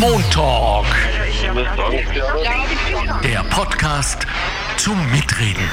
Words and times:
Montalk. 0.00 0.86
Der 3.22 3.44
Podcast 3.50 4.26
zum 4.76 4.98
Mitreden. 5.10 5.68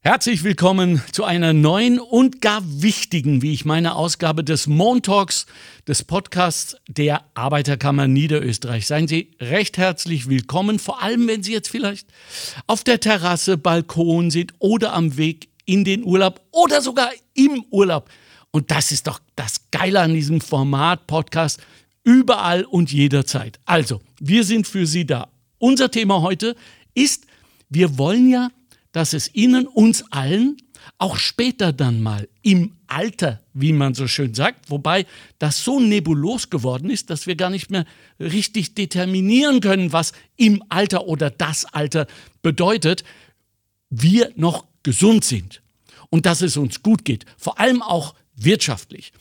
Herzlich 0.00 0.42
willkommen 0.44 1.02
zu 1.12 1.24
einer 1.24 1.52
neuen 1.52 2.00
und 2.00 2.40
gar 2.40 2.62
wichtigen, 2.64 3.42
wie 3.42 3.52
ich 3.52 3.64
meine, 3.64 3.96
Ausgabe 3.96 4.44
des 4.44 4.66
Montalks, 4.66 5.46
des 5.86 6.04
Podcasts 6.04 6.76
der 6.88 7.24
Arbeiterkammer 7.34 8.08
Niederösterreich. 8.08 8.86
Seien 8.86 9.08
Sie 9.08 9.32
recht 9.40 9.76
herzlich 9.76 10.28
willkommen, 10.28 10.78
vor 10.78 11.02
allem 11.02 11.28
wenn 11.28 11.42
Sie 11.42 11.52
jetzt 11.52 11.68
vielleicht 11.68 12.08
auf 12.66 12.82
der 12.82 13.00
Terrasse, 13.00 13.58
Balkon 13.58 14.30
sind 14.30 14.54
oder 14.58 14.94
am 14.94 15.16
Weg 15.16 15.48
in 15.66 15.84
den 15.84 16.04
Urlaub 16.04 16.40
oder 16.50 16.80
sogar 16.80 17.10
im 17.34 17.64
Urlaub. 17.70 18.08
Und 18.52 18.70
das 18.70 18.90
ist 18.90 19.06
doch 19.06 19.20
das 19.36 19.70
Geile 19.70 20.00
an 20.00 20.14
diesem 20.14 20.40
Format 20.40 21.06
Podcast, 21.06 21.60
überall 22.04 22.64
und 22.64 22.92
jederzeit. 22.92 23.60
Also, 23.64 24.00
wir 24.18 24.44
sind 24.44 24.66
für 24.66 24.86
Sie 24.86 25.06
da. 25.06 25.28
Unser 25.58 25.90
Thema 25.90 26.22
heute 26.22 26.56
ist, 26.94 27.26
wir 27.68 27.98
wollen 27.98 28.28
ja, 28.28 28.50
dass 28.92 29.12
es 29.12 29.34
Ihnen, 29.34 29.66
uns 29.66 30.04
allen, 30.10 30.56
auch 30.98 31.16
später 31.16 31.72
dann 31.72 32.02
mal 32.02 32.28
im 32.42 32.72
Alter, 32.86 33.40
wie 33.52 33.72
man 33.72 33.94
so 33.94 34.06
schön 34.06 34.34
sagt, 34.34 34.70
wobei 34.70 35.06
das 35.38 35.62
so 35.62 35.78
nebulos 35.78 36.50
geworden 36.50 36.90
ist, 36.90 37.10
dass 37.10 37.26
wir 37.26 37.36
gar 37.36 37.50
nicht 37.50 37.70
mehr 37.70 37.84
richtig 38.18 38.74
determinieren 38.74 39.60
können, 39.60 39.92
was 39.92 40.12
im 40.36 40.62
Alter 40.68 41.06
oder 41.06 41.30
das 41.30 41.64
Alter 41.66 42.06
bedeutet, 42.42 43.04
wir 43.90 44.32
noch 44.36 44.66
gesund 44.82 45.24
sind 45.24 45.62
und 46.08 46.26
dass 46.26 46.42
es 46.42 46.56
uns 46.56 46.82
gut 46.82 47.04
geht, 47.04 47.24
vor 47.36 47.60
allem 47.60 47.82
auch 47.82 48.14
wirtschaftlich. 48.34 49.12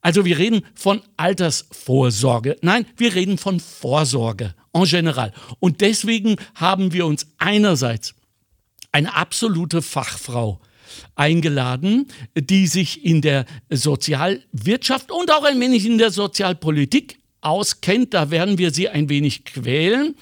Also 0.00 0.24
wir 0.24 0.38
reden 0.38 0.62
von 0.74 1.02
Altersvorsorge. 1.16 2.56
Nein, 2.62 2.86
wir 2.96 3.14
reden 3.14 3.38
von 3.38 3.60
Vorsorge 3.60 4.54
en 4.72 4.84
general. 4.84 5.32
Und 5.58 5.80
deswegen 5.80 6.36
haben 6.54 6.92
wir 6.92 7.06
uns 7.06 7.26
einerseits 7.38 8.14
eine 8.92 9.14
absolute 9.14 9.82
Fachfrau 9.82 10.60
eingeladen, 11.14 12.08
die 12.34 12.66
sich 12.66 13.04
in 13.04 13.20
der 13.20 13.44
Sozialwirtschaft 13.70 15.10
und 15.10 15.30
auch 15.32 15.44
ein 15.44 15.60
wenig 15.60 15.84
in 15.84 15.98
der 15.98 16.10
Sozialpolitik 16.10 17.18
auskennt. 17.40 18.14
Da 18.14 18.30
werden 18.30 18.58
wir 18.58 18.72
sie 18.72 18.88
ein 18.88 19.08
wenig 19.08 19.44
quälen. 19.44 20.14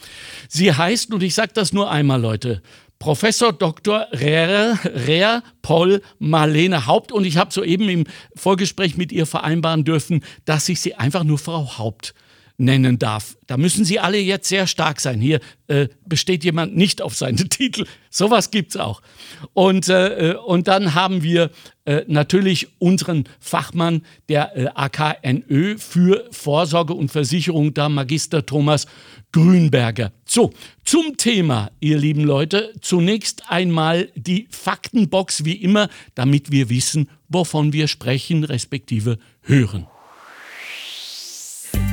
Sie 0.48 0.72
heißt, 0.72 1.12
und 1.12 1.22
ich 1.22 1.34
sage 1.34 1.52
das 1.54 1.72
nur 1.72 1.90
einmal, 1.90 2.20
Leute, 2.20 2.62
Professor 2.98 3.52
Dr. 3.52 4.06
Rea 4.12 5.42
Paul 5.62 6.02
Marlene 6.18 6.86
Haupt 6.86 7.12
und 7.12 7.24
ich 7.24 7.36
habe 7.36 7.52
soeben 7.52 7.88
im 7.88 8.04
Vorgespräch 8.34 8.96
mit 8.96 9.12
ihr 9.12 9.26
vereinbaren 9.26 9.84
dürfen, 9.84 10.24
dass 10.44 10.68
ich 10.68 10.80
sie 10.80 10.94
einfach 10.94 11.24
nur 11.24 11.38
Frau 11.38 11.78
Haupt 11.78 12.14
nennen 12.58 12.98
darf. 12.98 13.36
Da 13.46 13.56
müssen 13.56 13.84
Sie 13.84 14.00
alle 14.00 14.18
jetzt 14.18 14.48
sehr 14.48 14.66
stark 14.66 15.00
sein. 15.00 15.20
Hier 15.20 15.40
äh, 15.68 15.88
besteht 16.06 16.44
jemand 16.44 16.76
nicht 16.76 17.02
auf 17.02 17.14
seinen 17.14 17.36
Titel. 17.50 17.86
Sowas 18.10 18.50
gibt 18.50 18.70
es 18.70 18.76
auch. 18.80 19.02
Und, 19.52 19.88
äh, 19.88 20.34
und 20.46 20.68
dann 20.68 20.94
haben 20.94 21.22
wir 21.22 21.50
äh, 21.84 22.02
natürlich 22.06 22.68
unseren 22.78 23.24
Fachmann 23.40 24.02
der 24.28 24.56
äh, 24.56 24.68
AKNÖ 24.74 25.76
für 25.78 26.26
Vorsorge 26.30 26.94
und 26.94 27.10
Versicherung, 27.10 27.74
da 27.74 27.88
Magister 27.88 28.46
Thomas 28.46 28.86
Grünberger. 29.32 30.12
So, 30.24 30.52
zum 30.84 31.16
Thema, 31.16 31.70
ihr 31.80 31.98
lieben 31.98 32.24
Leute, 32.24 32.72
zunächst 32.80 33.50
einmal 33.50 34.08
die 34.14 34.48
Faktenbox 34.50 35.44
wie 35.44 35.56
immer, 35.56 35.88
damit 36.14 36.50
wir 36.50 36.70
wissen, 36.70 37.10
wovon 37.28 37.72
wir 37.72 37.86
sprechen, 37.86 38.44
respektive 38.44 39.18
hören. 39.42 39.86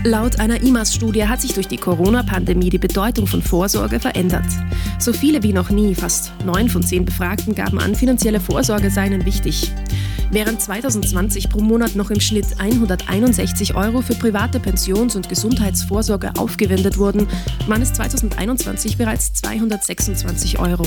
Laut 0.05 0.37
einer 0.41 0.61
IMAS-Studie 0.61 1.27
hat 1.27 1.39
sich 1.39 1.53
durch 1.53 1.69
die 1.69 1.77
Corona-Pandemie 1.77 2.69
die 2.69 2.77
Bedeutung 2.77 3.25
von 3.25 3.41
Vorsorge 3.41 4.01
verändert. 4.01 4.45
So 4.99 5.13
viele 5.13 5.41
wie 5.43 5.53
noch 5.53 5.69
nie, 5.69 5.95
fast 5.95 6.33
neun 6.45 6.67
von 6.67 6.83
zehn 6.83 7.05
Befragten 7.05 7.55
gaben 7.55 7.79
an, 7.79 7.95
finanzielle 7.95 8.41
Vorsorge 8.41 8.89
sei 8.89 9.07
ihnen 9.07 9.25
wichtig. 9.25 9.71
Während 10.29 10.61
2020 10.61 11.49
pro 11.49 11.61
Monat 11.61 11.95
noch 11.95 12.11
im 12.11 12.19
Schnitt 12.19 12.47
161 12.57 13.75
Euro 13.75 14.01
für 14.01 14.15
private 14.15 14.59
Pensions- 14.59 15.15
und 15.15 15.29
Gesundheitsvorsorge 15.29 16.33
aufgewendet 16.37 16.97
wurden, 16.97 17.27
waren 17.67 17.81
es 17.81 17.93
2021 17.93 18.97
bereits 18.97 19.31
226 19.33 20.59
Euro. 20.59 20.85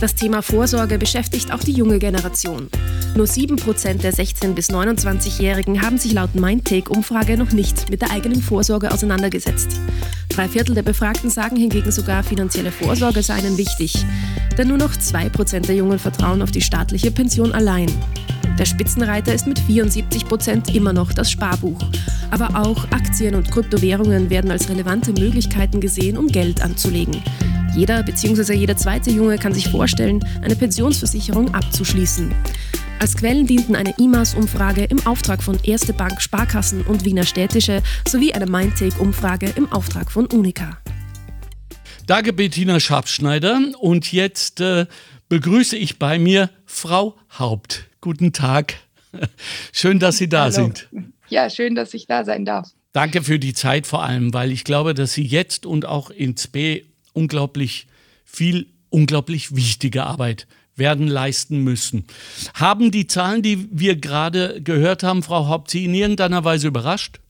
Das 0.00 0.14
Thema 0.14 0.42
Vorsorge 0.42 0.96
beschäftigt 0.96 1.52
auch 1.52 1.58
die 1.58 1.72
junge 1.72 1.98
Generation. 1.98 2.68
Nur 3.16 3.26
7% 3.26 3.94
der 3.94 4.12
16- 4.12 4.54
bis 4.54 4.70
29-Jährigen 4.70 5.82
haben 5.82 5.98
sich 5.98 6.12
laut 6.12 6.36
Mindtake-Umfrage 6.36 7.36
noch 7.36 7.50
nicht 7.50 7.90
mit 7.90 8.02
der 8.02 8.12
eigenen 8.18 8.42
Vorsorge 8.42 8.90
auseinandergesetzt. 8.90 9.80
Drei 10.28 10.48
Viertel 10.48 10.74
der 10.74 10.82
Befragten 10.82 11.30
sagen 11.30 11.54
hingegen 11.54 11.92
sogar, 11.92 12.24
finanzielle 12.24 12.72
Vorsorge 12.72 13.22
sei 13.22 13.38
ihnen 13.38 13.56
wichtig. 13.56 14.04
Denn 14.56 14.66
nur 14.66 14.76
noch 14.76 14.92
2% 14.92 15.66
der 15.66 15.76
Jungen 15.76 16.00
vertrauen 16.00 16.42
auf 16.42 16.50
die 16.50 16.60
staatliche 16.60 17.12
Pension 17.12 17.52
allein. 17.52 17.88
Der 18.58 18.64
Spitzenreiter 18.64 19.32
ist 19.32 19.46
mit 19.46 19.60
74 19.60 20.24
Prozent 20.26 20.74
immer 20.74 20.92
noch 20.92 21.12
das 21.12 21.30
Sparbuch. 21.30 21.78
Aber 22.32 22.60
auch 22.60 22.90
Aktien 22.90 23.36
und 23.36 23.52
Kryptowährungen 23.52 24.30
werden 24.30 24.50
als 24.50 24.68
relevante 24.68 25.12
Möglichkeiten 25.12 25.80
gesehen, 25.80 26.18
um 26.18 26.26
Geld 26.26 26.60
anzulegen. 26.60 27.22
Jeder 27.76 28.02
bzw. 28.02 28.54
jeder 28.54 28.76
zweite 28.76 29.10
Junge 29.12 29.38
kann 29.38 29.54
sich 29.54 29.68
vorstellen, 29.68 30.24
eine 30.42 30.56
Pensionsversicherung 30.56 31.54
abzuschließen. 31.54 32.34
Als 33.00 33.16
Quellen 33.16 33.46
dienten 33.46 33.76
eine 33.76 33.94
IMAS-Umfrage 33.96 34.82
im 34.84 35.06
Auftrag 35.06 35.40
von 35.40 35.56
Erste 35.62 35.92
Bank 35.92 36.20
Sparkassen 36.20 36.82
und 36.82 37.04
Wiener 37.04 37.24
Städtische 37.24 37.80
sowie 38.08 38.32
eine 38.32 38.46
Mindtake-Umfrage 38.46 39.52
im 39.54 39.70
Auftrag 39.70 40.10
von 40.10 40.26
Unica. 40.26 40.78
Danke, 42.06 42.32
Bettina 42.32 42.80
Schabschneider. 42.80 43.60
Und 43.78 44.10
jetzt 44.10 44.60
äh, 44.60 44.86
begrüße 45.28 45.76
ich 45.76 46.00
bei 46.00 46.18
mir 46.18 46.50
Frau 46.66 47.16
Haupt. 47.38 47.84
Guten 48.00 48.32
Tag. 48.32 48.74
Schön, 49.72 50.00
dass 50.00 50.18
Sie 50.18 50.28
da 50.28 50.42
Hallo. 50.44 50.50
sind. 50.50 50.88
Ja, 51.28 51.50
schön, 51.50 51.74
dass 51.76 51.94
ich 51.94 52.06
da 52.06 52.24
sein 52.24 52.44
darf. 52.44 52.68
Danke 52.92 53.22
für 53.22 53.38
die 53.38 53.52
Zeit 53.52 53.86
vor 53.86 54.02
allem, 54.02 54.34
weil 54.34 54.50
ich 54.50 54.64
glaube, 54.64 54.94
dass 54.94 55.12
Sie 55.12 55.24
jetzt 55.24 55.66
und 55.66 55.84
auch 55.84 56.10
in 56.10 56.36
SPE 56.36 56.82
unglaublich 57.12 57.86
viel, 58.24 58.66
unglaublich 58.88 59.54
wichtige 59.54 60.04
Arbeit 60.04 60.48
werden 60.78 61.06
leisten 61.06 61.62
müssen. 61.62 62.06
Haben 62.54 62.90
die 62.90 63.06
Zahlen, 63.06 63.42
die 63.42 63.68
wir 63.70 63.96
gerade 63.96 64.62
gehört 64.62 65.02
haben, 65.02 65.22
Frau 65.22 65.48
Haupt, 65.48 65.70
Sie 65.70 65.84
in 65.84 65.94
irgendeiner 65.94 66.44
Weise 66.44 66.68
überrascht? 66.68 67.20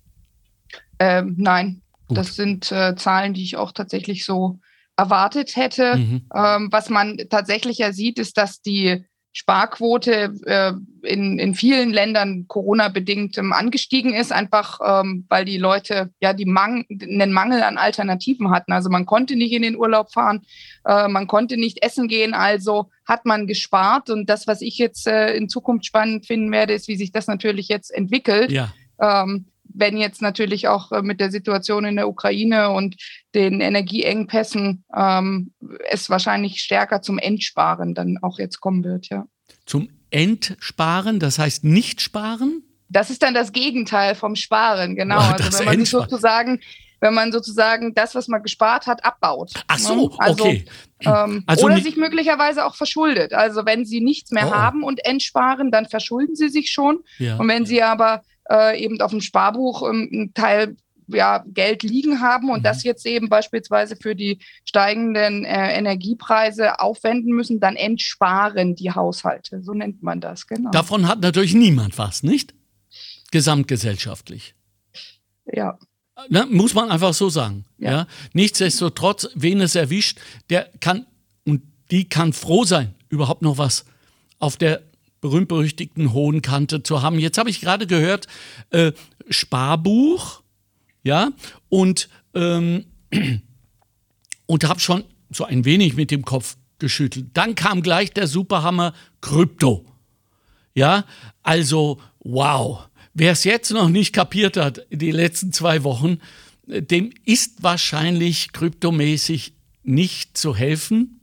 Ähm, 0.98 1.34
nein, 1.38 1.82
Gut. 2.06 2.18
das 2.18 2.36
sind 2.36 2.70
äh, 2.72 2.94
Zahlen, 2.96 3.34
die 3.34 3.42
ich 3.42 3.56
auch 3.56 3.72
tatsächlich 3.72 4.24
so 4.24 4.58
erwartet 4.96 5.56
hätte. 5.56 5.96
Mhm. 5.96 6.22
Ähm, 6.34 6.68
was 6.70 6.90
man 6.90 7.18
tatsächlich 7.30 7.78
ja 7.78 7.92
sieht, 7.92 8.18
ist, 8.18 8.36
dass 8.36 8.60
die 8.60 9.04
Sparquote 9.38 10.34
äh, 10.46 10.72
in, 11.04 11.38
in 11.38 11.54
vielen 11.54 11.90
Ländern 11.90 12.46
Corona-bedingt 12.48 13.38
ähm, 13.38 13.52
angestiegen 13.52 14.12
ist, 14.12 14.32
einfach 14.32 14.80
ähm, 14.84 15.26
weil 15.28 15.44
die 15.44 15.58
Leute 15.58 16.10
ja 16.20 16.32
die 16.32 16.44
Mang 16.44 16.84
einen 16.90 17.32
Mangel 17.32 17.62
an 17.62 17.78
Alternativen 17.78 18.50
hatten. 18.50 18.72
Also 18.72 18.90
man 18.90 19.06
konnte 19.06 19.36
nicht 19.36 19.52
in 19.52 19.62
den 19.62 19.76
Urlaub 19.76 20.12
fahren, 20.12 20.40
äh, 20.84 21.06
man 21.06 21.28
konnte 21.28 21.56
nicht 21.56 21.84
essen 21.84 22.08
gehen, 22.08 22.34
also 22.34 22.90
hat 23.06 23.26
man 23.26 23.46
gespart. 23.46 24.10
Und 24.10 24.28
das, 24.28 24.48
was 24.48 24.60
ich 24.60 24.76
jetzt 24.76 25.06
äh, 25.06 25.34
in 25.34 25.48
Zukunft 25.48 25.86
spannend 25.86 26.26
finden 26.26 26.50
werde, 26.50 26.72
ist, 26.72 26.88
wie 26.88 26.96
sich 26.96 27.12
das 27.12 27.28
natürlich 27.28 27.68
jetzt 27.68 27.94
entwickelt. 27.94 28.50
Ja. 28.50 28.72
Ähm, 29.00 29.46
wenn 29.68 29.96
jetzt 29.96 30.22
natürlich 30.22 30.68
auch 30.68 30.92
äh, 30.92 31.02
mit 31.02 31.20
der 31.20 31.30
Situation 31.30 31.84
in 31.84 31.96
der 31.96 32.08
Ukraine 32.08 32.70
und 32.70 32.96
den 33.34 33.60
Energieengpässen 33.60 34.84
ähm, 34.96 35.52
es 35.88 36.10
wahrscheinlich 36.10 36.60
stärker 36.60 37.02
zum 37.02 37.18
Entsparen 37.18 37.94
dann 37.94 38.18
auch 38.22 38.38
jetzt 38.38 38.60
kommen 38.60 38.84
wird, 38.84 39.08
ja. 39.08 39.26
Zum 39.66 39.88
Entsparen, 40.10 41.20
das 41.20 41.38
heißt 41.38 41.64
nicht 41.64 42.00
sparen? 42.00 42.62
Das 42.88 43.10
ist 43.10 43.22
dann 43.22 43.34
das 43.34 43.52
Gegenteil 43.52 44.14
vom 44.14 44.34
Sparen, 44.34 44.96
genau. 44.96 45.18
Das 45.32 45.46
Also 45.46 45.58
wenn 45.60 45.66
man 45.66 45.80
sich 45.80 45.90
sozusagen, 45.90 46.60
wenn 47.00 47.12
man 47.12 47.32
sozusagen 47.32 47.94
das, 47.94 48.14
was 48.14 48.28
man 48.28 48.42
gespart 48.42 48.86
hat, 48.86 49.04
abbaut. 49.04 49.52
Ach 49.68 49.78
so, 49.78 50.08
ne? 50.08 50.16
also, 50.18 50.44
okay. 50.44 50.64
Ähm, 51.00 51.44
Also 51.46 51.66
oder 51.66 51.80
sich 51.80 51.96
möglicherweise 51.96 52.64
auch 52.64 52.74
verschuldet. 52.74 53.34
Also 53.34 53.66
wenn 53.66 53.84
sie 53.84 54.00
nichts 54.00 54.30
mehr 54.30 54.48
Oh. 54.48 54.52
haben 54.54 54.82
und 54.82 55.04
entsparen, 55.04 55.70
dann 55.70 55.86
verschulden 55.86 56.34
sie 56.34 56.48
sich 56.48 56.70
schon. 56.70 57.00
Ja. 57.18 57.36
Und 57.36 57.48
wenn 57.48 57.66
sie 57.66 57.82
aber 57.82 58.22
äh, 58.50 58.82
eben 58.82 59.00
auf 59.00 59.10
dem 59.10 59.20
Sparbuch 59.20 59.82
ähm, 59.88 60.08
einen 60.12 60.34
Teil 60.34 60.76
ja, 61.10 61.42
Geld 61.46 61.82
liegen 61.82 62.20
haben 62.20 62.50
und 62.50 62.58
Mhm. 62.60 62.64
das 62.64 62.82
jetzt 62.84 63.06
eben 63.06 63.28
beispielsweise 63.30 63.96
für 63.96 64.14
die 64.14 64.38
steigenden 64.64 65.44
äh, 65.46 65.72
Energiepreise 65.74 66.80
aufwenden 66.80 67.32
müssen, 67.32 67.60
dann 67.60 67.76
entsparen 67.76 68.74
die 68.74 68.90
Haushalte. 68.92 69.62
So 69.62 69.72
nennt 69.72 70.02
man 70.02 70.20
das, 70.20 70.46
genau. 70.46 70.70
Davon 70.70 71.08
hat 71.08 71.20
natürlich 71.20 71.54
niemand 71.54 71.96
was, 71.96 72.22
nicht? 72.22 72.54
Gesamtgesellschaftlich. 73.30 74.54
ja. 75.46 75.78
Ne, 76.28 76.46
muss 76.50 76.74
man 76.74 76.90
einfach 76.90 77.14
so 77.14 77.28
sagen. 77.30 77.64
Ja. 77.78 77.90
Ja. 77.90 78.06
Nichtsdestotrotz, 78.32 79.28
wen 79.36 79.60
es 79.60 79.76
erwischt, 79.76 80.18
der 80.50 80.68
kann 80.80 81.06
und 81.46 81.62
die 81.92 82.08
kann 82.08 82.32
froh 82.32 82.64
sein, 82.64 82.96
überhaupt 83.08 83.40
noch 83.42 83.56
was 83.56 83.84
auf 84.40 84.56
der 84.56 84.82
berühmt-berüchtigten 85.20 86.12
hohen 86.12 86.42
Kante 86.42 86.82
zu 86.82 87.02
haben. 87.02 87.18
Jetzt 87.18 87.38
habe 87.38 87.50
ich 87.50 87.60
gerade 87.60 87.86
gehört, 87.86 88.26
äh, 88.70 88.92
Sparbuch 89.28 90.42
Ja, 91.02 91.30
und, 91.68 92.08
ähm, 92.34 92.86
und 94.46 94.64
habe 94.64 94.80
schon 94.80 95.04
so 95.30 95.44
ein 95.44 95.64
wenig 95.64 95.94
mit 95.94 96.10
dem 96.10 96.24
Kopf 96.24 96.56
geschüttelt. 96.78 97.28
Dann 97.34 97.54
kam 97.54 97.82
gleich 97.82 98.12
der 98.12 98.26
Superhammer 98.26 98.94
Krypto. 99.20 99.84
Ja, 100.74 101.04
also 101.42 102.00
wow. 102.20 102.88
Wer 103.14 103.32
es 103.32 103.44
jetzt 103.44 103.72
noch 103.72 103.88
nicht 103.88 104.12
kapiert 104.12 104.56
hat, 104.56 104.86
die 104.90 105.10
letzten 105.10 105.52
zwei 105.52 105.82
Wochen, 105.82 106.18
dem 106.66 107.10
ist 107.24 107.62
wahrscheinlich 107.62 108.52
kryptomäßig 108.52 109.54
nicht 109.82 110.36
zu 110.36 110.54
helfen. 110.54 111.17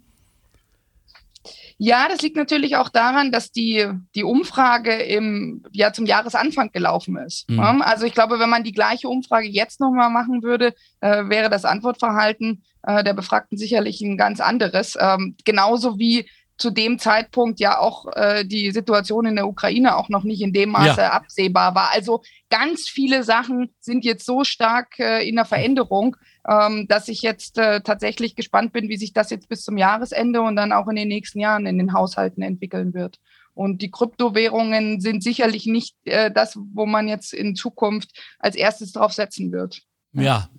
Ja, 1.78 2.08
das 2.08 2.22
liegt 2.22 2.38
natürlich 2.38 2.78
auch 2.78 2.90
daran, 2.90 3.32
dass 3.32 3.52
die, 3.52 3.86
die 4.16 4.24
Umfrage 4.24 4.94
im, 4.94 5.64
ja, 5.74 5.92
zum 5.92 6.06
Jahresanfang 6.06 6.72
gelaufen 6.72 7.18
ist. 7.18 7.50
Mhm. 7.50 7.82
Also 7.82 8.06
ich 8.06 8.14
glaube, 8.14 8.40
wenn 8.40 8.50
man 8.50 8.64
die 8.64 8.72
gleiche 8.72 9.10
Umfrage 9.10 9.48
jetzt 9.48 9.82
nochmal 9.82 10.10
machen 10.10 10.42
würde, 10.42 10.74
äh, 11.02 11.28
wäre 11.28 11.50
das 11.50 11.66
Antwortverhalten 11.66 12.64
äh, 12.84 13.04
der 13.04 13.14
Befragten 13.14 13.58
sicherlich 13.58 14.00
ein 14.02 14.16
ganz 14.16 14.40
anderes. 14.40 14.98
Ähm, 15.00 15.36
genauso 15.44 16.00
wie 16.00 16.30
zu 16.58 16.72
dem 16.72 17.00
Zeitpunkt 17.00 17.60
ja 17.60 17.80
auch 17.80 18.06
äh, 18.16 18.46
die 18.46 18.72
Situation 18.72 19.26
in 19.26 19.36
der 19.36 19.48
Ukraine 19.48 19.98
auch 19.98 20.10
noch 20.10 20.24
nicht 20.24 20.42
in 20.42 20.54
dem 20.54 20.70
Maße 20.70 21.02
ja. 21.02 21.12
absehbar 21.12 21.76
war. 21.76 21.92
Also 21.94 22.22
ganz 22.50 22.88
viele 22.88 23.24
Sachen 23.24 23.74
sind 23.80 24.06
jetzt 24.06 24.26
so 24.26 24.44
stark 24.44 24.98
äh, 25.00 25.28
in 25.28 25.36
der 25.36 25.46
Veränderung, 25.46 26.16
ähm, 26.48 26.88
dass 26.88 27.08
ich 27.08 27.22
jetzt 27.22 27.58
äh, 27.58 27.82
tatsächlich 27.82 28.36
gespannt 28.36 28.72
bin, 28.72 28.88
wie 28.88 28.98
sich 28.98 29.14
das 29.14 29.30
jetzt 29.30 29.50
bis 29.50 29.64
zum 29.64 29.78
Jahresende 29.78 30.42
und 30.42 30.56
dann 30.56 30.72
auch 30.72 30.88
in 30.88 30.96
den 30.96 31.10
nächsten 31.10 31.40
Jahren 31.40 31.66
in 31.66 31.78
den 31.78 31.94
Haushalten 31.94 32.42
entwickeln 32.42 32.94
wird. 32.94 33.20
Und 33.54 33.82
die 33.82 33.92
Kryptowährungen 33.92 35.00
sind 35.00 35.24
sicherlich 35.24 35.66
nicht 35.66 35.96
äh, 36.06 36.32
das, 36.32 36.58
wo 36.74 36.86
man 36.86 37.08
jetzt 37.08 37.34
in 37.34 37.56
Zukunft 37.56 38.12
als 38.40 38.56
erstes 38.56 38.92
drauf 38.92 39.14
setzen 39.14 39.52
wird. 39.52 39.82
Ja. 40.14 40.50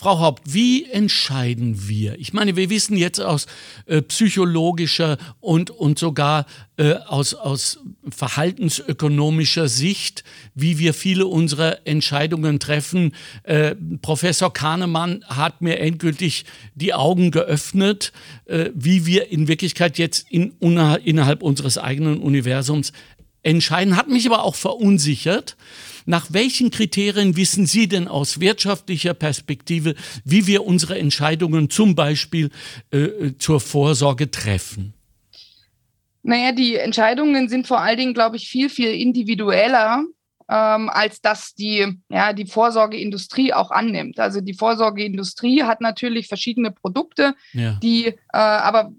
Frau 0.00 0.20
Haupt, 0.20 0.54
wie 0.54 0.84
entscheiden 0.84 1.88
wir? 1.88 2.20
Ich 2.20 2.32
meine, 2.32 2.54
wir 2.54 2.70
wissen 2.70 2.96
jetzt 2.96 3.20
aus 3.20 3.48
äh, 3.86 4.00
psychologischer 4.00 5.18
und, 5.40 5.70
und 5.70 5.98
sogar 5.98 6.46
äh, 6.76 6.92
aus, 6.92 7.34
aus 7.34 7.80
verhaltensökonomischer 8.08 9.66
Sicht, 9.66 10.22
wie 10.54 10.78
wir 10.78 10.94
viele 10.94 11.26
unserer 11.26 11.84
Entscheidungen 11.84 12.60
treffen. 12.60 13.12
Äh, 13.42 13.74
Professor 14.00 14.52
Kahnemann 14.52 15.24
hat 15.26 15.62
mir 15.62 15.80
endgültig 15.80 16.44
die 16.76 16.94
Augen 16.94 17.32
geöffnet, 17.32 18.12
äh, 18.44 18.70
wie 18.76 19.04
wir 19.04 19.32
in 19.32 19.48
Wirklichkeit 19.48 19.98
jetzt 19.98 20.30
in, 20.30 20.52
innerhalb 20.60 21.42
unseres 21.42 21.76
eigenen 21.76 22.20
Universums 22.20 22.92
entscheiden, 23.48 23.96
hat 23.96 24.08
mich 24.08 24.26
aber 24.26 24.44
auch 24.44 24.54
verunsichert. 24.54 25.56
Nach 26.06 26.26
welchen 26.30 26.70
Kriterien 26.70 27.36
wissen 27.36 27.66
Sie 27.66 27.88
denn 27.88 28.08
aus 28.08 28.40
wirtschaftlicher 28.40 29.14
Perspektive, 29.14 29.94
wie 30.24 30.46
wir 30.46 30.64
unsere 30.64 30.98
Entscheidungen 30.98 31.68
zum 31.68 31.94
Beispiel 31.94 32.50
äh, 32.90 33.32
zur 33.38 33.60
Vorsorge 33.60 34.30
treffen? 34.30 34.94
Naja, 36.22 36.52
die 36.52 36.76
Entscheidungen 36.76 37.48
sind 37.48 37.66
vor 37.66 37.80
allen 37.80 37.98
Dingen, 37.98 38.14
glaube 38.14 38.36
ich, 38.36 38.48
viel, 38.48 38.68
viel 38.70 38.90
individueller, 38.90 40.04
ähm, 40.50 40.88
als 40.88 41.20
dass 41.20 41.54
die, 41.54 41.86
ja, 42.08 42.32
die 42.32 42.46
Vorsorgeindustrie 42.46 43.52
auch 43.52 43.70
annimmt. 43.70 44.18
Also 44.18 44.40
die 44.40 44.54
Vorsorgeindustrie 44.54 45.62
hat 45.62 45.80
natürlich 45.80 46.28
verschiedene 46.28 46.70
Produkte, 46.70 47.34
ja. 47.52 47.78
die 47.82 48.06
äh, 48.06 48.14
aber 48.32 48.92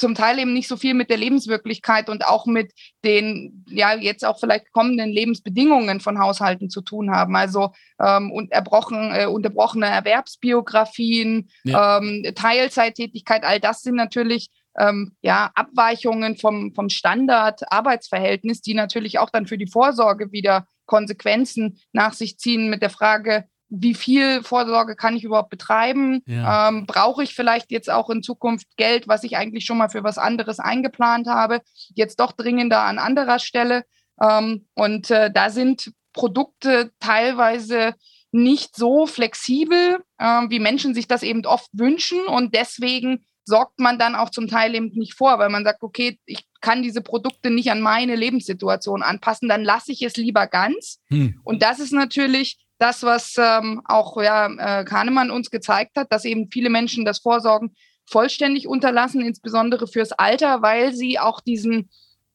zum 0.00 0.14
Teil 0.14 0.38
eben 0.38 0.54
nicht 0.54 0.66
so 0.66 0.76
viel 0.76 0.94
mit 0.94 1.10
der 1.10 1.18
Lebenswirklichkeit 1.18 2.08
und 2.08 2.26
auch 2.26 2.46
mit 2.46 2.72
den, 3.04 3.64
ja, 3.68 3.94
jetzt 3.94 4.24
auch 4.24 4.40
vielleicht 4.40 4.72
kommenden 4.72 5.10
Lebensbedingungen 5.10 6.00
von 6.00 6.18
Haushalten 6.18 6.70
zu 6.70 6.80
tun 6.80 7.10
haben. 7.10 7.36
Also 7.36 7.72
ähm, 8.02 8.32
und 8.32 8.50
erbrochen, 8.50 9.12
äh, 9.14 9.26
unterbrochene 9.26 9.86
Erwerbsbiografien, 9.86 11.50
ja. 11.64 11.98
ähm, 11.98 12.24
Teilzeittätigkeit, 12.34 13.44
all 13.44 13.60
das 13.60 13.82
sind 13.82 13.94
natürlich 13.94 14.48
ähm, 14.78 15.12
ja, 15.20 15.50
Abweichungen 15.54 16.38
vom, 16.38 16.72
vom 16.74 16.88
Standard-Arbeitsverhältnis, 16.88 18.62
die 18.62 18.74
natürlich 18.74 19.18
auch 19.18 19.28
dann 19.28 19.46
für 19.46 19.58
die 19.58 19.66
Vorsorge 19.66 20.32
wieder 20.32 20.66
Konsequenzen 20.86 21.78
nach 21.92 22.14
sich 22.14 22.38
ziehen 22.38 22.70
mit 22.70 22.80
der 22.80 22.90
Frage, 22.90 23.44
wie 23.70 23.94
viel 23.94 24.42
Vorsorge 24.42 24.96
kann 24.96 25.16
ich 25.16 25.24
überhaupt 25.24 25.50
betreiben? 25.50 26.22
Ja. 26.26 26.68
Ähm, 26.68 26.86
Brauche 26.86 27.22
ich 27.22 27.34
vielleicht 27.34 27.70
jetzt 27.70 27.88
auch 27.88 28.10
in 28.10 28.22
Zukunft 28.22 28.66
Geld, 28.76 29.08
was 29.08 29.22
ich 29.24 29.36
eigentlich 29.36 29.64
schon 29.64 29.78
mal 29.78 29.88
für 29.88 30.04
was 30.04 30.18
anderes 30.18 30.58
eingeplant 30.58 31.28
habe, 31.28 31.60
jetzt 31.94 32.20
doch 32.20 32.32
dringender 32.32 32.82
an 32.82 32.98
anderer 32.98 33.38
Stelle? 33.38 33.84
Ähm, 34.20 34.66
und 34.74 35.10
äh, 35.10 35.30
da 35.32 35.50
sind 35.50 35.92
Produkte 36.12 36.90
teilweise 36.98 37.94
nicht 38.32 38.76
so 38.76 39.06
flexibel, 39.06 39.98
äh, 40.18 40.42
wie 40.48 40.58
Menschen 40.58 40.94
sich 40.94 41.06
das 41.06 41.22
eben 41.22 41.46
oft 41.46 41.68
wünschen. 41.72 42.24
Und 42.26 42.54
deswegen 42.54 43.24
sorgt 43.44 43.78
man 43.78 43.98
dann 43.98 44.14
auch 44.14 44.30
zum 44.30 44.48
Teil 44.48 44.74
eben 44.74 44.90
nicht 44.94 45.14
vor, 45.14 45.38
weil 45.38 45.48
man 45.48 45.64
sagt, 45.64 45.82
okay, 45.82 46.18
ich 46.26 46.44
kann 46.60 46.82
diese 46.82 47.02
Produkte 47.02 47.50
nicht 47.50 47.70
an 47.70 47.80
meine 47.80 48.16
Lebenssituation 48.16 49.02
anpassen, 49.02 49.48
dann 49.48 49.64
lasse 49.64 49.92
ich 49.92 50.02
es 50.02 50.16
lieber 50.16 50.46
ganz. 50.46 51.00
Hm. 51.08 51.40
Und 51.44 51.62
das 51.62 51.80
ist 51.80 51.92
natürlich 51.92 52.58
das, 52.80 53.02
was 53.02 53.34
ähm, 53.38 53.82
auch 53.84 54.20
ja, 54.20 54.80
äh, 54.80 54.84
Kahnemann 54.84 55.30
uns 55.30 55.50
gezeigt 55.50 55.96
hat, 55.96 56.10
dass 56.10 56.24
eben 56.24 56.50
viele 56.50 56.70
Menschen 56.70 57.04
das 57.04 57.18
Vorsorgen 57.18 57.74
vollständig 58.06 58.66
unterlassen, 58.66 59.20
insbesondere 59.20 59.86
fürs 59.86 60.12
Alter, 60.12 60.62
weil 60.62 60.94
sie 60.94 61.18
auch 61.18 61.40
diesen 61.40 61.90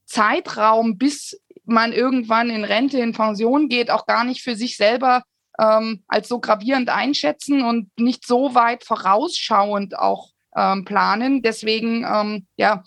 Zeitraum, 0.05 0.97
bis 0.97 1.41
man 1.65 1.91
irgendwann 1.91 2.49
in 2.49 2.63
Rente, 2.63 2.99
in 2.99 3.13
Pension 3.13 3.69
geht, 3.69 3.89
auch 3.89 4.05
gar 4.05 4.23
nicht 4.23 4.41
für 4.41 4.55
sich 4.55 4.77
selber 4.77 5.23
ähm, 5.59 6.03
als 6.07 6.27
so 6.27 6.39
gravierend 6.39 6.89
einschätzen 6.89 7.63
und 7.63 7.89
nicht 7.97 8.25
so 8.25 8.53
weit 8.53 8.83
vorausschauend 8.83 9.97
auch 9.97 10.29
ähm, 10.55 10.85
planen. 10.85 11.41
Deswegen 11.41 12.05
ähm, 12.05 12.47
ja, 12.55 12.83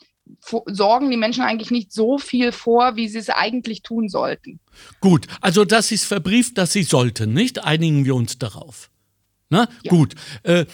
sorgen 0.66 1.10
die 1.10 1.16
Menschen 1.16 1.42
eigentlich 1.42 1.70
nicht 1.70 1.92
so 1.92 2.18
viel 2.18 2.52
vor, 2.52 2.96
wie 2.96 3.08
sie 3.08 3.18
es 3.18 3.30
eigentlich 3.30 3.82
tun 3.82 4.08
sollten. 4.08 4.60
Gut, 5.00 5.26
also 5.40 5.64
das 5.64 5.92
ist 5.92 6.04
verbrieft, 6.04 6.58
dass 6.58 6.72
sie 6.72 6.82
sollten, 6.82 7.32
nicht? 7.32 7.64
Einigen 7.64 8.04
wir 8.04 8.14
uns 8.14 8.38
darauf. 8.38 8.90
Na, 9.50 9.68
ja. 9.82 9.90
Gut, 9.90 10.14
äh, 10.42 10.66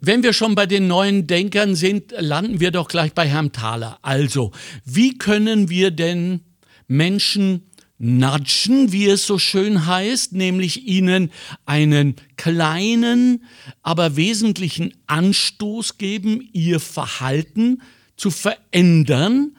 wenn 0.00 0.22
wir 0.22 0.34
schon 0.34 0.54
bei 0.54 0.66
den 0.66 0.86
neuen 0.86 1.26
Denkern 1.26 1.74
sind, 1.74 2.12
landen 2.18 2.60
wir 2.60 2.70
doch 2.70 2.88
gleich 2.88 3.14
bei 3.14 3.26
Herrn 3.26 3.52
Thaler. 3.52 3.98
Also, 4.02 4.52
wie 4.84 5.16
können 5.16 5.70
wir 5.70 5.90
denn 5.90 6.40
Menschen 6.88 7.70
nudgen, 7.98 8.92
wie 8.92 9.06
es 9.06 9.26
so 9.26 9.38
schön 9.38 9.86
heißt, 9.86 10.34
nämlich 10.34 10.86
ihnen 10.86 11.32
einen 11.64 12.16
kleinen, 12.36 13.44
aber 13.82 14.16
wesentlichen 14.16 14.94
Anstoß 15.06 15.98
geben, 15.98 16.48
ihr 16.52 16.80
Verhalten 16.80 17.78
zu 17.78 17.97
verändern. 18.30 19.56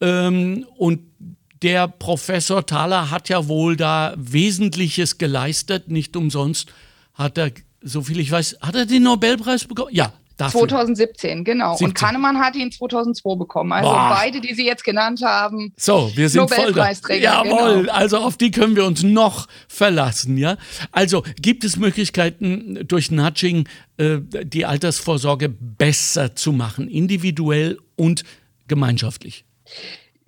Ähm, 0.00 0.66
und 0.76 1.00
der 1.62 1.88
Professor 1.88 2.66
Thaler 2.66 3.10
hat 3.10 3.28
ja 3.28 3.48
wohl 3.48 3.76
da 3.76 4.14
Wesentliches 4.16 5.18
geleistet. 5.18 5.88
Nicht 5.90 6.16
umsonst 6.16 6.72
hat 7.14 7.38
er, 7.38 7.52
so 7.80 8.02
viel 8.02 8.20
ich 8.20 8.30
weiß, 8.30 8.58
hat 8.60 8.74
er 8.74 8.86
den 8.86 9.04
Nobelpreis 9.04 9.66
bekommen? 9.66 9.94
Ja, 9.94 10.12
Dafür. 10.36 10.60
2017, 10.60 11.44
genau. 11.44 11.72
17. 11.72 11.86
Und 11.86 11.94
Kahnemann 11.94 12.38
hat 12.38 12.56
ihn 12.56 12.72
2002 12.72 13.36
bekommen. 13.36 13.72
Also 13.72 13.90
Boah. 13.90 14.16
beide, 14.18 14.40
die 14.40 14.54
Sie 14.54 14.66
jetzt 14.66 14.84
genannt 14.84 15.22
haben. 15.24 15.72
So, 15.76 16.10
wir 16.14 16.28
sind 16.28 16.42
Nobelpreisträger. 16.42 17.32
Voll 17.32 17.48
Jawohl, 17.48 17.80
genau. 17.82 17.92
also 17.92 18.18
auf 18.18 18.36
die 18.36 18.50
können 18.50 18.76
wir 18.76 18.84
uns 18.84 19.02
noch 19.02 19.48
verlassen, 19.68 20.36
ja. 20.36 20.56
Also 20.90 21.22
gibt 21.40 21.64
es 21.64 21.76
Möglichkeiten 21.76 22.86
durch 22.86 23.10
Nudging 23.10 23.68
äh, 23.98 24.18
die 24.44 24.64
Altersvorsorge 24.66 25.48
besser 25.48 26.34
zu 26.34 26.52
machen, 26.52 26.88
individuell 26.88 27.78
und 27.96 28.24
gemeinschaftlich? 28.68 29.44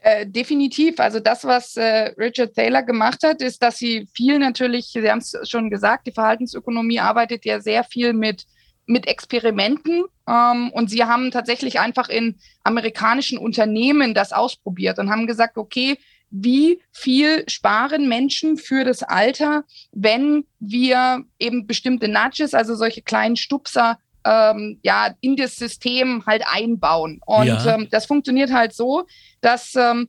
Äh, 0.05 0.27
definitiv. 0.27 1.01
Also 1.01 1.19
das, 1.19 1.45
was 1.45 1.79
äh, 1.79 2.13
Richard 2.19 2.55
Taylor 2.55 2.83
gemacht 2.83 3.23
hat, 3.25 3.41
ist, 3.41 3.63
dass 3.63 3.79
sie 3.79 4.07
viel 4.13 4.39
natürlich, 4.39 4.89
Sie 4.89 5.11
haben 5.11 5.21
es 5.21 5.35
schon 5.45 5.71
gesagt, 5.71 6.07
die 6.07 6.13
Verhaltensökonomie 6.13 7.01
arbeitet 7.01 7.47
ja 7.47 7.59
sehr 7.59 7.85
viel 7.85 8.13
mit 8.13 8.45
mit 8.87 9.07
Experimenten 9.07 10.05
ähm, 10.29 10.71
und 10.73 10.91
sie 10.91 11.05
haben 11.05 11.31
tatsächlich 11.31 11.81
einfach 11.81 12.09
in 12.09 12.37
amerikanischen 12.63 13.39
Unternehmen 13.39 14.15
das 14.15 14.33
ausprobiert 14.33 14.99
und 14.99 15.11
haben 15.11 15.27
gesagt, 15.27 15.57
okay, 15.57 15.99
wie 16.31 16.81
viel 16.91 17.45
sparen 17.49 18.09
Menschen 18.09 18.57
für 18.57 18.85
das 18.85 19.03
Alter, 19.03 19.65
wenn 19.93 20.45
wir 20.59 21.25
eben 21.39 21.67
bestimmte 21.67 22.09
Nudges, 22.09 22.55
also 22.55 22.75
solche 22.75 23.03
kleinen 23.03 23.37
Stupser, 23.37 23.99
ähm, 24.25 24.81
ja, 24.83 25.15
in 25.21 25.37
das 25.37 25.57
System 25.57 26.25
halt 26.27 26.43
einbauen. 26.47 27.21
Und 27.25 27.47
ja. 27.47 27.75
ähm, 27.75 27.89
das 27.91 28.07
funktioniert 28.07 28.53
halt 28.53 28.75
so, 28.75 29.07
dass 29.43 29.77
ähm, 29.77 30.09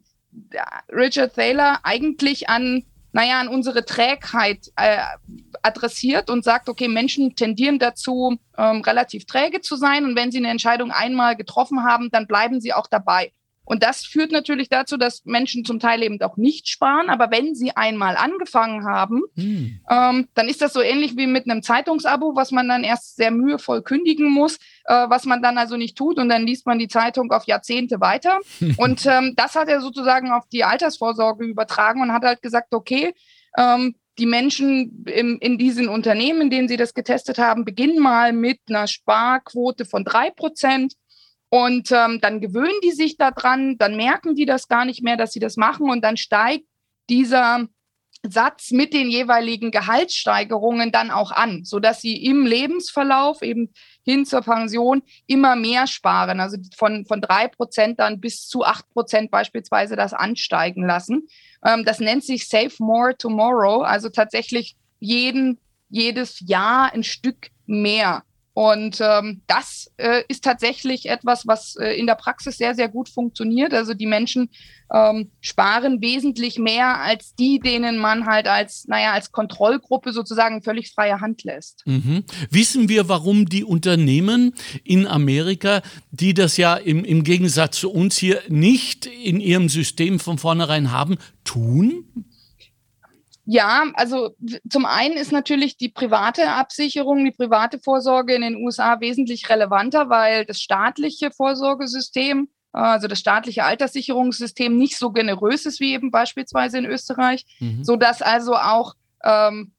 Richard 0.92 1.36
Thaler 1.36 1.80
eigentlich 1.84 2.50
an 2.50 2.86
naja, 3.16 3.40
an 3.40 3.48
unsere 3.48 3.86
Trägheit 3.86 4.74
äh, 4.76 4.98
adressiert 5.62 6.30
und 6.30 6.44
sagt, 6.44 6.68
okay, 6.68 6.90
Menschen 6.90 7.34
tendieren 7.34 7.80
dazu, 7.80 8.38
ähm, 8.58 8.82
relativ 8.82 9.26
träge 9.26 9.62
zu 9.62 9.78
sein 9.78 10.04
und 10.04 10.18
wenn 10.18 10.34
sie 10.34 10.40
eine 10.40 10.50
Entscheidung 10.50 10.92
einmal 10.92 11.38
getroffen 11.38 11.86
haben, 11.86 12.12
dann 12.12 12.28
bleiben 12.28 12.60
sie 12.60 12.74
auch 12.74 12.88
dabei. 12.88 13.32
Und 13.66 13.84
das 13.84 14.06
führt 14.06 14.32
natürlich 14.32 14.70
dazu, 14.70 14.96
dass 14.98 15.26
Menschen 15.26 15.66
zum 15.66 15.80
Teil 15.80 16.04
eben 16.04 16.22
auch 16.22 16.38
nicht 16.38 16.70
sparen. 16.70 17.10
Aber 17.10 17.32
wenn 17.32 17.56
sie 17.56 17.76
einmal 17.76 18.16
angefangen 18.16 18.86
haben, 18.86 19.24
hm. 19.36 19.80
ähm, 19.90 20.28
dann 20.34 20.48
ist 20.48 20.62
das 20.62 20.74
so 20.74 20.82
ähnlich 20.82 21.18
wie 21.18 21.28
mit 21.28 21.50
einem 21.50 21.64
Zeitungsabo, 21.64 22.36
was 22.36 22.52
man 22.52 22.68
dann 22.68 22.84
erst 22.84 23.16
sehr 23.16 23.32
mühevoll 23.32 23.82
kündigen 23.82 24.30
muss, 24.30 24.58
äh, 24.86 25.10
was 25.10 25.26
man 25.26 25.42
dann 25.42 25.58
also 25.58 25.78
nicht 25.78 25.98
tut. 25.98 26.18
Und 26.18 26.30
dann 26.30 26.46
liest 26.46 26.66
man 26.66 26.80
die 26.80 26.88
Zeitung 26.88 27.32
auf 27.32 27.46
Jahrzehnte 27.46 28.00
weiter. 28.00 28.40
und 28.78 29.06
ähm, 29.06 29.34
das 29.36 29.56
hat 29.56 29.68
er 29.68 29.82
sozusagen 29.82 30.32
auf 30.32 30.48
die 30.52 30.64
Altersvorsorge 30.64 31.46
übertragen 31.46 32.02
und 32.02 32.14
hat 32.14 32.24
halt 32.24 32.42
gesagt, 32.42 32.74
okay, 32.74 33.14
ähm, 33.58 33.96
die 34.18 34.26
Menschen 34.26 35.06
im, 35.08 35.38
in 35.40 35.58
diesen 35.58 35.90
Unternehmen, 35.90 36.44
in 36.44 36.50
denen 36.50 36.68
sie 36.68 36.78
das 36.78 36.94
getestet 36.94 37.38
haben, 37.38 37.66
beginnen 37.66 38.02
mal 38.02 38.32
mit 38.32 38.60
einer 38.70 38.88
Sparquote 38.88 39.86
von 39.86 40.06
drei 40.06 40.30
Prozent 40.30 40.94
und 41.56 41.90
ähm, 41.94 42.20
dann 42.20 42.42
gewöhnen 42.42 42.82
die 42.84 42.92
sich 42.92 43.16
daran, 43.16 43.78
dann 43.78 43.96
merken 43.96 44.36
die 44.36 44.46
das 44.46 44.68
gar 44.68 44.84
nicht 44.84 45.04
mehr, 45.04 45.16
dass 45.16 45.32
sie 45.32 45.40
das 45.40 45.56
machen 45.56 45.90
und 45.90 46.04
dann 46.04 46.18
steigt 46.18 46.66
dieser 47.10 47.70
Satz 48.24 48.72
mit 48.72 48.94
den 48.94 49.10
jeweiligen 49.10 49.72
Gehaltssteigerungen 49.72 50.92
dann 50.92 51.12
auch 51.12 51.32
an, 51.32 51.64
sodass 51.64 52.02
sie 52.02 52.26
im 52.26 52.46
Lebensverlauf 52.46 53.42
eben 53.42 53.74
hin 54.04 54.26
zur 54.26 54.42
Pension 54.42 55.02
immer 55.28 55.56
mehr 55.56 55.88
sparen, 55.88 56.42
also 56.42 56.58
von, 56.76 57.06
von 57.06 57.22
drei 57.22 57.48
Prozent 57.48 58.02
dann 58.02 58.20
bis 58.20 58.50
zu 58.50 58.66
acht 58.66 58.90
Prozent 58.90 59.32
beispielsweise 59.32 59.96
das 59.96 60.14
ansteigen 60.14 60.86
lassen. 60.86 61.26
Ähm, 61.64 61.86
das 61.86 62.02
nennt 62.02 62.26
sich 62.26 62.50
Save 62.50 62.74
More 62.80 63.16
Tomorrow, 63.18 63.82
also 63.84 64.10
tatsächlich 64.10 64.76
jeden, 65.00 65.58
jedes 65.88 66.42
Jahr 66.42 66.92
ein 66.92 67.04
Stück 67.04 67.48
mehr. 67.66 68.24
Und 68.56 69.00
ähm, 69.02 69.42
das 69.48 69.92
äh, 69.98 70.24
ist 70.30 70.46
tatsächlich 70.46 71.10
etwas, 71.10 71.46
was 71.46 71.76
äh, 71.76 71.90
in 72.00 72.08
der 72.08 72.16
Praxis 72.16 72.58
sehr, 72.58 72.74
sehr 72.74 72.88
gut 72.88 73.10
funktioniert. 73.10 73.74
Also 73.74 73.94
die 73.94 74.06
Menschen 74.06 74.50
ähm, 74.94 75.30
sparen 75.42 76.02
wesentlich 76.02 76.58
mehr 76.58 77.02
als 77.02 77.36
die, 77.36 77.60
denen 77.60 77.98
man 77.98 78.26
halt 78.28 78.48
als, 78.48 78.86
naja, 78.88 79.12
als 79.12 79.34
Kontrollgruppe 79.34 80.14
sozusagen 80.14 80.64
völlig 80.64 80.94
freie 80.94 81.20
Hand 81.20 81.44
lässt. 81.44 81.84
Mhm. 81.86 82.24
Wissen 82.50 82.88
wir, 82.88 83.10
warum 83.10 83.50
die 83.50 83.66
Unternehmen 83.66 84.54
in 84.86 85.06
Amerika, 85.06 85.82
die 86.12 86.34
das 86.34 86.56
ja 86.56 86.78
im, 86.78 87.04
im 87.04 87.26
Gegensatz 87.26 87.78
zu 87.78 87.92
uns 87.92 88.16
hier 88.16 88.42
nicht 88.48 89.06
in 89.06 89.42
ihrem 89.42 89.68
System 89.68 90.18
von 90.18 90.38
vornherein 90.38 90.94
haben, 90.94 91.18
tun? 91.44 92.06
Ja, 93.46 93.86
also 93.94 94.36
zum 94.70 94.86
einen 94.86 95.16
ist 95.16 95.32
natürlich 95.32 95.78
die 95.78 95.90
private 95.90 96.50
Absicherung, 96.50 97.24
die 97.24 97.32
private 97.32 97.80
Vorsorge 97.80 98.34
in 98.34 98.42
den 98.42 98.56
USA 98.56 99.00
wesentlich 99.00 99.50
relevanter, 99.50 100.10
weil 100.10 100.46
das 100.46 100.60
staatliche 100.60 101.30
Vorsorgesystem, 101.30 102.50
also 102.72 103.08
das 103.08 103.20
staatliche 103.20 103.64
Alterssicherungssystem 103.64 104.76
nicht 104.76 104.98
so 104.98 105.12
generös 105.12 105.66
ist 105.66 105.80
wie 105.80 105.94
eben 105.94 106.10
beispielsweise 106.10 106.80
in 106.80 106.86
Österreich, 106.86 107.46
mhm. 107.60 107.84
so 107.84 107.96
dass 107.96 108.24
also 108.24 108.56
auch 108.56 108.96
ähm, 109.24 109.74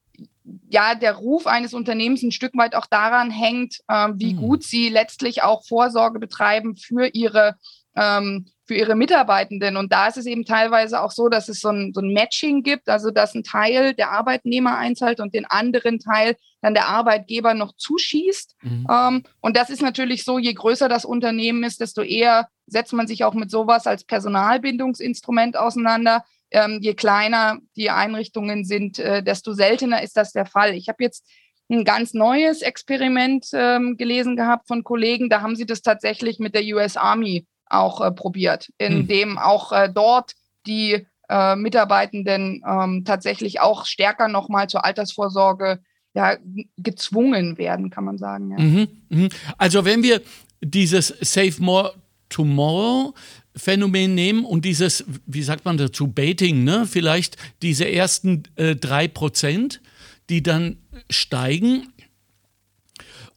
ja 0.68 0.94
der 0.94 1.14
Ruf 1.14 1.48
eines 1.48 1.74
Unternehmens 1.74 2.22
ein 2.22 2.32
Stück 2.32 2.56
weit 2.56 2.76
auch 2.76 2.86
daran 2.86 3.30
hängt, 3.30 3.80
ähm, 3.90 4.14
wie 4.18 4.34
mhm. 4.34 4.38
gut 4.38 4.62
sie 4.62 4.88
letztlich 4.88 5.42
auch 5.42 5.64
Vorsorge 5.66 6.20
betreiben 6.20 6.76
für 6.76 7.08
ihre 7.08 7.56
ähm, 7.96 8.46
für 8.66 8.74
ihre 8.74 8.96
Mitarbeitenden. 8.96 9.76
Und 9.76 9.92
da 9.92 10.08
ist 10.08 10.16
es 10.16 10.26
eben 10.26 10.44
teilweise 10.44 11.00
auch 11.00 11.12
so, 11.12 11.28
dass 11.28 11.48
es 11.48 11.60
so 11.60 11.68
ein, 11.68 11.92
so 11.94 12.00
ein 12.00 12.12
Matching 12.12 12.62
gibt, 12.62 12.88
also 12.88 13.10
dass 13.10 13.34
ein 13.34 13.44
Teil 13.44 13.94
der 13.94 14.10
Arbeitnehmer 14.10 14.76
einzahlt 14.76 15.20
und 15.20 15.34
den 15.34 15.44
anderen 15.46 16.00
Teil 16.00 16.36
dann 16.62 16.74
der 16.74 16.88
Arbeitgeber 16.88 17.54
noch 17.54 17.76
zuschießt. 17.76 18.56
Mhm. 18.62 18.86
Ähm, 18.90 19.22
und 19.40 19.56
das 19.56 19.70
ist 19.70 19.82
natürlich 19.82 20.24
so, 20.24 20.38
je 20.38 20.52
größer 20.52 20.88
das 20.88 21.04
Unternehmen 21.04 21.62
ist, 21.62 21.80
desto 21.80 22.02
eher 22.02 22.48
setzt 22.66 22.92
man 22.92 23.06
sich 23.06 23.22
auch 23.22 23.34
mit 23.34 23.50
sowas 23.50 23.86
als 23.86 24.04
Personalbindungsinstrument 24.04 25.56
auseinander. 25.56 26.24
Ähm, 26.50 26.80
je 26.82 26.94
kleiner 26.94 27.58
die 27.76 27.90
Einrichtungen 27.90 28.64
sind, 28.64 28.98
äh, 28.98 29.22
desto 29.22 29.52
seltener 29.52 30.02
ist 30.02 30.16
das 30.16 30.32
der 30.32 30.46
Fall. 30.46 30.74
Ich 30.74 30.88
habe 30.88 31.02
jetzt 31.04 31.24
ein 31.68 31.84
ganz 31.84 32.14
neues 32.14 32.62
Experiment 32.62 33.46
ähm, 33.52 33.96
gelesen 33.96 34.36
gehabt 34.36 34.68
von 34.68 34.84
Kollegen. 34.84 35.28
Da 35.28 35.40
haben 35.40 35.56
sie 35.56 35.66
das 35.66 35.82
tatsächlich 35.82 36.38
mit 36.38 36.54
der 36.54 36.62
US 36.74 36.96
Army 36.96 37.46
auch 37.66 38.00
äh, 38.00 38.10
probiert, 38.12 38.70
indem 38.78 39.30
hm. 39.30 39.38
auch 39.38 39.72
äh, 39.72 39.90
dort 39.92 40.34
die 40.66 41.06
äh, 41.28 41.56
Mitarbeitenden 41.56 42.62
ähm, 42.66 43.04
tatsächlich 43.04 43.60
auch 43.60 43.86
stärker 43.86 44.28
nochmal 44.28 44.68
zur 44.68 44.84
Altersvorsorge 44.84 45.80
ja, 46.14 46.36
gezwungen 46.78 47.58
werden, 47.58 47.90
kann 47.90 48.04
man 48.04 48.16
sagen. 48.16 48.50
Ja. 48.50 48.58
Mhm, 48.58 48.88
mh. 49.10 49.28
Also 49.58 49.84
wenn 49.84 50.02
wir 50.02 50.22
dieses 50.62 51.08
Save 51.20 51.54
More 51.58 51.94
Tomorrow 52.28 53.14
Phänomen 53.56 54.14
nehmen 54.14 54.44
und 54.44 54.64
dieses, 54.64 55.04
wie 55.26 55.42
sagt 55.42 55.64
man 55.64 55.78
dazu, 55.78 56.08
Baiting, 56.08 56.64
ne? 56.64 56.86
vielleicht 56.86 57.36
diese 57.62 57.90
ersten 57.90 58.42
äh, 58.56 58.76
drei 58.76 59.08
Prozent, 59.08 59.80
die 60.28 60.42
dann 60.42 60.78
steigen. 61.08 61.92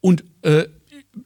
Und 0.02 0.26
äh, 0.42 0.66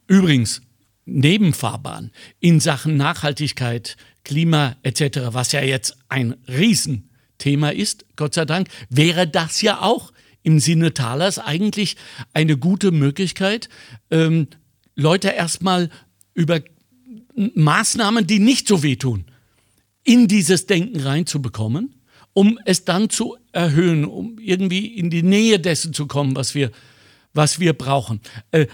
übrigens, 0.08 0.62
Nebenfahrbahn 1.06 2.12
in 2.40 2.60
Sachen 2.60 2.98
Nachhaltigkeit, 2.98 3.98
Klima 4.24 4.76
etc., 4.84 5.20
was 5.32 5.52
ja 5.52 5.62
jetzt 5.62 5.98
ein 6.10 6.36
Riesenthema 6.48 7.70
ist, 7.70 8.06
Gott 8.16 8.34
sei 8.34 8.46
Dank, 8.46 8.70
wäre 8.90 9.28
das 9.28 9.62
ja 9.62 9.82
auch 9.82 10.14
im 10.44 10.60
Sinne 10.60 10.94
Thalers 10.94 11.40
eigentlich 11.40 11.96
eine 12.34 12.58
gute 12.58 12.92
Möglichkeit, 12.92 13.70
ähm, 14.12 14.48
Leute 14.96 15.30
erstmal 15.30 15.90
über 16.34 16.62
Maßnahmen, 17.36 18.28
die 18.28 18.40
nicht 18.40 18.68
so 18.68 18.84
wehtun, 18.84 19.26
in 20.04 20.28
dieses 20.28 20.68
Denken 20.68 21.00
reinzubekommen, 21.00 21.96
um 22.34 22.60
es 22.66 22.86
dann 22.86 23.10
zu 23.10 23.38
erhöhen, 23.52 24.06
um 24.06 24.38
irgendwie 24.40 24.88
in 24.88 25.10
die 25.10 25.24
Nähe 25.24 25.60
dessen 25.60 25.94
zu 25.94 26.08
kommen, 26.08 26.36
was 26.36 26.56
wir, 26.56 26.72
was 27.34 27.60
wir 27.60 27.74
brauchen. 27.74 28.22
Äh, 28.52 28.68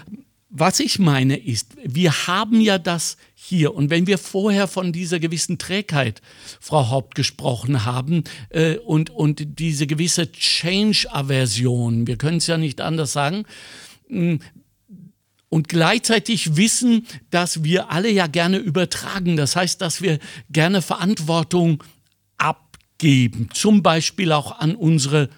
was 0.50 0.80
ich 0.80 0.98
meine 0.98 1.36
ist, 1.36 1.76
wir 1.82 2.26
haben 2.26 2.60
ja 2.60 2.78
das 2.78 3.16
hier. 3.34 3.74
Und 3.74 3.88
wenn 3.88 4.06
wir 4.08 4.18
vorher 4.18 4.66
von 4.66 4.92
dieser 4.92 5.20
gewissen 5.20 5.58
Trägheit, 5.58 6.20
Frau 6.60 6.90
Haupt, 6.90 7.14
gesprochen 7.14 7.84
haben 7.84 8.24
äh, 8.50 8.74
und, 8.76 9.10
und 9.10 9.60
diese 9.60 9.86
gewisse 9.86 10.32
Change-Aversion, 10.32 12.08
wir 12.08 12.16
können 12.16 12.38
es 12.38 12.48
ja 12.48 12.58
nicht 12.58 12.80
anders 12.80 13.12
sagen, 13.12 13.44
mm, 14.08 14.38
und 15.48 15.68
gleichzeitig 15.68 16.56
wissen, 16.56 17.06
dass 17.30 17.62
wir 17.64 17.90
alle 17.90 18.10
ja 18.10 18.26
gerne 18.28 18.58
übertragen. 18.58 19.36
Das 19.36 19.56
heißt, 19.56 19.80
dass 19.80 20.00
wir 20.00 20.20
gerne 20.48 20.80
Verantwortung 20.80 21.82
abgeben, 22.38 23.48
zum 23.52 23.82
Beispiel 23.82 24.30
auch 24.32 24.60
an 24.60 24.76
unsere 24.76 25.28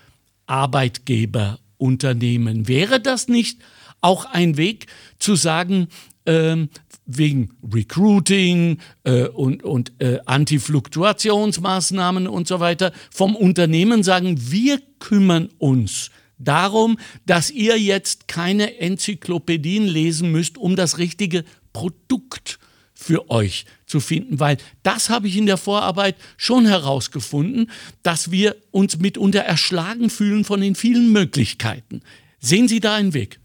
Arbeitgeberunternehmen. 0.46 2.68
Wäre 2.68 3.00
das 3.00 3.28
nicht 3.28 3.62
auch 4.02 4.26
ein 4.26 4.58
Weg 4.58 4.86
zu 5.18 5.34
sagen, 5.34 5.88
ähm, 6.26 6.68
wegen 7.06 7.50
Recruiting 7.72 8.78
äh, 9.04 9.26
und, 9.26 9.64
und 9.64 9.92
äh, 9.98 10.18
Antifluktuationsmaßnahmen 10.24 12.28
und 12.28 12.46
so 12.46 12.60
weiter 12.60 12.92
vom 13.10 13.34
Unternehmen 13.34 14.02
sagen, 14.02 14.36
wir 14.50 14.80
kümmern 14.98 15.48
uns 15.58 16.10
darum, 16.38 16.98
dass 17.26 17.50
ihr 17.50 17.78
jetzt 17.78 18.28
keine 18.28 18.78
Enzyklopädien 18.78 19.86
lesen 19.86 20.30
müsst, 20.30 20.58
um 20.58 20.76
das 20.76 20.98
richtige 20.98 21.44
Produkt 21.72 22.58
für 22.94 23.30
euch 23.30 23.64
zu 23.86 23.98
finden, 23.98 24.38
weil 24.38 24.58
das 24.84 25.10
habe 25.10 25.26
ich 25.26 25.36
in 25.36 25.46
der 25.46 25.56
Vorarbeit 25.56 26.14
schon 26.36 26.66
herausgefunden, 26.66 27.68
dass 28.02 28.30
wir 28.30 28.56
uns 28.70 28.98
mitunter 28.98 29.40
erschlagen 29.40 30.08
fühlen 30.08 30.44
von 30.44 30.60
den 30.60 30.76
vielen 30.76 31.12
Möglichkeiten. 31.12 32.00
Sehen 32.38 32.68
Sie 32.68 32.80
da 32.80 32.94
einen 32.94 33.12
Weg? 33.12 33.40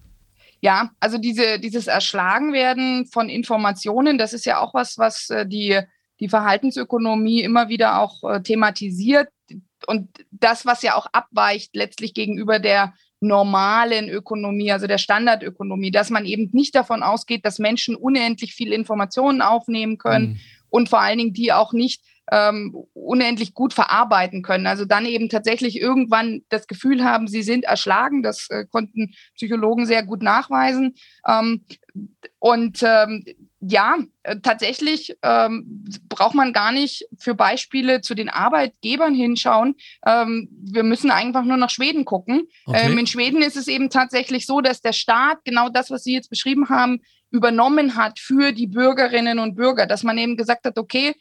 Ja, 0.61 0.91
also 0.99 1.17
diese, 1.17 1.59
dieses 1.59 1.87
Erschlagenwerden 1.87 3.05
von 3.05 3.29
Informationen, 3.29 4.17
das 4.17 4.33
ist 4.33 4.45
ja 4.45 4.59
auch 4.59 4.73
was, 4.73 4.97
was 4.97 5.29
äh, 5.29 5.45
die, 5.45 5.79
die 6.19 6.29
Verhaltensökonomie 6.29 7.41
immer 7.41 7.69
wieder 7.69 7.99
auch 7.99 8.23
äh, 8.23 8.41
thematisiert. 8.41 9.29
Und 9.85 10.09
das, 10.31 10.65
was 10.65 10.81
ja 10.81 10.95
auch 10.95 11.05
abweicht 11.11 11.75
letztlich 11.75 12.15
gegenüber 12.15 12.57
der 12.59 12.93
normalen 13.19 14.09
Ökonomie, 14.09 14.71
also 14.71 14.87
der 14.87 14.97
Standardökonomie, 14.97 15.91
dass 15.91 16.09
man 16.09 16.25
eben 16.25 16.49
nicht 16.53 16.75
davon 16.75 17.03
ausgeht, 17.03 17.45
dass 17.45 17.59
Menschen 17.59 17.95
unendlich 17.95 18.53
viel 18.53 18.73
Informationen 18.73 19.41
aufnehmen 19.41 19.97
können 19.97 20.29
mhm. 20.29 20.39
und 20.69 20.89
vor 20.89 21.01
allen 21.01 21.17
Dingen 21.17 21.33
die 21.33 21.53
auch 21.53 21.73
nicht 21.73 22.01
ähm, 22.31 22.75
unendlich 22.93 23.53
gut 23.53 23.73
verarbeiten 23.73 24.41
können. 24.41 24.67
Also 24.67 24.85
dann 24.85 25.05
eben 25.05 25.29
tatsächlich 25.29 25.79
irgendwann 25.79 26.41
das 26.49 26.67
Gefühl 26.67 27.03
haben, 27.03 27.27
sie 27.27 27.43
sind 27.43 27.65
erschlagen. 27.65 28.23
Das 28.23 28.49
äh, 28.49 28.65
konnten 28.65 29.13
Psychologen 29.35 29.85
sehr 29.85 30.03
gut 30.03 30.21
nachweisen. 30.21 30.95
Ähm, 31.27 31.65
und 32.39 32.83
ähm, 32.83 33.23
ja, 33.59 33.97
äh, 34.23 34.39
tatsächlich 34.41 35.17
ähm, 35.23 35.85
braucht 36.09 36.35
man 36.35 36.53
gar 36.53 36.71
nicht 36.71 37.05
für 37.17 37.33
Beispiele 37.33 38.01
zu 38.01 38.13
den 38.13 38.29
Arbeitgebern 38.29 39.15
hinschauen. 39.15 39.75
Ähm, 40.05 40.47
wir 40.51 40.83
müssen 40.83 41.09
einfach 41.09 41.43
nur 41.43 41.57
nach 41.57 41.71
Schweden 41.71 42.05
gucken. 42.05 42.47
Okay. 42.65 42.91
Ähm, 42.91 42.97
in 42.97 43.07
Schweden 43.07 43.41
ist 43.41 43.57
es 43.57 43.67
eben 43.67 43.89
tatsächlich 43.89 44.45
so, 44.45 44.61
dass 44.61 44.81
der 44.81 44.93
Staat 44.93 45.39
genau 45.43 45.69
das, 45.69 45.89
was 45.89 46.03
Sie 46.03 46.13
jetzt 46.13 46.29
beschrieben 46.29 46.69
haben, 46.69 46.99
übernommen 47.31 47.95
hat 47.95 48.19
für 48.19 48.51
die 48.51 48.67
Bürgerinnen 48.67 49.39
und 49.39 49.55
Bürger, 49.55 49.85
dass 49.85 50.03
man 50.03 50.17
eben 50.17 50.37
gesagt 50.37 50.65
hat, 50.65 50.77
okay, 50.77 51.15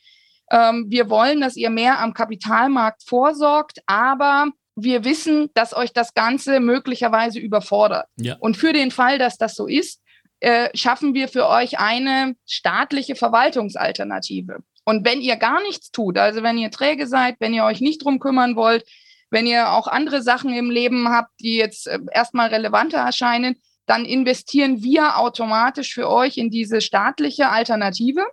ähm, 0.51 0.87
wir 0.89 1.11
wollen, 1.11 1.41
dass 1.41 1.57
ihr 1.57 1.71
mehr 1.71 1.99
am 2.01 2.15
Kapitalmarkt 2.15 3.03
vorsorgt, 3.05 3.81
aber 3.87 4.49
wir 4.77 5.05
wissen, 5.05 5.51
dass 5.55 5.75
euch 5.75 5.93
das 5.93 6.15
Ganze 6.15 6.61
möglicherweise 6.61 7.39
überfordert. 7.39 8.07
Ja. 8.17 8.37
Und 8.41 8.57
für 8.57 8.73
den 8.73 8.91
Fall, 8.91 9.19
dass 9.19 9.39
das 9.39 9.55
so 9.55 9.67
ist, 9.67 10.03
äh, 10.41 10.69
schaffen 10.75 11.15
wir 11.15 11.29
für 11.29 11.49
euch 11.49 11.79
eine 11.79 12.37
staatliche 12.47 13.17
Verwaltungsalternative. 13.17 14.59
Und 14.85 15.05
wenn 15.05 15.21
ihr 15.21 15.37
gar 15.37 15.63
nichts 15.63 15.91
tut, 15.91 16.19
also 16.19 16.43
wenn 16.43 16.59
ihr 16.59 16.71
träge 16.71 17.07
seid, 17.07 17.37
wenn 17.41 17.55
ihr 17.55 17.65
euch 17.65 17.81
nicht 17.81 18.05
drum 18.05 18.21
kümmern 18.21 18.55
wollt, 18.55 18.85
wenn 19.31 19.47
ihr 19.47 19.71
auch 19.73 19.89
andere 19.89 20.23
Sachen 20.23 20.53
im 20.53 20.71
Leben 20.71 21.09
habt, 21.09 21.33
die 21.41 21.57
jetzt 21.57 21.89
äh, 21.89 21.99
erstmal 22.13 22.49
relevanter 22.49 22.99
erscheinen, 22.99 23.57
dann 23.87 24.05
investieren 24.05 24.83
wir 24.83 25.19
automatisch 25.19 25.95
für 25.95 26.09
euch 26.09 26.37
in 26.37 26.51
diese 26.51 26.81
staatliche 26.81 27.49
Alternative. 27.49 28.25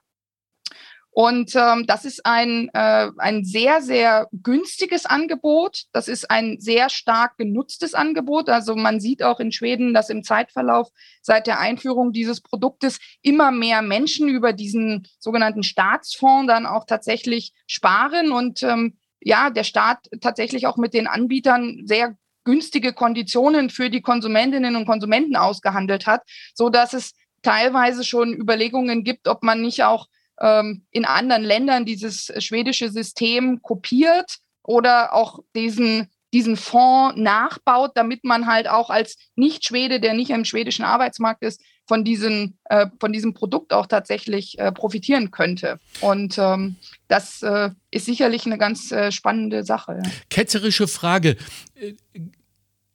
Und 1.16 1.56
ähm, 1.56 1.86
das 1.86 2.06
ist 2.06 2.26
ein, 2.26 2.70
äh, 2.74 3.12
ein 3.20 3.46
sehr, 3.46 3.84
sehr 3.84 4.28
günstiges 4.32 5.06
Angebot. 5.06 5.84
Das 5.92 6.08
ist 6.08 6.32
ein 6.32 6.60
sehr 6.60 6.90
stark 6.90 7.38
genutztes 7.38 7.94
Angebot. 7.94 8.50
Also 8.50 8.76
man 8.76 9.00
sieht 9.00 9.22
auch 9.22 9.40
in 9.40 9.52
Schweden, 9.52 9.94
dass 9.94 10.10
im 10.10 10.24
Zeitverlauf 10.24 10.90
seit 11.22 11.46
der 11.46 11.60
Einführung 11.60 12.14
dieses 12.14 12.42
Produktes 12.42 12.98
immer 13.22 13.52
mehr 13.52 13.84
Menschen 13.84 14.28
über 14.28 14.54
diesen 14.54 15.08
sogenannten 15.20 15.62
Staatsfonds 15.62 16.48
dann 16.48 16.66
auch 16.66 16.86
tatsächlich 16.86 17.54
sparen 17.68 18.32
und 18.32 18.64
ähm, 18.64 18.98
ja, 19.22 19.52
der 19.52 19.64
Staat 19.64 20.10
tatsächlich 20.20 20.66
auch 20.66 20.78
mit 20.78 20.96
den 20.96 21.06
Anbietern 21.06 21.84
sehr 21.86 22.18
günstige 22.44 22.92
Konditionen 22.92 23.70
für 23.70 23.92
die 23.92 24.02
Konsumentinnen 24.02 24.76
und 24.76 24.86
Konsumenten 24.86 25.36
ausgehandelt 25.36 26.08
hat, 26.08 26.24
so 26.56 26.70
dass 26.70 26.94
es 26.94 27.14
teilweise 27.44 28.04
schon 28.04 28.34
Überlegungen 28.34 29.04
gibt, 29.04 29.28
ob 29.28 29.44
man 29.44 29.62
nicht 29.62 29.84
auch 29.84 30.08
ähm, 30.44 30.84
in 30.92 31.06
anderen 31.06 31.44
Ländern 31.44 31.86
dieses 31.86 32.32
schwedische 32.38 32.92
System 32.92 33.62
kopiert 33.62 34.40
oder 34.62 35.14
auch 35.14 35.40
diesen, 35.56 36.10
diesen 36.34 36.58
Fonds 36.58 37.18
nachbaut, 37.18 37.92
damit 37.96 38.26
man 38.26 38.46
halt 38.46 38.68
auch 38.68 38.90
als 38.90 39.16
Nicht-Schwede, 39.36 40.02
der 40.02 40.14
nicht 40.14 40.32
im 40.32 40.44
schwedischen 40.46 40.84
Arbeitsmarkt 40.84 41.44
ist, 41.44 41.62
von, 41.88 42.04
diesen, 42.04 42.58
äh, 42.66 42.88
von 43.00 43.14
diesem 43.14 43.34
Produkt 43.34 43.74
auch 43.74 43.88
tatsächlich 43.88 44.60
äh, 44.60 44.72
profitieren 44.72 45.32
könnte. 45.32 45.80
Und 46.02 46.38
ähm, 46.38 46.76
das 47.08 47.42
äh, 47.42 47.70
ist 47.92 48.06
sicherlich 48.06 48.46
eine 48.46 48.58
ganz 48.58 48.92
äh, 48.92 49.12
spannende 49.12 49.64
Sache. 49.64 50.02
Ketzerische 50.30 50.88
Frage. 50.88 51.38
Äh, 51.76 51.94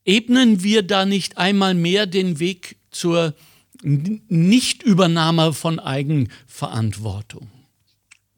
ebnen 0.05 0.63
wir 0.63 0.83
da 0.83 1.05
nicht 1.05 1.37
einmal 1.37 1.75
mehr 1.75 2.07
den 2.07 2.41
Weg 2.41 2.77
zur 2.91 3.35
Nichtübernahme 3.83 5.53
von 5.53 5.79
Eigenverantwortung? 5.79 7.49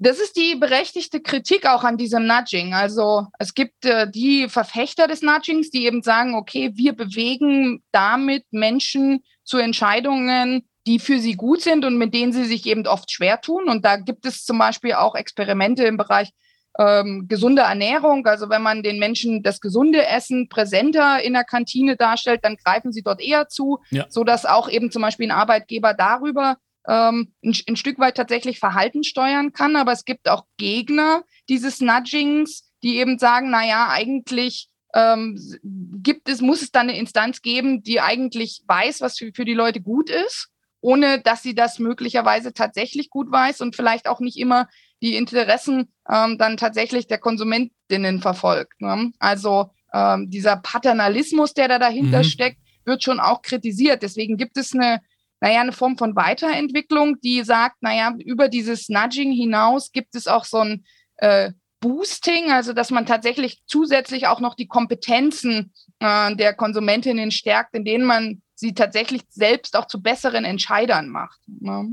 Das 0.03 0.19
ist 0.19 0.37
die 0.37 0.55
berechtigte 0.55 1.21
Kritik 1.21 1.67
auch 1.67 1.85
an 1.85 1.99
diesem 1.99 2.27
Nudging. 2.27 2.73
Also 2.73 3.27
es 3.39 3.53
gibt 3.53 3.85
äh, 3.85 4.11
die 4.11 4.49
Verfechter 4.49 5.07
des 5.07 5.21
Nudgings, 5.21 5.71
die 5.71 5.85
eben 5.85 6.03
sagen, 6.03 6.35
okay, 6.35 6.73
wir 6.75 6.95
bewegen 6.95 7.83
damit 7.93 8.47
Menschen 8.51 9.23
zu 9.45 9.59
Entscheidungen, 9.59 10.67
die 10.87 10.99
für 11.01 11.19
sie 11.19 11.35
gut 11.35 11.61
sind 11.61 11.85
und 11.85 11.99
mit 11.99 12.15
denen 12.15 12.33
sie 12.33 12.45
sich 12.45 12.65
eben 12.65 12.87
oft 12.87 13.11
schwer 13.11 13.43
tun. 13.43 13.69
Und 13.69 13.85
da 13.85 13.97
gibt 13.97 14.25
es 14.25 14.45
zum 14.45 14.57
Beispiel 14.57 14.95
auch 14.95 15.15
Experimente 15.15 15.85
im 15.85 15.99
Bereich 15.99 16.31
ähm, 16.79 17.27
gesunde 17.29 17.63
Ernährung. 17.63 18.27
Also 18.27 18.49
wenn 18.49 18.63
man 18.63 18.83
den 18.83 18.99
Menschen 18.99 19.43
das 19.43 19.61
gesunde 19.61 20.07
Essen 20.07 20.49
präsenter 20.49 21.23
in 21.23 21.33
der 21.33 21.45
Kantine 21.45 21.97
darstellt, 21.97 22.45
dann 22.45 22.57
greifen 22.57 22.93
sie 22.93 23.03
dort 23.03 23.21
eher 23.21 23.49
zu, 23.49 23.81
ja. 23.91 24.07
sodass 24.09 24.47
auch 24.47 24.69
eben 24.69 24.91
zum 24.91 25.03
Beispiel 25.03 25.29
ein 25.29 25.37
Arbeitgeber 25.37 25.95
darüber 25.95 26.57
ähm, 26.89 27.33
ein, 27.45 27.55
ein 27.69 27.77
Stück 27.77 27.99
weit 27.99 28.17
tatsächlich 28.17 28.59
Verhalten 28.59 29.05
steuern 29.05 29.53
kann. 29.53 29.77
Aber 29.77 29.93
es 29.93 30.05
gibt 30.05 30.29
auch 30.29 30.45
Gegner 30.57 31.25
dieses 31.49 31.81
Nudgings, 31.81 32.71
die 32.83 32.99
eben 32.99 33.19
sagen, 33.19 33.51
na 33.51 33.67
ja, 33.67 33.89
eigentlich 33.91 34.69
ähm, 34.95 35.39
gibt 35.63 36.29
es, 36.29 36.41
muss 36.41 36.63
es 36.63 36.73
dann 36.73 36.89
eine 36.89 36.99
Instanz 36.99 37.43
geben, 37.43 37.83
die 37.83 38.01
eigentlich 38.01 38.63
weiß, 38.67 39.01
was 39.01 39.19
für, 39.19 39.33
für 39.35 39.45
die 39.45 39.55
Leute 39.55 39.81
gut 39.81 40.11
ist, 40.11 40.49
ohne 40.81 41.21
dass 41.21 41.43
sie 41.43 41.55
das 41.55 41.79
möglicherweise 41.79 42.53
tatsächlich 42.53 43.11
gut 43.11 43.31
weiß 43.31 43.61
und 43.61 43.77
vielleicht 43.77 44.09
auch 44.09 44.21
nicht 44.21 44.39
immer 44.39 44.69
die 45.03 45.17
Interessen 45.17 45.89
ähm, 46.09 46.39
dann 46.39 46.57
tatsächlich 46.57 47.07
der 47.07 47.19
Konsumentinnen 47.19 48.21
verfolgt. 48.21 48.81
Ne? 48.81 49.13
Also 49.19 49.71
ähm, 49.93 50.31
dieser 50.31 50.57
Paternalismus, 50.57 51.55
der 51.55 51.69
da 51.69 51.79
dahinter 51.79 52.19
mhm. 52.19 52.25
steckt, 52.25 52.59
wird 52.85 53.03
schon 53.03 53.21
auch 53.21 53.43
kritisiert. 53.43 54.03
Deswegen 54.03 54.37
gibt 54.37 54.57
es 54.57 54.75
eine, 54.75 55.01
naja, 55.41 55.61
eine 55.61 55.73
Form 55.73 55.97
von 55.97 56.17
Weiterentwicklung, 56.17 57.21
die 57.21 57.43
sagt, 57.43 57.83
naja, 57.83 58.15
über 58.25 58.49
dieses 58.49 58.89
Nudging 58.89 59.33
hinaus 59.33 59.93
gibt 59.93 60.15
es 60.15 60.27
auch 60.27 60.45
so 60.45 60.59
ein 60.59 60.85
äh, 61.17 61.53
Boosting, 61.81 62.53
also 62.53 62.75
dass 62.75 62.91
man 62.91 63.07
tatsächlich 63.07 63.63
zusätzlich 63.67 64.27
auch 64.27 64.41
noch 64.41 64.55
die 64.55 64.69
Kompetenzen 64.69 65.73
äh, 65.99 66.37
der 66.37 66.55
Konsumentinnen 66.55 67.31
stärkt, 67.31 67.75
in 67.75 67.85
denen 67.85 68.05
man 68.05 68.43
sie 68.55 68.75
tatsächlich 68.75 69.23
selbst 69.31 69.77
auch 69.77 69.87
zu 69.87 70.03
besseren 70.03 70.45
Entscheidern 70.45 71.09
macht. 71.09 71.41
Ne? 71.47 71.89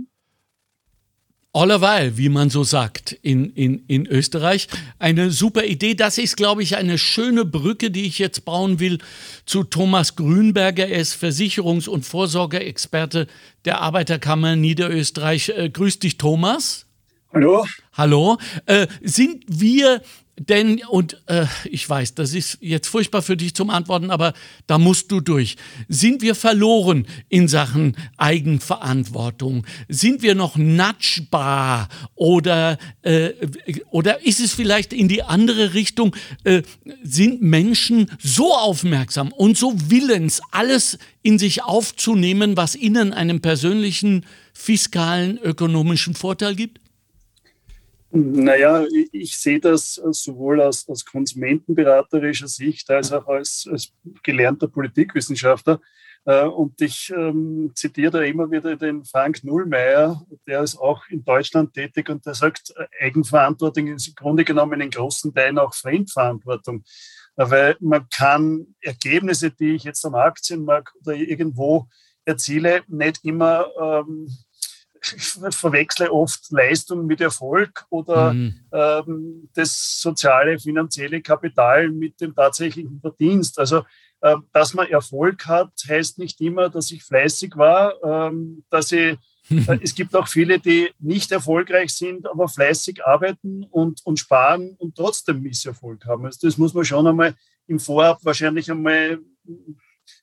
Allerweil, 1.58 2.18
wie 2.18 2.30
man 2.30 2.52
so 2.52 2.64
sagt, 2.64 3.14
in, 3.24 3.52
in, 3.54 3.84
in 3.88 4.06
Österreich. 4.06 4.68
Eine 5.00 5.32
super 5.32 5.64
Idee. 5.64 5.96
Das 5.96 6.20
ist, 6.20 6.38
glaube 6.38 6.62
ich, 6.62 6.78
eine 6.78 7.00
schöne 7.00 7.46
Brücke, 7.46 7.90
die 7.90 8.06
ich 8.06 8.20
jetzt 8.20 8.46
bauen 8.46 8.80
will 8.80 9.00
zu 9.48 9.64
Thomas 9.64 10.16
Grünberger. 10.16 10.88
Er 10.88 11.00
ist 11.00 11.16
Versicherungs- 11.16 11.90
und 11.90 12.06
Vorsorgeexperte 12.06 13.26
der 13.66 13.82
Arbeiterkammer 13.82 14.56
Niederösterreich. 14.56 15.50
Äh, 15.50 15.72
grüß 15.72 15.98
dich, 15.98 16.18
Thomas. 16.18 16.86
Hallo. 17.34 17.66
Hallo. 17.94 18.38
Äh, 18.68 18.86
sind 19.02 19.44
wir 19.48 20.02
denn, 20.40 20.82
und 20.90 21.20
äh, 21.26 21.46
ich 21.66 21.90
weiß, 21.90 22.14
das 22.14 22.34
ist 22.34 22.60
jetzt 22.62 22.88
furchtbar 22.88 23.24
für 23.24 23.36
dich 23.36 23.56
zum 23.56 23.72
Antworten, 23.72 24.12
aber 24.12 24.34
da 24.68 24.78
musst 24.78 25.12
du 25.12 25.20
durch. 25.20 25.58
Sind 25.88 26.22
wir 26.22 26.36
verloren 26.36 27.08
in 27.28 27.48
Sachen 27.48 27.98
Eigenverantwortung? 28.18 29.66
Sind 29.90 30.22
wir 30.22 30.36
noch 30.36 30.56
natschbar? 30.56 31.90
Oder, 32.14 32.78
äh, 33.02 33.32
oder 33.90 34.26
ist 34.26 34.40
es 34.40 34.54
vielleicht 34.54 34.94
in 34.94 35.08
die 35.08 35.24
andere 35.24 35.74
Richtung? 35.74 36.16
Äh, 36.44 36.62
sind 37.02 37.42
Menschen 37.42 38.12
so 38.20 38.54
aufmerksam 38.54 39.32
und 39.32 39.58
so 39.58 39.74
willens, 39.90 40.42
alles 40.52 41.00
in 41.24 41.40
sich 41.40 41.64
aufzunehmen, 41.64 42.56
was 42.58 42.76
ihnen 42.76 43.12
einen 43.12 43.42
persönlichen 43.42 44.24
fiskalen, 44.54 45.40
ökonomischen 45.40 46.14
Vorteil 46.14 46.56
gibt? 46.56 46.80
Naja, 48.12 48.86
ich, 49.12 49.38
sehe 49.38 49.60
das 49.60 49.96
sowohl 49.96 50.62
aus, 50.62 50.88
aus 50.88 51.04
konsumentenberaterischer 51.06 52.48
Sicht 52.48 52.90
als 52.90 53.12
auch 53.12 53.28
als, 53.28 53.68
als 53.70 53.92
gelernter 54.24 54.68
Politikwissenschaftler. 54.68 55.82
Äh, 56.28 56.44
und 56.44 56.80
ich 56.82 57.12
ähm, 57.16 57.72
zitiere 57.76 58.12
da 58.12 58.22
immer 58.22 58.50
wieder 58.50 58.76
den 58.76 59.04
Frank 59.04 59.44
Nullmeier, 59.44 60.26
der 60.46 60.62
ist 60.62 60.78
auch 60.78 61.04
in 61.10 61.24
Deutschland 61.24 61.74
tätig 61.74 62.10
und 62.10 62.26
der 62.26 62.34
sagt, 62.34 62.74
Eigenverantwortung 63.00 63.88
ist 63.88 64.08
im 64.10 64.16
Grunde 64.16 64.46
genommen 64.46 64.80
in 64.80 64.90
großen 64.90 65.34
Teilen 65.34 65.60
auch 65.60 65.74
Fremdverantwortung. 65.74 66.84
Weil 67.36 67.76
man 67.80 68.08
kann 68.10 68.76
Ergebnisse, 68.82 69.52
die 69.52 69.76
ich 69.76 69.84
jetzt 69.84 70.04
am 70.06 70.16
Aktienmarkt 70.16 70.94
oder 71.02 71.16
irgendwo 71.16 71.88
erziele, 72.26 72.84
nicht 72.88 73.24
immer 73.24 73.68
ähm, 73.80 74.28
ich 75.02 75.24
verwechsle 75.56 76.12
oft 76.12 76.52
Leistung 76.52 77.06
mit 77.06 77.22
Erfolg 77.22 77.86
oder 77.90 78.34
mhm. 78.34 78.60
ähm, 78.72 79.50
das 79.54 80.02
soziale, 80.02 80.60
finanzielle 80.60 81.22
Kapital 81.22 81.90
mit 81.90 82.20
dem 82.22 82.36
tatsächlichen 82.36 83.00
Verdienst. 83.00 83.60
Also, 83.60 83.84
äh, 84.22 84.36
dass 84.54 84.74
man 84.74 84.88
Erfolg 84.88 85.46
hat, 85.46 85.72
heißt 85.88 86.20
nicht 86.20 86.42
immer, 86.42 86.70
dass 86.70 86.92
ich 86.92 87.04
fleißig 87.04 87.56
war, 87.56 87.94
ähm, 88.04 88.64
dass 88.70 88.92
ich 88.92 89.00
äh, 89.00 89.18
es 89.82 89.96
gibt 89.96 90.16
auch 90.16 90.28
viele, 90.28 90.60
die 90.60 90.92
nicht 91.00 91.32
erfolgreich 91.32 91.94
sind, 91.94 92.28
aber 92.28 92.48
fleißig 92.48 93.06
arbeiten 93.06 93.64
und, 93.64 94.06
und 94.06 94.20
sparen 94.20 94.76
und 94.78 94.96
trotzdem 94.96 95.42
Misserfolg 95.42 96.06
haben. 96.06 96.26
Also 96.26 96.48
das 96.48 96.58
muss 96.58 96.74
man 96.74 96.86
schon 96.86 97.08
einmal 97.08 97.36
im 97.68 97.80
Vorab 97.80 98.20
wahrscheinlich 98.24 98.70
einmal 98.70 99.20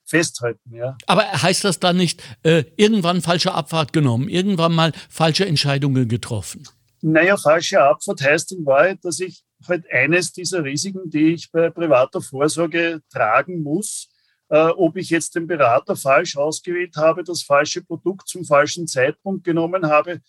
festhalten. 0.05 0.73
Ja. 0.73 0.97
Aber 1.07 1.23
heißt 1.23 1.63
das 1.63 1.79
dann 1.79 1.97
nicht, 1.97 2.21
äh, 2.43 2.63
irgendwann 2.77 3.21
falsche 3.21 3.53
Abfahrt 3.53 3.93
genommen, 3.93 4.29
irgendwann 4.29 4.73
mal 4.73 4.91
falsche 5.09 5.45
Entscheidungen 5.45 6.07
getroffen? 6.07 6.67
Naja, 7.01 7.37
falsche 7.37 7.81
Abfahrt 7.81 8.21
heißt 8.21 8.51
in 8.53 8.65
Wahrheit, 8.65 8.99
dass 9.03 9.19
ich 9.19 9.43
halt 9.67 9.85
eines 9.91 10.31
dieser 10.31 10.63
Risiken, 10.63 11.09
die 11.09 11.33
ich 11.33 11.51
bei 11.51 11.69
privater 11.69 12.21
Vorsorge 12.21 13.01
tragen 13.11 13.63
muss, 13.63 14.09
äh, 14.49 14.67
ob 14.67 14.95
ich 14.97 15.09
jetzt 15.09 15.35
den 15.35 15.47
Berater 15.47 15.95
falsch 15.95 16.37
ausgewählt 16.37 16.95
habe, 16.97 17.23
das 17.23 17.41
falsche 17.41 17.83
Produkt 17.83 18.27
zum 18.27 18.45
falschen 18.45 18.87
Zeitpunkt 18.87 19.43
genommen 19.43 19.87
habe, 19.87 20.21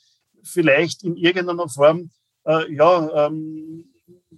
vielleicht 0.42 1.02
in 1.02 1.16
irgendeiner 1.16 1.68
Form 1.68 2.10
äh, 2.46 2.72
ja, 2.72 3.26
ähm, 3.26 3.84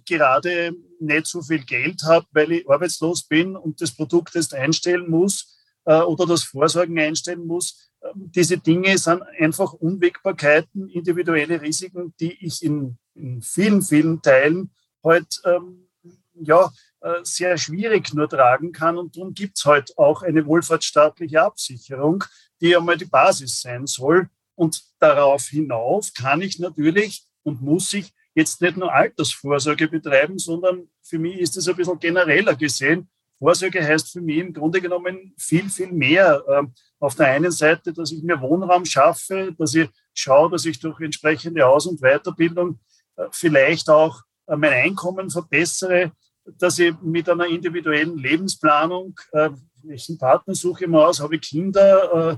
gerade 0.09 0.73
nicht 0.99 1.27
so 1.27 1.41
viel 1.41 1.63
Geld 1.63 2.03
habe, 2.03 2.25
weil 2.31 2.51
ich 2.51 2.69
arbeitslos 2.69 3.23
bin 3.23 3.55
und 3.55 3.79
das 3.81 3.95
Produkt 3.95 4.35
jetzt 4.35 4.53
einstellen 4.53 5.09
muss 5.09 5.57
äh, 5.85 6.01
oder 6.01 6.25
das 6.25 6.43
Vorsorgen 6.43 6.99
einstellen 6.99 7.47
muss. 7.47 7.91
Ähm, 8.03 8.31
diese 8.35 8.57
Dinge 8.57 8.97
sind 8.97 9.23
einfach 9.39 9.71
Unwägbarkeiten, 9.71 10.89
individuelle 10.89 11.61
Risiken, 11.61 12.13
die 12.19 12.45
ich 12.45 12.61
in 12.61 12.97
in 13.19 13.41
vielen, 13.41 13.81
vielen 13.81 14.21
Teilen 14.21 14.71
halt 15.03 15.41
ähm, 15.45 15.87
ja, 16.33 16.71
äh, 17.01 17.19
sehr 17.23 17.57
schwierig 17.57 18.13
nur 18.13 18.29
tragen 18.29 18.71
kann. 18.71 18.97
Und 18.97 19.15
darum 19.15 19.33
gibt 19.33 19.57
es 19.57 19.65
halt 19.65 19.97
auch 19.97 20.23
eine 20.23 20.45
wohlfahrtsstaatliche 20.45 21.41
Absicherung, 21.41 22.23
die 22.61 22.75
einmal 22.75 22.97
die 22.97 23.05
Basis 23.05 23.61
sein 23.61 23.85
soll. 23.87 24.29
Und 24.55 24.83
darauf 24.99 25.47
hinauf 25.47 26.11
kann 26.13 26.41
ich 26.41 26.59
natürlich 26.59 27.23
und 27.43 27.61
muss 27.61 27.93
ich 27.93 28.13
jetzt 28.39 28.61
nicht 28.61 28.77
nur 28.77 28.93
Altersvorsorge 28.93 29.87
betreiben, 29.87 30.37
sondern 30.39 30.87
für 31.01 31.19
mich 31.19 31.39
ist 31.39 31.57
es 31.57 31.67
ein 31.67 31.75
bisschen 31.75 31.99
genereller 31.99 32.55
gesehen. 32.55 33.09
Vorsorge 33.39 33.81
heißt 33.83 34.11
für 34.11 34.21
mich 34.21 34.37
im 34.37 34.53
Grunde 34.53 34.81
genommen 34.81 35.33
viel, 35.37 35.69
viel 35.69 35.91
mehr. 35.91 36.43
Ähm, 36.49 36.73
auf 36.99 37.15
der 37.15 37.27
einen 37.27 37.51
Seite, 37.51 37.93
dass 37.93 38.11
ich 38.11 38.21
mir 38.21 38.41
Wohnraum 38.41 38.83
schaffe, 38.85 39.55
dass 39.57 39.73
ich 39.75 39.89
schaue, 40.13 40.51
dass 40.51 40.65
ich 40.65 40.79
durch 40.79 40.99
entsprechende 40.99 41.65
Aus- 41.65 41.87
und 41.87 42.01
Weiterbildung 42.01 42.79
äh, 43.15 43.27
vielleicht 43.31 43.89
auch 43.89 44.21
äh, 44.47 44.57
mein 44.57 44.73
Einkommen 44.73 45.29
verbessere, 45.29 46.11
dass 46.57 46.79
ich 46.79 46.93
mit 47.01 47.29
einer 47.29 47.47
individuellen 47.47 48.17
Lebensplanung, 48.17 49.17
äh, 49.31 49.51
welchen 49.83 50.17
Partner 50.17 50.53
suche 50.53 50.83
ich 50.83 50.89
mir 50.89 51.05
aus, 51.05 51.21
habe 51.21 51.35
ich 51.35 51.41
Kinder, 51.41 52.37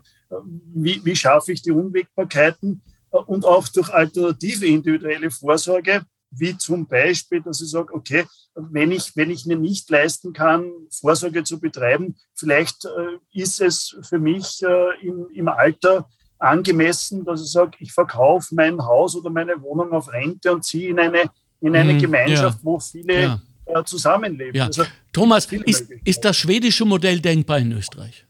wie, 0.75 1.03
wie 1.03 1.15
schaffe 1.15 1.51
ich 1.53 1.63
die 1.63 1.71
Unwägbarkeiten 1.71 2.83
und 3.11 3.45
auch 3.45 3.67
durch 3.67 3.89
alternative 3.89 4.65
individuelle 4.65 5.29
Vorsorge, 5.31 6.03
wie 6.31 6.57
zum 6.57 6.87
Beispiel, 6.87 7.41
dass 7.41 7.61
ich 7.61 7.69
sage, 7.69 7.93
okay, 7.93 8.25
wenn 8.55 8.91
ich, 8.91 9.15
wenn 9.15 9.29
ich 9.29 9.45
mir 9.45 9.57
nicht 9.57 9.89
leisten 9.89 10.33
kann, 10.33 10.71
Vorsorge 10.89 11.43
zu 11.43 11.59
betreiben, 11.59 12.15
vielleicht 12.33 12.85
äh, 12.85 13.17
ist 13.33 13.59
es 13.61 13.97
für 14.01 14.19
mich 14.19 14.63
äh, 14.63 15.05
im, 15.05 15.27
im 15.33 15.47
Alter 15.49 16.09
angemessen, 16.39 17.25
dass 17.25 17.43
ich 17.43 17.51
sage, 17.51 17.77
ich 17.79 17.91
verkaufe 17.91 18.55
mein 18.55 18.81
Haus 18.81 19.15
oder 19.15 19.29
meine 19.29 19.61
Wohnung 19.61 19.91
auf 19.91 20.11
Rente 20.11 20.53
und 20.53 20.63
ziehe 20.63 20.89
in 20.89 20.99
eine, 20.99 21.29
in 21.59 21.75
eine 21.75 21.93
mhm, 21.93 21.99
Gemeinschaft, 21.99 22.59
ja. 22.59 22.63
wo 22.63 22.79
viele 22.79 23.21
ja. 23.21 23.41
äh, 23.65 23.83
zusammenleben. 23.83 24.55
Ja. 24.55 24.67
Also, 24.67 24.85
Thomas, 25.11 25.45
ist, 25.45 25.91
ist 26.03 26.25
das 26.25 26.37
schwedische 26.37 26.85
Modell 26.85 27.19
denkbar 27.19 27.59
in 27.59 27.73
Österreich? 27.73 28.25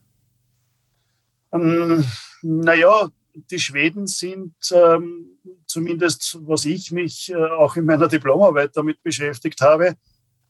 Ähm, 1.54 2.04
naja, 2.42 3.10
die 3.34 3.60
Schweden 3.60 4.08
sind 4.08 4.56
ähm, 4.72 5.38
zumindest, 5.68 6.38
was 6.42 6.66
ich 6.66 6.92
mich 6.92 7.32
äh, 7.32 7.36
auch 7.36 7.76
in 7.76 7.86
meiner 7.86 8.08
Diplomarbeit 8.08 8.76
damit 8.76 9.02
beschäftigt 9.04 9.62
habe, 9.62 9.96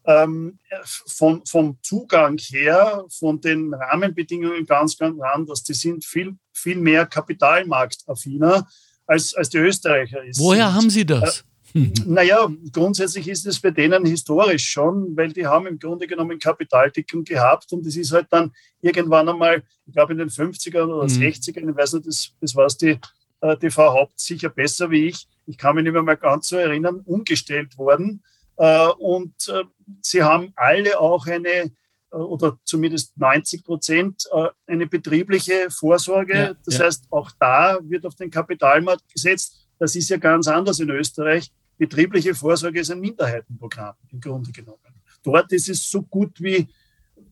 ähm, 0.05 0.59
von, 0.83 1.45
vom 1.45 1.77
Zugang 1.81 2.37
her, 2.39 3.05
von 3.09 3.39
den 3.39 3.73
Rahmenbedingungen 3.73 4.65
ganz, 4.65 4.97
ganz 4.97 5.19
anders. 5.21 5.63
Die 5.63 5.73
sind 5.73 6.05
viel, 6.05 6.35
viel 6.53 6.77
mehr 6.77 7.05
kapitalmarktaffiner 7.05 8.67
als, 9.05 9.35
als 9.35 9.49
die 9.49 9.57
Österreicher 9.57 10.23
ist. 10.23 10.39
Woher 10.39 10.73
haben 10.73 10.89
Sie 10.89 11.05
das? 11.05 11.39
Äh, 11.39 11.43
naja, 12.05 12.49
grundsätzlich 12.71 13.27
ist 13.27 13.45
es 13.45 13.59
bei 13.59 13.71
denen 13.71 14.05
historisch 14.05 14.69
schon, 14.69 15.15
weil 15.15 15.31
die 15.31 15.45
haben 15.45 15.67
im 15.67 15.79
Grunde 15.79 16.07
genommen 16.07 16.39
Kapitaldeckung 16.39 17.23
gehabt 17.23 17.71
und 17.71 17.85
es 17.85 17.95
ist 17.95 18.11
halt 18.11 18.27
dann 18.29 18.51
irgendwann 18.81 19.29
einmal, 19.29 19.63
ich 19.85 19.93
glaube 19.93 20.13
in 20.13 20.19
den 20.19 20.29
50er 20.29 20.83
oder 20.83 21.03
mhm. 21.03 21.21
60ern, 21.21 21.69
ich 21.69 21.75
weiß 21.75 21.93
nicht, 21.93 22.07
das, 22.07 22.31
das 22.39 22.55
weiß 22.55 22.77
die, 22.77 22.99
äh, 23.41 23.57
die 23.57 23.69
Frau 23.69 23.93
Haupt 23.93 24.19
sicher 24.19 24.49
besser 24.49 24.89
wie 24.89 25.07
ich, 25.07 25.27
ich 25.45 25.57
kann 25.57 25.75
mich 25.75 25.83
nicht 25.83 25.93
mehr 25.93 26.03
mal 26.03 26.17
ganz 26.17 26.49
so 26.49 26.57
erinnern, 26.57 27.01
umgestellt 27.05 27.77
worden. 27.77 28.23
Äh, 28.57 28.87
und 28.99 29.33
äh, 29.47 29.63
sie 30.01 30.23
haben 30.23 30.51
alle 30.55 30.99
auch 30.99 31.25
eine, 31.27 31.71
oder 32.11 32.59
zumindest 32.65 33.17
90 33.17 33.63
Prozent 33.63 34.27
eine 34.67 34.85
betriebliche 34.85 35.69
Vorsorge. 35.69 36.33
Ja, 36.33 36.53
das 36.65 36.77
ja. 36.77 36.83
heißt, 36.83 37.05
auch 37.09 37.31
da 37.39 37.79
wird 37.83 38.05
auf 38.05 38.15
den 38.15 38.29
Kapitalmarkt 38.29 39.07
gesetzt. 39.13 39.65
Das 39.79 39.95
ist 39.95 40.09
ja 40.09 40.17
ganz 40.17 40.49
anders 40.49 40.81
in 40.81 40.89
Österreich 40.89 41.53
betriebliche 41.81 42.35
Vorsorge 42.35 42.81
ist 42.81 42.91
ein 42.91 42.99
Minderheitenprogramm 42.99 43.95
im 44.11 44.21
Grunde 44.21 44.51
genommen. 44.51 44.77
Dort 45.23 45.51
ist 45.51 45.67
es 45.67 45.89
so 45.89 46.03
gut 46.03 46.39
wie, 46.39 46.67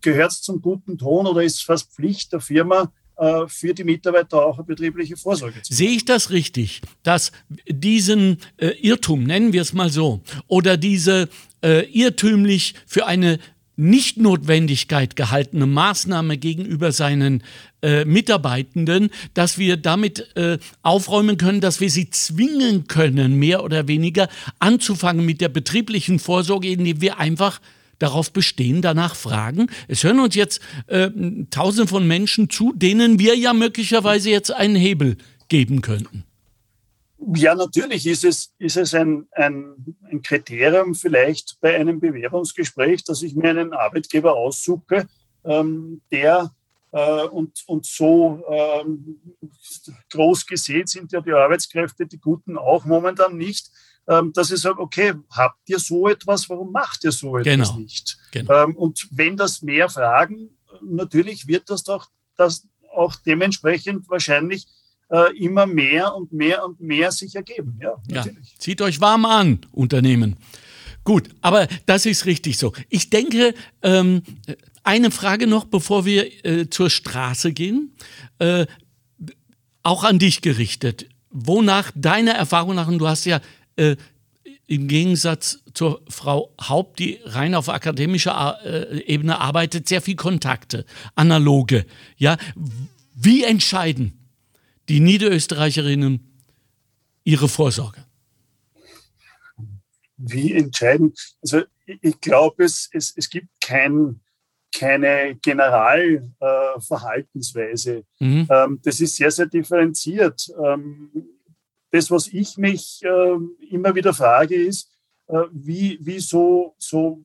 gehört 0.01 0.31
es 0.31 0.41
zum 0.41 0.59
guten 0.59 0.97
Ton 0.97 1.27
oder 1.27 1.43
ist 1.43 1.57
es 1.57 1.61
fast 1.61 1.93
Pflicht 1.93 2.33
der 2.33 2.41
Firma, 2.41 2.91
äh, 3.17 3.47
für 3.47 3.75
die 3.75 3.83
Mitarbeiter 3.83 4.43
auch 4.43 4.57
eine 4.57 4.63
betriebliche 4.63 5.17
Vorsorge 5.17 5.61
zu 5.61 5.71
machen. 5.71 5.77
Sehe 5.77 5.91
ich 5.91 6.03
das 6.03 6.31
richtig, 6.31 6.81
dass 7.03 7.31
diesen 7.67 8.37
äh, 8.57 8.69
Irrtum, 8.81 9.23
nennen 9.23 9.53
wir 9.53 9.61
es 9.61 9.71
mal 9.73 9.91
so, 9.91 10.21
oder 10.47 10.77
diese 10.77 11.29
äh, 11.61 11.85
irrtümlich 11.91 12.73
für 12.87 13.05
eine 13.05 13.37
Nichtnotwendigkeit 13.79 15.15
gehaltene 15.15 15.65
Maßnahme 15.65 16.37
gegenüber 16.37 16.91
seinen 16.91 17.43
äh, 17.81 18.03
Mitarbeitenden, 18.03 19.09
dass 19.33 19.57
wir 19.57 19.77
damit 19.77 20.35
äh, 20.35 20.57
aufräumen 20.81 21.37
können, 21.37 21.61
dass 21.61 21.79
wir 21.79 21.89
sie 21.89 22.09
zwingen 22.09 22.87
können, 22.87 23.35
mehr 23.35 23.63
oder 23.63 23.87
weniger 23.87 24.27
anzufangen 24.59 25.25
mit 25.25 25.39
der 25.39 25.47
betrieblichen 25.47 26.19
Vorsorge, 26.19 26.69
indem 26.69 26.99
wir 26.99 27.19
einfach 27.19 27.61
darauf 27.99 28.33
bestehen, 28.33 28.81
danach 28.81 29.15
fragen. 29.15 29.67
Es 29.87 30.03
hören 30.03 30.19
uns 30.19 30.35
jetzt 30.35 30.59
äh, 30.87 31.09
Tausende 31.49 31.87
von 31.87 32.05
Menschen 32.05 32.49
zu, 32.49 32.73
denen 32.73 33.17
wir 33.17 33.37
ja 33.37 33.53
möglicherweise 33.53 34.29
jetzt 34.29 34.51
einen 34.51 34.75
Hebel 34.75 35.15
geben 35.47 35.81
könnten. 35.81 36.25
Ja, 37.35 37.53
natürlich 37.53 38.07
ist 38.07 38.23
es, 38.23 38.53
ist 38.59 38.77
es 38.77 38.93
ein, 38.93 39.27
ein, 39.31 39.97
ein 40.09 40.21
Kriterium 40.21 40.95
vielleicht 40.95 41.57
bei 41.59 41.75
einem 41.75 41.99
Bewerbungsgespräch, 41.99 43.03
dass 43.03 43.21
ich 43.21 43.35
mir 43.35 43.49
einen 43.49 43.73
Arbeitgeber 43.73 44.35
aussuche, 44.35 45.07
ähm, 45.43 46.01
der 46.11 46.51
äh, 46.91 47.23
und, 47.27 47.63
und 47.67 47.85
so 47.85 48.43
ähm, 48.49 49.19
groß 50.11 50.45
gesät 50.45 50.89
sind 50.89 51.11
ja 51.11 51.21
die 51.21 51.33
Arbeitskräfte, 51.33 52.07
die 52.07 52.19
Guten 52.19 52.57
auch 52.57 52.85
momentan 52.85 53.37
nicht, 53.37 53.69
ähm, 54.07 54.33
dass 54.33 54.51
ich 54.51 54.61
sage, 54.61 54.79
okay, 54.79 55.13
habt 55.29 55.59
ihr 55.67 55.79
so 55.79 56.07
etwas, 56.07 56.49
warum 56.49 56.71
macht 56.71 57.03
ihr 57.03 57.11
so 57.11 57.37
etwas 57.37 57.69
genau. 57.69 57.79
nicht? 57.79 58.17
Genau. 58.31 58.63
Ähm, 58.63 58.75
und 58.75 59.07
wenn 59.11 59.37
das 59.37 59.61
mehr 59.61 59.89
fragen, 59.89 60.57
natürlich 60.81 61.47
wird 61.47 61.69
das 61.69 61.83
doch 61.83 62.09
das 62.35 62.67
auch 62.91 63.15
dementsprechend 63.15 64.09
wahrscheinlich 64.09 64.65
äh, 65.09 65.35
immer 65.37 65.65
mehr 65.65 66.15
und 66.15 66.31
mehr 66.31 66.63
und 66.65 66.79
mehr 66.79 67.11
sich 67.11 67.35
ergeben. 67.35 67.79
Ja, 67.81 67.95
ja, 68.07 68.25
zieht 68.57 68.81
euch 68.81 69.01
warm 69.01 69.25
an, 69.25 69.59
Unternehmen. 69.71 70.35
Gut, 71.03 71.29
aber 71.41 71.67
das 71.85 72.05
ist 72.05 72.25
richtig 72.25 72.57
so. 72.57 72.73
Ich 72.89 73.09
denke, 73.09 73.53
ähm, 73.81 74.21
eine 74.83 75.11
Frage 75.11 75.47
noch, 75.47 75.65
bevor 75.65 76.05
wir 76.05 76.45
äh, 76.45 76.69
zur 76.69 76.89
Straße 76.89 77.51
gehen, 77.53 77.95
äh, 78.39 78.65
auch 79.81 80.03
an 80.03 80.19
dich 80.19 80.41
gerichtet. 80.41 81.07
Wonach 81.31 81.91
deiner 81.95 82.33
Erfahrung 82.33 82.75
nach, 82.75 82.87
und 82.87 82.99
du 82.99 83.07
hast 83.07 83.25
ja 83.25 83.39
äh, 83.75 83.95
im 84.67 84.87
Gegensatz 84.87 85.59
zur 85.73 86.01
Frau 86.09 86.53
Haupt, 86.61 86.99
die 86.99 87.19
rein 87.23 87.55
auf 87.55 87.69
akademischer 87.69 88.59
äh, 88.63 89.01
Ebene 89.01 89.39
arbeitet, 89.39 89.87
sehr 89.87 90.01
viel 90.01 90.15
Kontakte, 90.15 90.85
analoge. 91.15 91.85
Ja, 92.17 92.37
wie 93.15 93.43
entscheiden 93.43 94.18
die 94.89 94.99
Niederösterreicherinnen 94.99 96.19
ihre 97.23 97.47
Vorsorge? 97.47 98.03
Wie 100.17 100.53
entscheiden? 100.53 101.13
Also 101.41 101.61
ich 101.85 102.19
glaube, 102.19 102.65
es, 102.65 102.89
es, 102.91 103.13
es 103.15 103.29
gibt 103.29 103.47
kein, 103.61 104.19
keine 104.75 105.37
Generalverhaltensweise. 105.41 108.03
Äh, 108.19 108.25
mhm. 108.25 108.45
ähm, 108.49 108.81
das 108.83 108.99
ist 108.99 109.15
sehr, 109.15 109.31
sehr 109.31 109.45
differenziert. 109.45 110.51
Ähm, 110.61 111.11
das, 111.91 112.11
was 112.11 112.27
ich 112.27 112.57
mich 112.57 112.99
äh, 113.03 113.37
immer 113.69 113.95
wieder 113.95 114.13
frage, 114.13 114.55
ist, 114.55 114.91
äh, 115.27 115.43
wie, 115.51 115.97
wie 116.01 116.19
so, 116.19 116.75
so, 116.77 117.23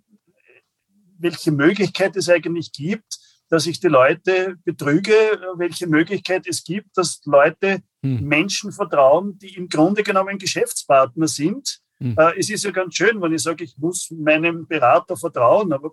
welche 1.19 1.51
Möglichkeit 1.51 2.15
es 2.17 2.29
eigentlich 2.29 2.71
gibt, 2.73 3.19
dass 3.55 3.69
ich 3.69 3.79
die 3.79 3.87
Leute 3.87 4.57
betrüge, 4.65 5.15
welche 5.59 5.87
Möglichkeit 5.87 6.45
es 6.49 6.65
gibt, 6.65 6.99
dass 6.99 7.21
Leute 7.25 7.85
hm. 8.03 8.25
Menschen 8.25 8.73
vertrauen, 8.73 9.39
die 9.39 9.55
im 9.55 9.69
Grunde 9.69 10.03
genommen 10.03 10.39
Geschäftspartner 10.39 11.29
sind. 11.29 11.79
Hm. 11.99 12.17
Äh, 12.19 12.37
es 12.37 12.51
ist 12.51 12.65
ja 12.65 12.73
ganz 12.73 12.97
schön, 12.97 13.23
wenn 13.23 13.33
ich 13.33 13.43
sage, 13.43 13.63
ich 13.63 13.79
muss 13.79 14.11
meinem 14.11 14.67
Berater 14.67 15.17
vertrauen, 15.17 15.73
aber 15.73 15.93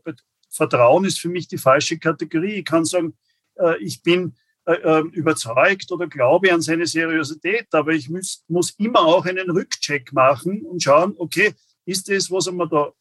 Vertrauen 0.50 1.06
ist 1.06 1.19
für 1.19 1.30
mich 1.30 1.47
die 1.47 1.60
falsche 1.60 2.00
Kategorie. 2.00 2.56
Ich 2.56 2.65
kann 2.65 2.84
sagen, 2.84 3.13
äh, 3.60 3.78
ich 3.78 4.02
bin 4.02 4.34
äh, 4.65 4.74
ähm, 4.84 5.10
überzeugt 5.10 5.91
oder 5.91 6.08
glaube 6.08 6.52
an 6.52 6.62
seine 6.62 6.88
Seriosität, 6.88 7.67
aber 7.74 7.91
ich 7.91 8.10
muss, 8.10 8.43
muss 8.47 8.71
immer 8.80 9.02
auch 9.02 9.28
einen 9.28 9.52
Rückcheck 9.52 10.12
machen 10.13 10.63
und 10.63 10.82
schauen, 10.82 11.13
okay, 11.19 11.54
ist 11.86 12.10
das, 12.10 12.32
was 12.32 12.47
er 12.47 12.54
mir 12.54 12.67
da 12.67 12.91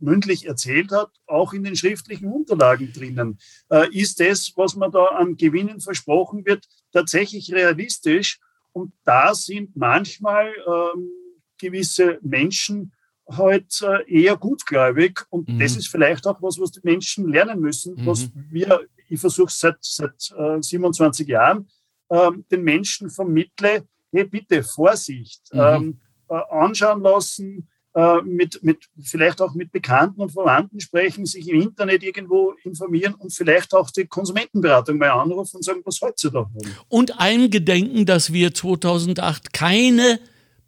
mündlich 0.00 0.46
erzählt 0.46 0.92
hat, 0.92 1.10
auch 1.26 1.52
in 1.52 1.64
den 1.64 1.76
schriftlichen 1.76 2.30
Unterlagen 2.32 2.92
drinnen. 2.92 3.38
Äh, 3.70 3.88
ist 3.94 4.20
das, 4.20 4.52
was 4.56 4.76
man 4.76 4.90
da 4.90 5.04
an 5.04 5.36
Gewinnen 5.36 5.80
versprochen 5.80 6.44
wird, 6.46 6.66
tatsächlich 6.92 7.52
realistisch? 7.52 8.40
Und 8.72 8.92
da 9.04 9.34
sind 9.34 9.76
manchmal 9.76 10.52
ähm, 10.66 11.10
gewisse 11.58 12.18
Menschen 12.22 12.92
halt 13.28 13.82
äh, 13.82 14.22
eher 14.22 14.36
gutgläubig. 14.36 15.24
Und 15.30 15.48
mhm. 15.48 15.58
das 15.58 15.76
ist 15.76 15.88
vielleicht 15.88 16.26
auch 16.26 16.40
was, 16.40 16.58
was 16.58 16.72
die 16.72 16.80
Menschen 16.82 17.28
lernen 17.28 17.60
müssen, 17.60 17.94
mhm. 17.94 18.06
was 18.06 18.30
wir, 18.50 18.80
ich 19.08 19.20
versuche 19.20 19.52
seit, 19.52 19.76
seit 19.80 20.32
äh, 20.36 20.62
27 20.62 21.28
Jahren, 21.28 21.68
ähm, 22.10 22.44
den 22.50 22.62
Menschen 22.62 23.10
vermittle, 23.10 23.86
hey, 24.12 24.24
bitte 24.24 24.62
Vorsicht, 24.62 25.42
mhm. 25.52 25.60
ähm, 25.60 26.00
äh, 26.28 26.40
anschauen 26.50 27.02
lassen, 27.02 27.68
äh, 27.98 28.22
mit, 28.22 28.62
mit, 28.62 28.88
vielleicht 29.02 29.42
auch 29.42 29.54
mit 29.54 29.72
Bekannten 29.72 30.20
und 30.20 30.30
Verwandten 30.30 30.78
sprechen, 30.78 31.26
sich 31.26 31.48
im 31.48 31.60
Internet 31.60 32.04
irgendwo 32.04 32.54
informieren 32.62 33.14
und 33.14 33.34
vielleicht 33.34 33.74
auch 33.74 33.90
die 33.90 34.06
Konsumentenberatung 34.06 34.98
mal 34.98 35.10
anrufen 35.10 35.56
und 35.56 35.64
sagen, 35.64 35.80
was 35.84 36.00
heute 36.00 36.30
davon? 36.30 36.60
Und 36.86 37.18
eingedenken, 37.18 38.06
dass 38.06 38.32
wir 38.32 38.54
2008 38.54 39.52
keine 39.52 40.20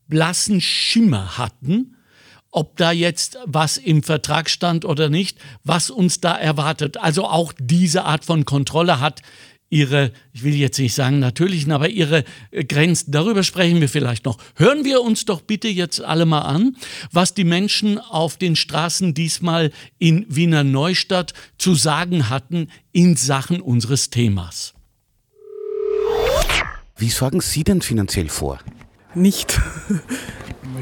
blassen 0.08 0.60
Schimmer 0.60 1.38
hatten, 1.38 1.94
ob 2.50 2.76
da 2.76 2.90
jetzt 2.90 3.38
was 3.46 3.76
im 3.76 4.02
Vertrag 4.02 4.50
stand 4.50 4.84
oder 4.84 5.08
nicht, 5.08 5.38
was 5.62 5.88
uns 5.88 6.20
da 6.20 6.34
erwartet. 6.36 6.96
Also 6.96 7.26
auch 7.26 7.52
diese 7.60 8.06
Art 8.06 8.24
von 8.24 8.44
Kontrolle 8.44 8.98
hat 8.98 9.22
ihre, 9.70 10.12
ich 10.32 10.42
will 10.42 10.54
jetzt 10.54 10.78
nicht 10.78 10.94
sagen 10.94 11.20
natürlichen, 11.20 11.72
aber 11.72 11.88
ihre 11.88 12.24
äh, 12.50 12.64
Grenzen. 12.64 13.12
Darüber 13.12 13.42
sprechen 13.42 13.80
wir 13.80 13.88
vielleicht 13.88 14.26
noch. 14.26 14.36
Hören 14.56 14.84
wir 14.84 15.00
uns 15.00 15.24
doch 15.24 15.40
bitte 15.40 15.68
jetzt 15.68 16.02
alle 16.02 16.26
mal 16.26 16.42
an, 16.42 16.76
was 17.12 17.32
die 17.32 17.44
Menschen 17.44 17.98
auf 17.98 18.36
den 18.36 18.56
Straßen 18.56 19.14
diesmal 19.14 19.70
in 19.98 20.26
Wiener 20.28 20.64
Neustadt 20.64 21.32
zu 21.56 21.74
sagen 21.74 22.28
hatten 22.28 22.68
in 22.92 23.16
Sachen 23.16 23.60
unseres 23.60 24.10
Themas. 24.10 24.74
Wie 26.96 27.08
sorgen 27.08 27.40
Sie 27.40 27.64
denn 27.64 27.80
finanziell 27.80 28.28
vor? 28.28 28.58
Nicht. 29.14 29.58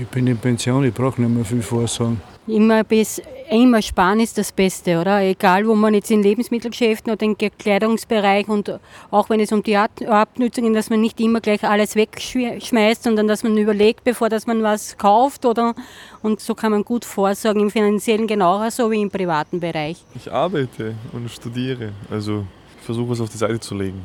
ich 0.00 0.08
bin 0.08 0.26
in 0.26 0.36
Pension, 0.36 0.84
ich 0.84 0.92
brauche 0.92 1.20
nicht 1.20 1.30
mehr 1.30 1.44
viel 1.44 1.62
vorsagen. 1.62 2.20
Immer 2.46 2.82
bis 2.82 3.22
immer 3.50 3.82
sparen 3.82 4.20
ist 4.20 4.38
das 4.38 4.52
Beste, 4.52 5.00
oder? 5.00 5.22
Egal, 5.22 5.66
wo 5.66 5.74
man 5.74 5.94
jetzt 5.94 6.10
in 6.10 6.22
Lebensmittelgeschäften 6.22 7.12
oder 7.12 7.24
im 7.24 7.36
Kleidungsbereich 7.36 8.48
und 8.48 8.78
auch 9.10 9.30
wenn 9.30 9.40
es 9.40 9.52
um 9.52 9.62
die 9.62 9.76
Abnutzung 9.76 10.64
geht, 10.64 10.76
dass 10.76 10.90
man 10.90 11.00
nicht 11.00 11.20
immer 11.20 11.40
gleich 11.40 11.64
alles 11.64 11.96
wegschmeißt, 11.96 13.02
sondern 13.02 13.28
dass 13.28 13.42
man 13.42 13.56
überlegt, 13.56 14.04
bevor 14.04 14.28
dass 14.28 14.46
man 14.46 14.62
was 14.62 14.96
kauft, 14.96 15.44
oder? 15.44 15.74
Und 16.22 16.40
so 16.40 16.54
kann 16.54 16.72
man 16.72 16.84
gut 16.84 17.04
vorsorgen 17.04 17.62
im 17.62 17.70
finanziellen 17.70 18.26
genauso 18.26 18.90
wie 18.90 19.00
im 19.00 19.10
privaten 19.10 19.60
Bereich. 19.60 19.98
Ich 20.14 20.30
arbeite 20.30 20.94
und 21.12 21.30
studiere, 21.30 21.92
also 22.10 22.44
ich 22.78 22.84
versuche 22.84 23.10
was 23.10 23.20
auf 23.20 23.30
die 23.30 23.38
Seite 23.38 23.60
zu 23.60 23.74
legen. 23.74 24.04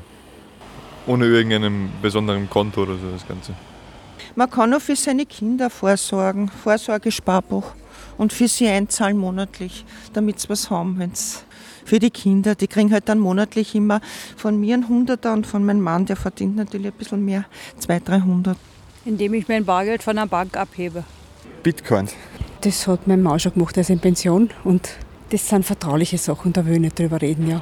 Ohne 1.05 1.25
irgendeinem 1.25 1.89
besonderen 2.01 2.49
Konto 2.49 2.83
oder 2.83 2.93
so 2.93 3.11
das 3.11 3.27
Ganze. 3.27 3.53
Man 4.35 4.49
kann 4.49 4.73
auch 4.73 4.79
für 4.79 4.95
seine 4.95 5.25
Kinder 5.25 5.69
vorsorgen, 5.69 6.47
Vorsorgesparbuch 6.47 7.65
und 8.17 8.33
für 8.33 8.47
sie 8.47 8.67
einzahlen 8.67 9.17
monatlich, 9.17 9.85
damit 10.13 10.39
sie 10.39 10.49
was 10.49 10.69
haben, 10.69 10.99
wenn's 10.99 11.45
für 11.85 11.99
die 11.99 12.11
Kinder. 12.11 12.55
Die 12.55 12.67
kriegen 12.67 12.91
halt 12.91 13.09
dann 13.09 13.19
monatlich 13.19 13.75
immer 13.75 14.01
von 14.35 14.59
mir 14.59 14.75
ein 14.75 14.87
Hunderter 14.87 15.33
und 15.33 15.45
von 15.47 15.65
meinem 15.65 15.81
Mann, 15.81 16.05
der 16.05 16.15
verdient 16.15 16.55
natürlich 16.55 16.87
ein 16.87 16.97
bisschen 16.97 17.25
mehr, 17.25 17.45
200, 17.79 18.09
300. 18.09 18.57
Indem 19.05 19.33
ich 19.33 19.47
mein 19.47 19.65
Bargeld 19.65 20.01
von 20.03 20.15
der 20.15 20.25
Bank 20.25 20.55
abhebe. 20.55 21.03
Bitcoins. 21.61 22.15
Das 22.61 22.87
hat 22.87 23.07
mein 23.07 23.21
Mann 23.21 23.39
schon 23.39 23.53
gemacht, 23.53 23.75
er 23.75 23.81
ist 23.81 23.89
in 23.89 23.99
Pension 23.99 24.49
und 24.63 24.89
das 25.29 25.47
sind 25.49 25.65
vertrauliche 25.65 26.17
Sachen, 26.17 26.53
da 26.53 26.65
will 26.65 26.75
ich 26.75 26.79
nicht 26.79 26.99
drüber 26.99 27.21
reden, 27.21 27.49
ja. 27.49 27.61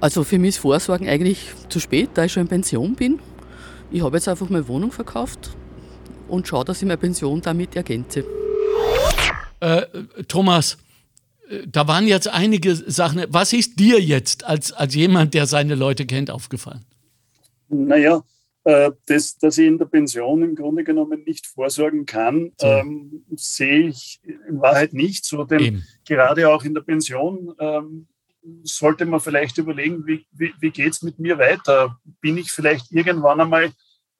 Also 0.00 0.24
für 0.24 0.38
mich 0.38 0.50
ist 0.50 0.58
Vorsorgen 0.58 1.08
eigentlich 1.08 1.52
zu 1.68 1.78
spät, 1.78 2.10
da 2.14 2.24
ich 2.24 2.32
schon 2.32 2.42
in 2.42 2.48
Pension 2.48 2.94
bin. 2.94 3.18
Ich 3.90 4.02
habe 4.02 4.16
jetzt 4.16 4.28
einfach 4.28 4.48
meine 4.48 4.66
Wohnung 4.68 4.92
verkauft 4.92 5.50
und 6.28 6.48
schaue, 6.48 6.64
dass 6.64 6.78
ich 6.80 6.86
meine 6.86 6.96
Pension 6.96 7.42
damit 7.42 7.76
ergänze. 7.76 8.24
Äh, 9.60 9.82
Thomas, 10.28 10.78
äh, 11.48 11.66
da 11.66 11.86
waren 11.86 12.06
jetzt 12.06 12.28
einige 12.28 12.74
Sachen. 12.74 13.24
Was 13.28 13.52
ist 13.52 13.78
dir 13.78 14.00
jetzt 14.00 14.44
als, 14.44 14.72
als 14.72 14.94
jemand, 14.94 15.34
der 15.34 15.46
seine 15.46 15.74
Leute 15.74 16.06
kennt, 16.06 16.30
aufgefallen? 16.30 16.84
Naja, 17.68 18.22
äh, 18.64 18.90
das, 19.06 19.38
dass 19.38 19.58
ich 19.58 19.66
in 19.66 19.78
der 19.78 19.86
Pension 19.86 20.42
im 20.42 20.54
Grunde 20.54 20.84
genommen 20.84 21.22
nicht 21.24 21.46
vorsorgen 21.46 22.04
kann, 22.04 22.52
so. 22.58 22.66
ähm, 22.66 23.24
sehe 23.36 23.88
ich 23.88 24.20
in 24.24 24.60
Wahrheit 24.60 24.92
nicht 24.92 25.24
so. 25.24 25.44
Denn 25.44 25.60
Eben. 25.60 25.84
gerade 26.04 26.48
auch 26.48 26.64
in 26.64 26.74
der 26.74 26.82
Pension 26.82 27.54
ähm, 27.58 28.06
sollte 28.62 29.06
man 29.06 29.20
vielleicht 29.20 29.58
überlegen, 29.58 30.06
wie, 30.06 30.26
wie, 30.32 30.52
wie 30.60 30.70
geht 30.70 30.92
es 30.92 31.02
mit 31.02 31.18
mir 31.18 31.38
weiter? 31.38 31.98
Bin 32.20 32.36
ich 32.36 32.50
vielleicht 32.50 32.92
irgendwann 32.92 33.40
einmal 33.40 33.70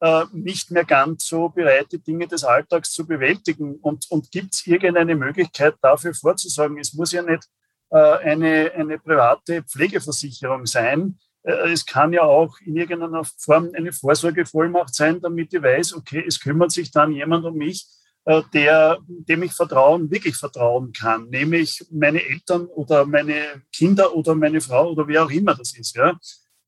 äh, 0.00 0.24
nicht 0.32 0.70
mehr 0.70 0.84
ganz 0.84 1.26
so 1.26 1.48
bereit, 1.48 1.88
die 1.92 2.02
Dinge 2.02 2.26
des 2.26 2.44
Alltags 2.44 2.90
zu 2.92 3.06
bewältigen? 3.06 3.76
Und, 3.76 4.10
und 4.10 4.30
gibt 4.30 4.54
es 4.54 4.66
irgendeine 4.66 5.14
Möglichkeit 5.14 5.74
dafür 5.82 6.14
vorzusagen? 6.14 6.78
Es 6.78 6.94
muss 6.94 7.12
ja 7.12 7.22
nicht 7.22 7.48
äh, 7.90 7.98
eine, 7.98 8.72
eine 8.72 8.98
private 8.98 9.62
Pflegeversicherung 9.62 10.66
sein. 10.66 11.18
Äh, 11.42 11.72
es 11.72 11.84
kann 11.84 12.12
ja 12.12 12.22
auch 12.22 12.58
in 12.64 12.76
irgendeiner 12.76 13.24
Form 13.24 13.70
eine 13.74 13.92
Vorsorgevollmacht 13.92 14.94
sein, 14.94 15.20
damit 15.20 15.52
ich 15.54 15.62
weiß, 15.62 15.94
okay, 15.94 16.24
es 16.26 16.40
kümmert 16.40 16.72
sich 16.72 16.90
dann 16.90 17.12
jemand 17.12 17.44
um 17.44 17.56
mich, 17.56 17.86
äh, 18.26 18.42
der, 18.52 18.98
dem 19.06 19.42
ich 19.42 19.52
vertrauen, 19.52 20.10
wirklich 20.10 20.36
vertrauen 20.36 20.92
kann, 20.92 21.28
nämlich 21.30 21.84
meine 21.90 22.22
Eltern 22.22 22.66
oder 22.66 23.06
meine 23.06 23.62
Kinder 23.72 24.14
oder 24.14 24.34
meine 24.34 24.60
Frau 24.60 24.90
oder 24.90 25.08
wer 25.08 25.24
auch 25.24 25.30
immer 25.30 25.54
das 25.54 25.76
ist. 25.76 25.96
Ja? 25.96 26.18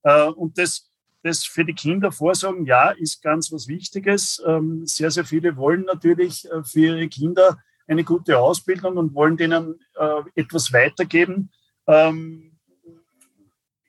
Äh, 0.02 0.30
und 0.30 0.58
das, 0.58 0.90
das 1.22 1.44
für 1.44 1.64
die 1.64 1.74
Kinder 1.74 2.11
vorsorgen, 2.11 2.66
ja, 2.66 2.90
ist 2.90 3.22
ganz 3.22 3.52
was 3.52 3.68
Wichtiges. 3.68 4.42
Ähm, 4.46 4.87
sehr, 4.87 5.11
sehr 5.11 5.24
viele 5.24 5.56
wollen 5.56 5.82
natürlich 5.85 6.50
äh, 6.50 6.64
für 6.64 6.80
ihre 6.80 7.08
Kinder 7.08 7.58
eine 7.87 8.04
gute 8.04 8.38
Ausbildung 8.38 8.96
und 8.96 9.14
wollen 9.14 9.37
denen 9.37 9.78
äh, 9.94 10.22
etwas 10.35 10.72
weitergeben. 10.72 11.50
Ähm, 11.87 12.58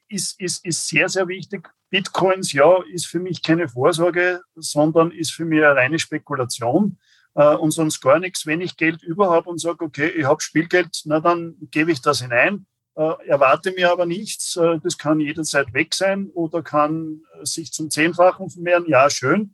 ist, 0.07 0.39
ist, 0.39 0.65
ist 0.65 0.87
sehr, 0.87 1.09
sehr 1.09 1.27
wichtig. 1.27 1.69
Bitcoins, 1.89 2.53
ja, 2.53 2.81
ist 2.91 3.07
für 3.07 3.19
mich 3.19 3.41
keine 3.41 3.67
Vorsorge, 3.67 4.41
sondern 4.55 5.11
ist 5.11 5.31
für 5.31 5.45
mich 5.45 5.63
eine 5.63 5.75
reine 5.75 5.99
Spekulation 5.99 6.97
äh, 7.35 7.55
und 7.55 7.71
sonst 7.71 8.01
gar 8.01 8.19
nichts. 8.19 8.45
Wenn 8.45 8.61
ich 8.61 8.77
Geld 8.77 9.01
überhaupt 9.03 9.47
und 9.47 9.59
sage, 9.59 9.83
okay, 9.85 10.07
ich 10.09 10.25
habe 10.25 10.41
Spielgeld, 10.41 11.01
na 11.05 11.19
dann 11.19 11.55
gebe 11.71 11.91
ich 11.91 12.01
das 12.01 12.21
hinein 12.21 12.65
erwarte 12.95 13.71
mir 13.71 13.91
aber 13.91 14.05
nichts. 14.05 14.55
Äh, 14.55 14.79
das 14.83 14.97
kann 14.97 15.19
jederzeit 15.19 15.73
weg 15.73 15.93
sein 15.93 16.29
oder 16.33 16.61
kann 16.61 17.21
äh, 17.39 17.45
sich 17.45 17.71
zum 17.71 17.89
Zehnfachen 17.89 18.49
vermehren. 18.49 18.85
Ja, 18.87 19.09
schön. 19.09 19.53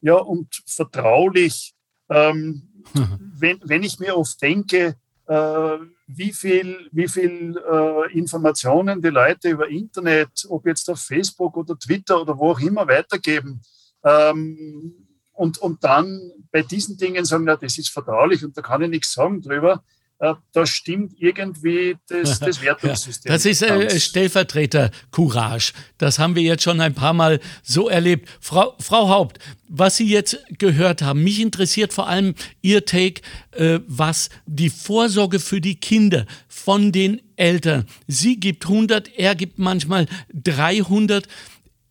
Ja, 0.00 0.14
und 0.14 0.62
vertraulich, 0.66 1.74
ähm, 2.08 2.84
mhm. 2.94 3.32
wenn, 3.38 3.60
wenn 3.64 3.82
ich 3.82 3.98
mir 3.98 4.16
oft 4.16 4.40
denke, 4.40 4.96
äh, 5.26 5.78
wie 6.06 6.32
viel, 6.32 6.88
wie 6.92 7.08
viel 7.08 7.60
äh, 7.70 8.12
Informationen 8.16 9.02
die 9.02 9.08
Leute 9.08 9.50
über 9.50 9.68
Internet, 9.68 10.46
ob 10.48 10.66
jetzt 10.66 10.88
auf 10.88 11.00
Facebook 11.00 11.56
oder 11.56 11.78
Twitter 11.78 12.22
oder 12.22 12.38
wo 12.38 12.52
auch 12.52 12.60
immer 12.60 12.86
weitergeben, 12.86 13.60
ähm, 14.04 15.04
und, 15.32 15.58
und 15.58 15.84
dann 15.84 16.32
bei 16.50 16.62
diesen 16.62 16.96
Dingen 16.96 17.24
sagen, 17.24 17.44
na, 17.44 17.54
das 17.54 17.78
ist 17.78 17.90
vertraulich 17.90 18.44
und 18.44 18.56
da 18.56 18.62
kann 18.62 18.82
ich 18.82 18.90
nichts 18.90 19.12
sagen 19.12 19.40
drüber, 19.40 19.74
äh, 19.74 19.97
da 20.18 20.66
stimmt 20.66 21.14
irgendwie 21.18 21.96
das, 22.08 22.38
das 22.40 22.60
Wertungssystem. 22.60 23.30
das 23.30 23.44
ist 23.44 23.62
äh, 23.62 24.00
Stellvertreter-Courage. 24.00 25.72
Das 25.96 26.18
haben 26.18 26.34
wir 26.34 26.42
jetzt 26.42 26.64
schon 26.64 26.80
ein 26.80 26.94
paar 26.94 27.12
Mal 27.12 27.40
so 27.62 27.88
erlebt. 27.88 28.28
Frau, 28.40 28.74
Frau 28.80 29.08
Haupt, 29.08 29.38
was 29.68 29.96
Sie 29.96 30.08
jetzt 30.08 30.38
gehört 30.58 31.02
haben, 31.02 31.22
mich 31.22 31.40
interessiert 31.40 31.92
vor 31.92 32.08
allem 32.08 32.34
Ihr 32.62 32.84
Take, 32.84 33.22
äh, 33.52 33.78
was 33.86 34.28
die 34.46 34.70
Vorsorge 34.70 35.38
für 35.38 35.60
die 35.60 35.76
Kinder 35.76 36.26
von 36.48 36.90
den 36.90 37.22
Eltern. 37.36 37.86
Sie 38.08 38.40
gibt 38.40 38.64
100, 38.64 39.16
er 39.16 39.36
gibt 39.36 39.58
manchmal 39.58 40.06
300. 40.34 41.28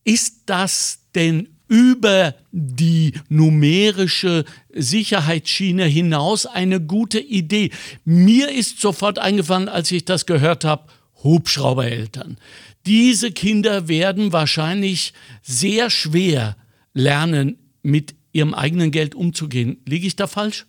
Ist 0.04 0.44
das 0.48 1.00
denn 1.16 1.57
über 1.68 2.36
die 2.52 3.14
numerische 3.30 4.46
Sicherheitsschiene 4.74 5.86
hinaus 5.86 6.46
eine 6.46 6.82
gute 6.82 7.20
Idee. 7.20 7.72
Mir 8.06 8.50
ist 8.50 8.80
sofort 8.80 9.20
eingefallen, 9.20 9.70
als 9.70 9.92
ich 9.92 10.06
das 10.06 10.26
gehört 10.26 10.64
habe, 10.64 10.88
Hubschraubereltern. 11.24 12.38
Diese 12.86 13.32
Kinder 13.32 13.88
werden 13.88 14.32
wahrscheinlich 14.32 15.14
sehr 15.42 15.90
schwer 15.90 16.56
lernen, 16.94 17.58
mit 17.84 18.16
ihrem 18.32 18.54
eigenen 18.54 18.92
Geld 18.92 19.16
umzugehen. 19.16 19.82
Liege 19.86 20.08
ich 20.08 20.16
da 20.16 20.28
falsch? 20.28 20.66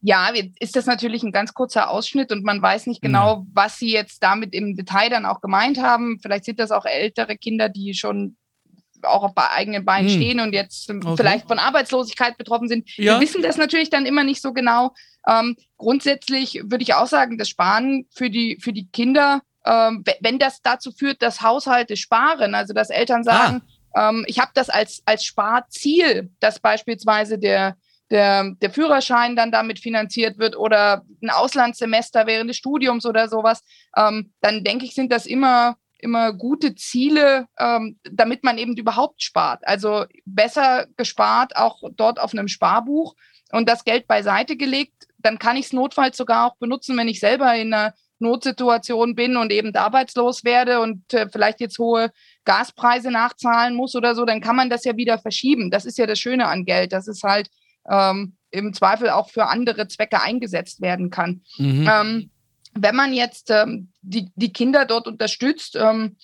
Ja, 0.00 0.30
ist 0.60 0.76
das 0.76 0.86
natürlich 0.86 1.22
ein 1.22 1.32
ganz 1.32 1.52
kurzer 1.52 1.90
Ausschnitt 1.90 2.30
und 2.30 2.44
man 2.44 2.62
weiß 2.62 2.86
nicht 2.86 3.02
genau, 3.02 3.38
ja. 3.38 3.46
was 3.52 3.78
Sie 3.78 3.90
jetzt 3.90 4.22
damit 4.22 4.54
im 4.54 4.76
Detail 4.76 5.10
dann 5.10 5.26
auch 5.26 5.40
gemeint 5.40 5.78
haben. 5.78 6.18
Vielleicht 6.20 6.44
sind 6.44 6.60
das 6.60 6.70
auch 6.70 6.84
ältere 6.84 7.36
Kinder, 7.36 7.68
die 7.68 7.94
schon 7.94 8.36
auch 9.02 9.22
auf 9.22 9.32
eigenen 9.36 9.84
Beinen 9.84 10.08
hm. 10.08 10.16
stehen 10.16 10.40
und 10.40 10.52
jetzt 10.52 10.90
okay. 10.90 11.14
vielleicht 11.16 11.48
von 11.48 11.58
Arbeitslosigkeit 11.58 12.36
betroffen 12.36 12.68
sind. 12.68 12.88
Ja. 12.96 13.14
Wir 13.14 13.20
wissen 13.20 13.42
das 13.42 13.56
natürlich 13.56 13.90
dann 13.90 14.06
immer 14.06 14.24
nicht 14.24 14.42
so 14.42 14.52
genau. 14.52 14.92
Ähm, 15.26 15.56
grundsätzlich 15.76 16.62
würde 16.64 16.82
ich 16.82 16.94
auch 16.94 17.06
sagen, 17.06 17.38
das 17.38 17.48
Sparen 17.48 18.06
für 18.14 18.30
die, 18.30 18.58
für 18.60 18.72
die 18.72 18.88
Kinder, 18.90 19.42
ähm, 19.64 20.04
wenn 20.20 20.38
das 20.38 20.62
dazu 20.62 20.92
führt, 20.92 21.22
dass 21.22 21.42
Haushalte 21.42 21.96
sparen, 21.96 22.54
also 22.54 22.72
dass 22.72 22.90
Eltern 22.90 23.22
ah. 23.22 23.24
sagen, 23.24 23.62
ah. 23.92 24.10
ähm, 24.10 24.24
ich 24.28 24.38
habe 24.38 24.52
das 24.54 24.70
als, 24.70 25.02
als 25.04 25.24
Sparziel, 25.24 26.30
dass 26.40 26.60
beispielsweise 26.60 27.38
der, 27.38 27.76
der, 28.10 28.52
der 28.60 28.70
Führerschein 28.70 29.34
dann 29.34 29.50
damit 29.50 29.80
finanziert 29.80 30.38
wird 30.38 30.56
oder 30.56 31.02
ein 31.22 31.30
Auslandssemester 31.30 32.26
während 32.26 32.50
des 32.50 32.56
Studiums 32.56 33.04
oder 33.04 33.28
sowas, 33.28 33.62
ähm, 33.96 34.32
dann 34.40 34.62
denke 34.62 34.84
ich, 34.84 34.94
sind 34.94 35.12
das 35.12 35.26
immer 35.26 35.76
immer 35.98 36.32
gute 36.32 36.74
Ziele, 36.74 37.46
ähm, 37.58 37.98
damit 38.10 38.44
man 38.44 38.58
eben 38.58 38.76
überhaupt 38.76 39.22
spart. 39.22 39.66
Also 39.66 40.04
besser 40.24 40.86
gespart, 40.96 41.56
auch 41.56 41.82
dort 41.96 42.20
auf 42.20 42.32
einem 42.32 42.48
Sparbuch, 42.48 43.14
und 43.52 43.68
das 43.68 43.84
Geld 43.84 44.06
beiseite 44.06 44.56
gelegt, 44.56 45.06
dann 45.18 45.38
kann 45.38 45.56
ich 45.56 45.66
es 45.66 45.72
notfalls 45.72 46.16
sogar 46.16 46.46
auch 46.46 46.56
benutzen, 46.56 46.96
wenn 46.96 47.08
ich 47.08 47.20
selber 47.20 47.54
in 47.54 47.72
einer 47.72 47.94
Notsituation 48.18 49.14
bin 49.14 49.36
und 49.36 49.52
eben 49.52 49.74
arbeitslos 49.74 50.42
werde 50.44 50.80
und 50.80 51.12
äh, 51.12 51.28
vielleicht 51.30 51.60
jetzt 51.60 51.78
hohe 51.78 52.10
Gaspreise 52.44 53.10
nachzahlen 53.10 53.74
muss 53.74 53.94
oder 53.94 54.14
so, 54.14 54.24
dann 54.24 54.40
kann 54.40 54.56
man 54.56 54.70
das 54.70 54.84
ja 54.84 54.96
wieder 54.96 55.18
verschieben. 55.18 55.70
Das 55.70 55.84
ist 55.84 55.98
ja 55.98 56.06
das 56.06 56.18
Schöne 56.18 56.46
an 56.46 56.64
Geld, 56.64 56.92
dass 56.92 57.08
es 57.08 57.22
halt 57.22 57.50
ähm, 57.88 58.36
im 58.50 58.72
Zweifel 58.72 59.10
auch 59.10 59.28
für 59.30 59.46
andere 59.46 59.86
Zwecke 59.86 60.22
eingesetzt 60.22 60.80
werden 60.80 61.10
kann. 61.10 61.42
Mhm. 61.58 61.88
Ähm, 61.90 62.30
wenn 62.76 62.96
man 62.96 63.12
jetzt 63.12 63.50
ähm, 63.50 63.92
die, 64.02 64.30
die 64.34 64.52
Kinder 64.52 64.84
dort 64.84 65.06
unterstützt, 65.06 65.76
ähm, 65.76 66.16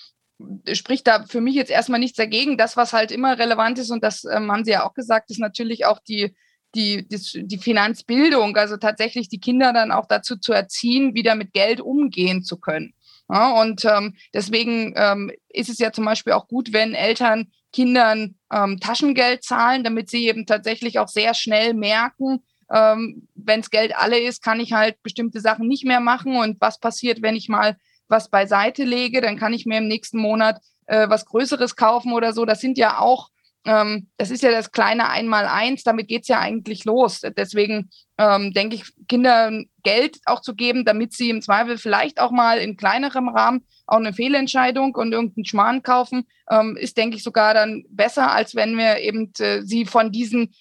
spricht 0.73 1.07
da 1.07 1.25
für 1.25 1.41
mich 1.41 1.55
jetzt 1.55 1.71
erstmal 1.71 2.01
nichts 2.01 2.17
dagegen. 2.17 2.57
Das, 2.57 2.77
was 2.77 2.93
halt 2.93 3.11
immer 3.11 3.39
relevant 3.39 3.79
ist, 3.79 3.91
und 3.91 4.03
das 4.03 4.25
ähm, 4.25 4.51
haben 4.51 4.65
Sie 4.65 4.73
ja 4.73 4.87
auch 4.87 4.95
gesagt, 4.95 5.31
ist 5.31 5.39
natürlich 5.39 5.85
auch 5.87 6.01
die, 6.01 6.35
die, 6.75 7.07
die, 7.07 7.47
die 7.47 7.59
Finanzbildung, 7.59 8.57
also 8.57 8.77
tatsächlich 8.77 9.29
die 9.29 9.41
Kinder 9.41 9.73
dann 9.73 9.93
auch 9.93 10.07
dazu 10.07 10.37
zu 10.37 10.53
erziehen, 10.53 11.15
wieder 11.15 11.35
mit 11.35 11.53
Geld 11.53 11.81
umgehen 11.81 12.43
zu 12.43 12.59
können. 12.59 12.95
Ja, 13.29 13.61
und 13.61 13.85
ähm, 13.85 14.17
deswegen 14.35 14.95
ähm, 14.97 15.31
ist 15.49 15.71
es 15.71 15.79
ja 15.79 15.93
zum 15.93 16.05
Beispiel 16.05 16.33
auch 16.33 16.49
gut, 16.49 16.73
wenn 16.73 16.95
Eltern 16.95 17.51
Kindern 17.73 18.35
ähm, 18.53 18.79
Taschengeld 18.79 19.45
zahlen, 19.45 19.83
damit 19.83 20.11
sie 20.11 20.29
eben 20.29 20.45
tatsächlich 20.45 20.99
auch 20.99 21.09
sehr 21.09 21.33
schnell 21.35 21.73
merken, 21.73 22.43
ähm, 22.73 23.29
wenn 23.35 23.61
es 23.61 23.71
Geld 23.71 23.95
alle 23.97 24.19
ist, 24.19 24.43
kann 24.43 24.61
ich 24.61 24.73
halt 24.73 25.03
bestimmte 25.03 25.41
Sachen 25.41 25.69
nicht 25.69 25.85
mehr 25.85 26.01
machen. 26.01 26.37
Und 26.37 26.61
was 26.61 26.79
passiert, 26.79 27.23
wenn 27.23 27.37
ich 27.37 27.49
mal 27.49 27.77
was 28.09 28.29
beiseite 28.29 28.85
lege, 28.85 29.21
dann 29.21 29.39
kann 29.39 29.53
ich 29.53 29.67
mir 29.67 29.79
im 29.79 29.89
nächsten 29.89 30.19
Monat 30.19 30.61
äh, 30.87 31.09
was 31.09 31.27
Größeres 31.27 31.77
kaufen 31.77 32.13
oder 32.13 32.33
so. 32.33 32.45
Das 32.45 32.61
sind 32.61 32.79
ja 32.79 32.99
auch 32.99 33.29
ähm, 33.65 34.09
das 34.17 34.31
ist 34.31 34.43
ja 34.43 34.51
das 34.51 34.73
kleine 34.73 35.09
Einmaleins, 35.09 35.85
damit 35.85 36.09
geht 36.09 36.23
es 36.23 36.29
ja 36.29 36.41
eigentlich 36.41 36.85
los. 36.85 37.21
Deswegen 37.37 37.91
ähm, 38.19 38.53
denke 38.53 38.77
ich, 38.77 38.85
Kindern 39.09 39.67
Geld 39.85 40.19
auch 40.25 40.41
zu 40.41 40.55
geben, 40.55 40.85
damit 40.85 41.13
sie 41.13 41.31
im 41.31 41.43
Zweifel 41.43 41.79
vielleicht 41.79 42.21
auch 42.21 42.33
mal 42.33 42.59
in 42.59 42.77
kleinerem 42.77 43.29
Rahmen 43.29 43.65
auch 43.87 43.99
eine 43.99 44.13
Fehlentscheidung 44.13 44.95
und 44.95 45.13
irgendeinen 45.13 45.45
Schmarrn 45.45 45.83
kaufen, 45.83 46.27
ähm, 46.51 46.77
ist, 46.77 46.97
denke 46.97 47.17
ich, 47.17 47.23
sogar 47.23 47.55
dann 47.55 47.85
besser, 47.89 48.33
als 48.33 48.55
wenn 48.55 48.77
wir 48.77 48.99
eben 48.99 49.33
äh, 49.39 49.63
sie 49.63 49.85
von 49.87 50.11
diesen 50.11 50.55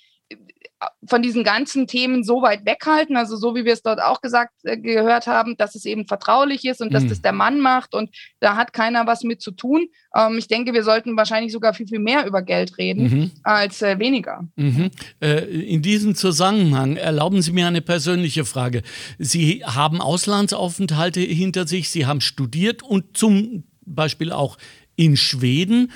von 1.05 1.21
diesen 1.21 1.43
ganzen 1.43 1.85
Themen 1.85 2.23
so 2.23 2.41
weit 2.41 2.65
weghalten, 2.65 3.15
also 3.15 3.35
so 3.35 3.55
wie 3.55 3.65
wir 3.65 3.73
es 3.73 3.83
dort 3.83 4.01
auch 4.01 4.21
gesagt 4.21 4.53
äh, 4.63 4.77
gehört 4.77 5.27
haben, 5.27 5.55
dass 5.57 5.75
es 5.75 5.85
eben 5.85 6.07
vertraulich 6.07 6.65
ist 6.65 6.81
und 6.81 6.89
mhm. 6.89 6.93
dass 6.93 7.07
das 7.07 7.21
der 7.21 7.33
Mann 7.33 7.59
macht 7.59 7.93
und 7.93 8.09
da 8.39 8.55
hat 8.55 8.73
keiner 8.73 9.05
was 9.05 9.23
mit 9.23 9.41
zu 9.41 9.51
tun. 9.51 9.87
Ähm, 10.15 10.37
ich 10.37 10.47
denke, 10.47 10.73
wir 10.73 10.83
sollten 10.83 11.15
wahrscheinlich 11.17 11.51
sogar 11.51 11.73
viel, 11.73 11.87
viel 11.87 11.99
mehr 11.99 12.25
über 12.25 12.41
Geld 12.41 12.77
reden 12.77 13.03
mhm. 13.03 13.31
als 13.43 13.81
äh, 13.81 13.99
weniger. 13.99 14.47
Mhm. 14.55 14.89
Äh, 15.21 15.43
in 15.45 15.81
diesem 15.81 16.15
Zusammenhang 16.15 16.95
erlauben 16.95 17.41
Sie 17.41 17.51
mir 17.51 17.67
eine 17.67 17.81
persönliche 17.81 18.45
Frage. 18.45 18.81
Sie 19.19 19.63
haben 19.63 20.01
Auslandsaufenthalte 20.01 21.19
hinter 21.19 21.67
sich, 21.67 21.89
Sie 21.89 22.05
haben 22.05 22.21
studiert 22.21 22.81
und 22.81 23.15
zum 23.15 23.65
Beispiel 23.85 24.31
auch 24.31 24.57
in 24.95 25.15
Schweden. 25.15 25.91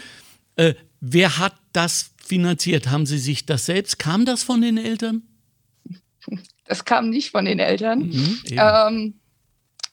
Äh, 0.56 0.76
wer 1.02 1.38
hat 1.38 1.56
das 1.74 2.14
finanziert? 2.28 2.90
Haben 2.90 3.06
Sie 3.06 3.18
sich 3.18 3.46
das 3.46 3.66
selbst? 3.66 4.00
Kam 4.00 4.26
das 4.26 4.44
von 4.44 4.62
den 4.62 4.78
Eltern? 4.78 5.24
Das 6.66 6.86
kam 6.86 7.10
nicht 7.10 7.32
von 7.32 7.46
den 7.46 7.60
Eltern. 7.60 8.00
Mhm, 8.00 8.40
ähm, 8.52 9.20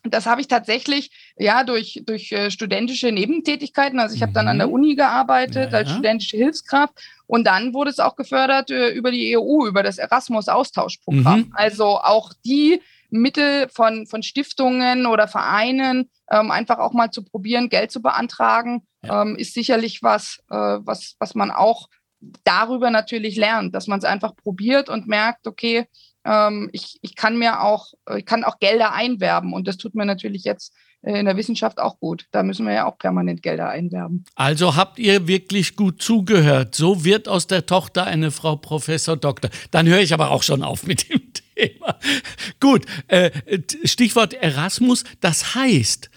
das 0.05 0.27
habe 0.27 0.41
ich 0.41 0.49
tatsächlich 0.49 1.11
ja 1.37 1.63
durch, 1.65 2.03
durch 2.07 2.33
äh, 2.33 2.51
studentische 2.51 3.13
Nebentätigkeiten. 3.13 4.01
Also 4.01 4.17
ich 4.17 4.23
habe 4.23 4.33
dann 4.33 4.49
an 4.49 4.59
der 4.59 4.67
mhm. 4.67 4.73
Uni 4.73 4.95
gearbeitet 4.97 5.73
ja, 5.73 5.79
als 5.79 5.91
studentische 5.91 6.37
Hilfskraft 6.37 6.95
und 7.27 7.47
dann 7.47 7.73
wurde 7.73 7.91
es 7.91 8.01
auch 8.01 8.17
gefördert 8.17 8.71
äh, 8.71 8.89
über 8.91 9.11
die 9.11 9.37
EU, 9.37 9.67
über 9.67 9.83
das 9.83 9.99
Erasmus-Austauschprogramm. 9.99 11.41
Mhm. 11.41 11.53
Also 11.53 11.99
auch 11.99 12.33
die 12.45 12.81
Mittel 13.11 13.69
von, 13.69 14.07
von 14.07 14.23
Stiftungen 14.23 15.07
oder 15.07 15.29
Vereinen 15.29 16.11
ähm, 16.31 16.51
einfach 16.51 16.79
auch 16.79 16.95
mal 16.95 17.11
zu 17.11 17.23
probieren, 17.23 17.69
Geld 17.69 17.93
zu 17.93 18.01
beantragen, 18.01 18.87
ja. 19.05 19.23
ähm, 19.23 19.37
ist 19.37 19.55
sicherlich 19.55 20.03
was, 20.03 20.39
äh, 20.51 20.55
was, 20.55 21.15
was 21.19 21.35
man 21.35 21.51
auch 21.51 21.89
darüber 22.45 22.91
natürlich 22.91 23.37
lernt, 23.37 23.75
dass 23.75 23.87
man 23.87 23.99
es 23.99 24.05
einfach 24.05 24.35
probiert 24.37 24.89
und 24.89 25.07
merkt, 25.07 25.47
okay, 25.47 25.87
ähm, 26.25 26.71
ich, 26.73 26.99
ich 27.03 27.17
kann 27.17 27.39
mir 27.39 27.63
auch, 27.63 27.93
ich 28.17 28.25
kann 28.25 28.45
auch 28.45 28.59
Gelder 28.59 28.93
einwerben 28.93 29.53
und 29.53 29.67
das 29.67 29.77
tut 29.77 29.95
mir 29.95 30.05
natürlich 30.05 30.45
jetzt 30.45 30.75
äh, 31.03 31.19
in 31.19 31.27
der 31.27 31.37
Wissenschaft 31.37 31.79
auch 31.79 31.99
gut. 31.99 32.27
Da 32.31 32.43
müssen 32.43 32.67
wir 32.67 32.73
ja 32.73 32.87
auch 32.87 32.99
permanent 32.99 33.43
Gelder 33.43 33.69
einwerben. 33.69 34.25
Also 34.35 34.77
habt 34.77 34.99
ihr 34.99 35.27
wirklich 35.27 35.77
gut 35.77 36.01
zugehört. 36.01 36.75
So 36.75 37.05
wird 37.05 37.29
aus 37.29 37.47
der 37.47 37.67
Tochter 37.67 38.05
eine 38.07 38.31
Frau 38.31 38.57
Professor 38.57 39.17
Doktor. 39.17 39.51
Dann 39.71 39.87
höre 39.87 40.01
ich 40.01 40.15
aber 40.15 40.31
auch 40.31 40.43
schon 40.43 40.63
auf 40.63 40.87
mit 40.87 41.09
dem 41.11 41.21
Thema. 41.57 41.99
Gut, 42.61 42.87
äh, 43.09 43.31
Stichwort 43.85 44.35
Erasmus. 44.35 45.05
Das 45.21 45.55
heißt, 45.55 46.11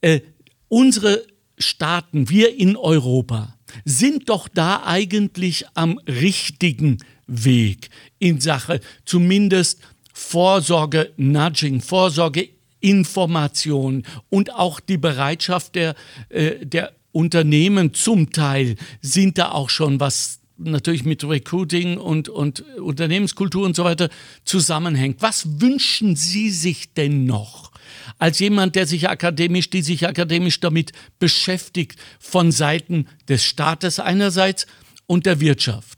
äh, 0.00 0.20
unsere 0.68 1.24
Staaten, 1.58 2.30
wir 2.30 2.56
in 2.56 2.76
Europa, 2.76 3.57
sind 3.84 4.28
doch 4.28 4.48
da 4.48 4.82
eigentlich 4.84 5.64
am 5.74 5.98
richtigen 6.06 6.98
Weg 7.26 7.90
in 8.18 8.40
Sache. 8.40 8.80
Zumindest 9.04 9.80
Vorsorge 10.12 11.12
Nudging, 11.16 11.80
Vorsorge 11.80 12.48
Information 12.80 14.04
und 14.30 14.54
auch 14.54 14.80
die 14.80 14.98
Bereitschaft 14.98 15.74
der, 15.74 15.94
äh, 16.28 16.64
der 16.64 16.92
Unternehmen. 17.12 17.94
Zum 17.94 18.30
Teil 18.30 18.76
sind 19.00 19.38
da 19.38 19.50
auch 19.52 19.70
schon 19.70 20.00
was 20.00 20.37
natürlich 20.58 21.04
mit 21.04 21.24
Recruiting 21.24 21.98
und, 21.98 22.28
und 22.28 22.60
Unternehmenskultur 22.78 23.64
und 23.64 23.76
so 23.76 23.84
weiter 23.84 24.08
zusammenhängt. 24.44 25.22
Was 25.22 25.60
wünschen 25.60 26.16
Sie 26.16 26.50
sich 26.50 26.92
denn 26.94 27.24
noch? 27.24 27.68
als 28.18 28.38
jemand, 28.38 28.74
der 28.74 28.86
sich 28.86 29.08
akademisch, 29.08 29.70
die 29.70 29.82
sich 29.82 30.06
akademisch 30.06 30.60
damit 30.60 30.92
beschäftigt, 31.18 31.98
von 32.18 32.52
Seiten 32.52 33.06
des 33.28 33.44
Staates 33.44 34.00
einerseits 34.00 34.66
und 35.06 35.26
der 35.26 35.40
Wirtschaft? 35.40 35.97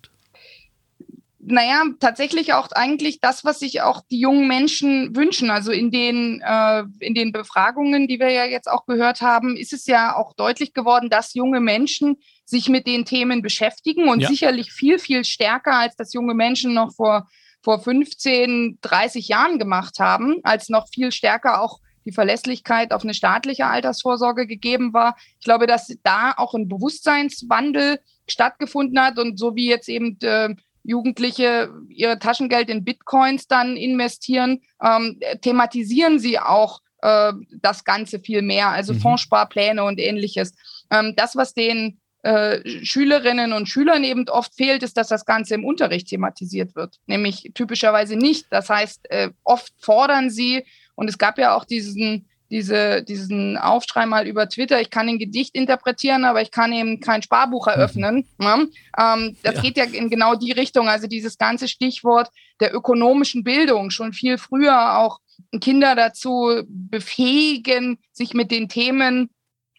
Naja, 1.42 1.85
tatsächlich 2.00 2.53
auch 2.53 2.70
eigentlich 2.72 3.20
das, 3.20 3.46
was 3.46 3.61
sich 3.61 3.81
auch 3.81 4.03
die 4.11 4.20
jungen 4.20 4.46
Menschen 4.46 5.16
wünschen. 5.16 5.50
Also 5.50 5.72
in 5.72 5.90
den, 5.90 6.42
äh, 6.44 6.85
in 6.98 7.14
den 7.14 7.33
Befragungen, 7.33 8.09
die 8.09 8.20
wir 8.20 8.31
ja 8.31 8.44
jetzt 8.44 8.70
auch 8.70 8.85
gehört 8.85 9.22
haben, 9.22 9.57
ist 9.57 9.72
es 9.72 9.87
ja 9.87 10.14
auch 10.16 10.35
deutlich 10.35 10.74
geworden, 10.74 11.09
dass 11.09 11.33
junge 11.33 11.61
Menschen 11.61 12.18
sich 12.44 12.68
mit 12.68 12.87
den 12.87 13.07
Themen 13.07 13.40
beschäftigen 13.40 14.09
und 14.09 14.20
ja. 14.20 14.29
sicherlich 14.29 14.70
viel, 14.70 14.98
viel 14.98 15.24
stärker, 15.24 15.79
als 15.79 15.96
das 15.96 16.12
junge 16.12 16.35
Menschen 16.35 16.74
noch 16.74 16.92
vor, 16.94 17.26
vor 17.62 17.81
15, 17.81 18.79
30 18.83 19.29
Jahren 19.29 19.59
gemacht 19.59 19.98
haben, 19.98 20.40
als 20.42 20.68
noch 20.68 20.88
viel 20.88 21.11
stärker 21.11 21.62
auch 21.62 21.79
die 22.05 22.12
Verlässlichkeit 22.12 22.92
auf 22.92 23.03
eine 23.03 23.14
staatliche 23.14 23.66
Altersvorsorge 23.66 24.46
gegeben 24.46 24.92
war. 24.92 25.16
Ich 25.38 25.44
glaube, 25.44 25.66
dass 25.66 25.94
da 26.03 26.33
auch 26.37 26.55
ein 26.55 26.68
Bewusstseinswandel 26.68 28.00
stattgefunden 28.26 29.00
hat 29.00 29.18
und 29.18 29.38
so 29.38 29.55
wie 29.55 29.68
jetzt 29.68 29.88
eben 29.88 30.18
äh, 30.22 30.55
Jugendliche 30.82 31.70
ihr 31.88 32.18
Taschengeld 32.18 32.70
in 32.70 32.84
Bitcoins 32.84 33.46
dann 33.46 33.76
investieren, 33.76 34.62
ähm, 34.82 35.20
thematisieren 35.42 36.18
sie 36.18 36.38
auch 36.38 36.80
äh, 37.02 37.32
das 37.60 37.84
Ganze 37.84 38.20
viel 38.20 38.42
mehr, 38.42 38.68
also 38.68 38.94
mhm. 38.94 39.00
Fondssparpläne 39.00 39.84
und 39.84 39.98
ähnliches. 39.98 40.54
Ähm, 40.90 41.14
das, 41.16 41.36
was 41.36 41.54
den 41.54 42.00
äh, 42.22 42.60
Schülerinnen 42.84 43.52
und 43.52 43.68
Schülern 43.68 44.04
eben 44.04 44.28
oft 44.28 44.54
fehlt, 44.54 44.82
ist, 44.82 44.96
dass 44.96 45.08
das 45.08 45.24
Ganze 45.24 45.54
im 45.54 45.64
Unterricht 45.64 46.08
thematisiert 46.08 46.74
wird, 46.74 46.98
nämlich 47.06 47.50
typischerweise 47.54 48.16
nicht. 48.16 48.46
Das 48.50 48.68
heißt, 48.68 49.10
äh, 49.10 49.30
oft 49.44 49.72
fordern 49.78 50.30
sie 50.30 50.64
und 50.94 51.08
es 51.08 51.16
gab 51.16 51.38
ja 51.38 51.56
auch 51.56 51.64
diesen, 51.64 52.28
diese, 52.50 53.02
diesen 53.02 53.56
Aufschrei 53.56 54.06
mal 54.06 54.26
über 54.26 54.48
Twitter, 54.48 54.80
ich 54.80 54.90
kann 54.90 55.08
ein 55.08 55.18
Gedicht 55.18 55.54
interpretieren, 55.54 56.24
aber 56.24 56.42
ich 56.42 56.50
kann 56.50 56.72
eben 56.72 57.00
kein 57.00 57.22
Sparbuch 57.22 57.66
mhm. 57.66 57.72
eröffnen. 57.72 58.28
Ne? 58.38 58.68
Ähm, 58.98 59.36
das 59.42 59.56
ja. 59.56 59.60
geht 59.60 59.76
ja 59.76 59.84
in 59.84 60.10
genau 60.10 60.34
die 60.34 60.52
Richtung. 60.52 60.88
Also 60.88 61.06
dieses 61.06 61.38
ganze 61.38 61.68
Stichwort 61.68 62.30
der 62.60 62.74
ökonomischen 62.74 63.44
Bildung, 63.44 63.90
schon 63.90 64.12
viel 64.12 64.36
früher 64.36 64.98
auch 64.98 65.20
Kinder 65.61 65.94
dazu 65.94 66.62
befähigen, 66.68 67.98
sich 68.12 68.34
mit 68.34 68.51
den 68.51 68.68
Themen 68.68 69.30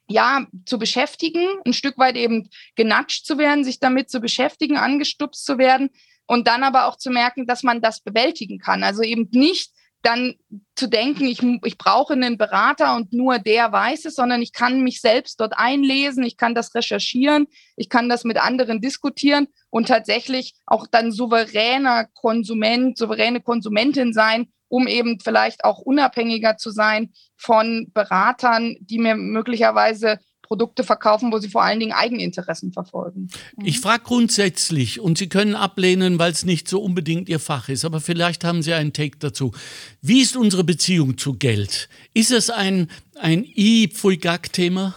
ja, 0.08 0.46
zu 0.66 0.78
beschäftigen, 0.78 1.46
ein 1.66 1.74
Stück 1.74 1.98
weit 1.98 2.18
eben 2.18 2.50
genatscht 2.76 3.26
zu 3.26 3.38
werden, 3.38 3.64
sich 3.64 3.80
damit 3.80 4.10
zu 4.10 4.20
beschäftigen, 4.20 4.78
angestupst 4.78 5.46
zu 5.46 5.58
werden 5.58 5.90
und 6.26 6.48
dann 6.48 6.64
aber 6.64 6.86
auch 6.86 6.98
zu 6.98 7.12
merken, 7.12 7.48
dass 7.48 7.64
man 7.64 7.82
das 7.82 8.02
bewältigen 8.02 8.60
kann. 8.60 8.84
Also 8.84 9.04
eben 9.04 9.30
nicht 9.32 9.72
dann 10.02 10.36
zu 10.76 10.88
denken, 10.88 11.26
ich, 11.26 11.42
ich 11.64 11.78
brauche 11.78 12.14
einen 12.14 12.38
Berater 12.38 12.96
und 12.96 13.14
nur 13.14 13.40
der 13.40 13.72
weiß 13.72 14.06
es, 14.06 14.16
sondern 14.16 14.42
ich 14.42 14.54
kann 14.54 14.82
mich 14.82 15.02
selbst 15.02 15.40
dort 15.40 15.54
einlesen, 15.58 16.24
ich 16.24 16.38
kann 16.38 16.56
das 16.56 16.74
recherchieren, 16.74 17.48
ich 17.76 17.90
kann 17.90 18.10
das 18.10 18.24
mit 18.24 18.38
anderen 18.38 18.82
diskutieren 18.82 19.48
und 19.70 19.88
tatsächlich 19.88 20.56
auch 20.66 20.88
dann 20.88 21.12
souveräner 21.12 22.06
Konsument, 22.14 22.98
souveräne 22.98 23.42
Konsumentin 23.42 24.14
sein, 24.14 24.52
um 24.68 24.88
eben 24.88 25.20
vielleicht 25.20 25.64
auch 25.64 25.80
unabhängiger 25.80 26.58
zu 26.58 26.72
sein 26.72 27.12
von 27.38 27.92
Beratern, 27.94 28.78
die 28.80 29.00
mir 29.00 29.16
möglicherweise 29.16 30.20
Produkte 30.52 30.84
verkaufen, 30.84 31.32
wo 31.32 31.38
sie 31.38 31.48
vor 31.48 31.64
allen 31.64 31.80
Dingen 31.80 31.94
Eigeninteressen 31.94 32.74
verfolgen. 32.74 33.30
Ich 33.64 33.80
frage 33.80 34.04
grundsätzlich, 34.04 35.00
und 35.00 35.18
Sie 35.18 35.30
können 35.30 35.56
ablehnen, 35.56 36.20
weil 36.20 36.34
es 36.34 36.44
nicht 36.44 36.68
so 36.68 36.82
unbedingt 36.82 37.30
Ihr 37.30 37.40
Fach 37.40 37.70
ist, 37.70 37.86
aber 37.86 38.02
vielleicht 38.02 38.44
haben 38.44 38.62
Sie 38.62 38.74
einen 38.74 38.92
Take 38.92 39.18
dazu. 39.18 39.54
Wie 40.02 40.20
ist 40.20 40.36
unsere 40.36 40.66
Beziehung 40.66 41.18
zu 41.18 41.36
Geld? 41.36 41.88
Ist 42.14 42.32
es 42.32 42.50
ein, 42.50 42.90
ein 43.18 43.46
I-Pfui-Gag-Thema? 43.46 44.94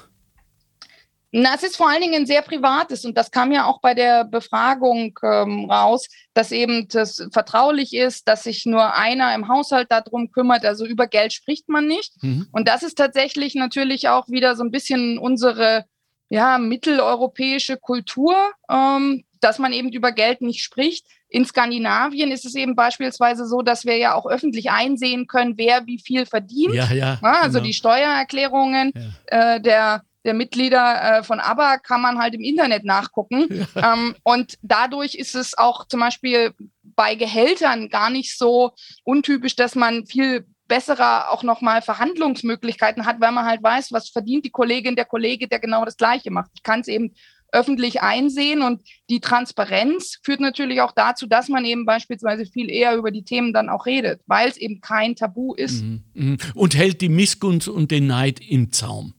Na, 1.37 1.57
es 1.57 1.65
ist 1.65 1.77
vor 1.77 1.89
allen 1.89 2.01
Dingen 2.01 2.15
ein 2.15 2.27
sehr 2.27 2.43
privates 2.43 3.05
und 3.05 3.19
das 3.19 3.33
kam 3.33 3.51
ja 3.51 3.65
auch 3.65 3.81
bei 3.81 3.93
der 3.93 4.25
Befragung 4.25 5.19
ähm, 5.25 5.69
raus, 5.69 6.07
dass 6.33 6.53
eben 6.53 6.87
das 6.87 7.27
vertraulich 7.33 7.93
ist, 7.93 8.29
dass 8.29 8.45
sich 8.45 8.67
nur 8.67 8.95
einer 8.95 9.35
im 9.35 9.49
Haushalt 9.49 9.91
darum 9.91 10.31
kümmert. 10.31 10.65
Also 10.65 10.87
über 10.87 11.09
Geld 11.09 11.33
spricht 11.33 11.69
man 11.69 11.89
nicht. 11.89 12.23
Mhm. 12.23 12.47
Und 12.53 12.69
das 12.69 12.85
ist 12.85 12.97
tatsächlich 12.97 13.57
natürlich 13.57 14.09
auch 14.09 14.29
wieder 14.29 14.55
so 14.55 14.63
ein 14.63 14.71
bisschen 14.71 15.19
unsere 15.19 15.87
ja, 16.29 16.59
mitteleuropäische 16.59 17.79
Kultur, 17.79 18.37
ähm, 18.71 19.25
dass 19.41 19.59
man 19.59 19.73
eben 19.73 19.91
über 19.91 20.13
Geld 20.13 20.41
nicht 20.41 20.63
spricht. 20.63 21.05
In 21.29 21.45
Skandinavien 21.45 22.31
ist 22.31 22.45
es 22.45 22.55
eben 22.55 22.77
beispielsweise 22.77 23.45
so, 23.49 23.61
dass 23.61 23.85
wir 23.85 23.97
ja 23.97 24.15
auch 24.15 24.27
öffentlich 24.27 24.71
einsehen 24.71 25.27
können, 25.27 25.59
wer 25.59 25.85
wie 25.87 25.99
viel 25.99 26.27
verdient. 26.27 26.75
Ja, 26.75 26.93
ja, 26.93 27.19
also 27.23 27.55
genau. 27.55 27.65
die 27.65 27.73
Steuererklärungen 27.73 28.93
ja. 28.95 29.55
äh, 29.57 29.61
der 29.61 30.05
der 30.25 30.35
Mitglieder 30.35 31.19
äh, 31.19 31.23
von 31.23 31.41
ABBA 31.41 31.79
kann 31.79 32.01
man 32.01 32.19
halt 32.19 32.35
im 32.35 32.41
Internet 32.41 32.85
nachgucken. 32.85 33.67
Ja. 33.75 33.95
Ähm, 33.95 34.15
und 34.23 34.55
dadurch 34.63 35.15
ist 35.15 35.35
es 35.35 35.57
auch 35.57 35.87
zum 35.87 36.01
Beispiel 36.01 36.53
bei 36.83 37.15
Gehältern 37.15 37.89
gar 37.89 38.11
nicht 38.11 38.39
so 38.39 38.73
untypisch, 39.05 39.57
dass 39.57 39.75
man 39.75 40.07
viel 40.07 40.47
bessere 40.67 41.31
auch 41.31 41.43
nochmal 41.43 41.83
Verhandlungsmöglichkeiten 41.83 43.05
hat, 43.05 43.21
weil 43.21 43.33
man 43.33 43.45
halt 43.45 43.63
weiß, 43.63 43.93
was 43.93 44.09
verdient 44.09 44.45
die 44.45 44.51
Kollegin, 44.51 44.97
der 44.97 45.05
Kollege, 45.05 45.49
der 45.49 45.59
genau 45.59 45.85
das 45.85 45.97
Gleiche 45.97 46.31
macht. 46.31 46.51
Ich 46.55 46.63
kann 46.63 46.81
es 46.81 46.89
eben 46.89 47.15
öffentlich 47.53 48.03
einsehen 48.03 48.63
und 48.63 48.83
die 49.09 49.21
Transparenz 49.21 50.19
führt 50.23 50.41
natürlich 50.41 50.81
auch 50.81 50.93
dazu, 50.93 51.27
dass 51.27 51.49
man 51.49 51.65
eben 51.65 51.87
beispielsweise 51.87 52.47
viel 52.47 52.69
eher 52.69 52.97
über 52.97 53.11
die 53.11 53.25
Themen 53.25 53.53
dann 53.53 53.69
auch 53.69 53.87
redet, 53.87 54.21
weil 54.27 54.49
es 54.49 54.57
eben 54.57 54.81
kein 54.81 55.15
Tabu 55.15 55.55
ist. 55.55 55.83
Mhm. 55.83 56.03
mhm. 56.15 56.37
Und 56.55 56.77
hält 56.77 57.01
die 57.01 57.09
Missgunst 57.09 57.69
und 57.69 57.91
den 57.91 58.09
Neid 58.09 58.41
im 58.41 58.73
Zaum. 58.73 59.15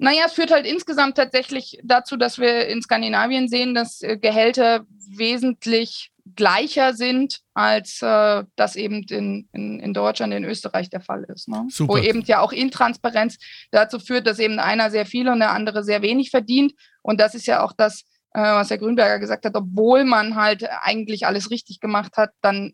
Naja, 0.00 0.24
es 0.26 0.32
führt 0.32 0.50
halt 0.50 0.66
insgesamt 0.66 1.16
tatsächlich 1.16 1.78
dazu, 1.84 2.16
dass 2.16 2.38
wir 2.38 2.66
in 2.68 2.80
Skandinavien 2.80 3.48
sehen, 3.48 3.74
dass 3.74 4.00
äh, 4.00 4.16
Gehälter 4.16 4.86
wesentlich 5.10 6.10
gleicher 6.36 6.94
sind, 6.94 7.40
als 7.52 8.00
äh, 8.00 8.44
das 8.56 8.76
eben 8.76 9.02
in, 9.10 9.48
in, 9.52 9.78
in 9.78 9.92
Deutschland, 9.92 10.32
in 10.32 10.44
Österreich 10.44 10.88
der 10.88 11.02
Fall 11.02 11.24
ist. 11.24 11.48
Ne? 11.48 11.66
Wo 11.80 11.98
eben 11.98 12.22
ja 12.22 12.40
auch 12.40 12.52
Intransparenz 12.52 13.36
dazu 13.70 13.98
führt, 13.98 14.26
dass 14.26 14.38
eben 14.38 14.58
einer 14.58 14.90
sehr 14.90 15.04
viel 15.04 15.28
und 15.28 15.40
der 15.40 15.50
andere 15.50 15.84
sehr 15.84 16.00
wenig 16.00 16.30
verdient. 16.30 16.72
Und 17.02 17.20
das 17.20 17.34
ist 17.34 17.46
ja 17.46 17.62
auch 17.62 17.72
das, 17.76 18.04
äh, 18.32 18.40
was 18.40 18.70
Herr 18.70 18.78
Grünberger 18.78 19.18
gesagt 19.18 19.44
hat, 19.44 19.54
obwohl 19.54 20.04
man 20.04 20.34
halt 20.34 20.66
eigentlich 20.82 21.26
alles 21.26 21.50
richtig 21.50 21.78
gemacht 21.78 22.16
hat, 22.16 22.30
dann 22.40 22.72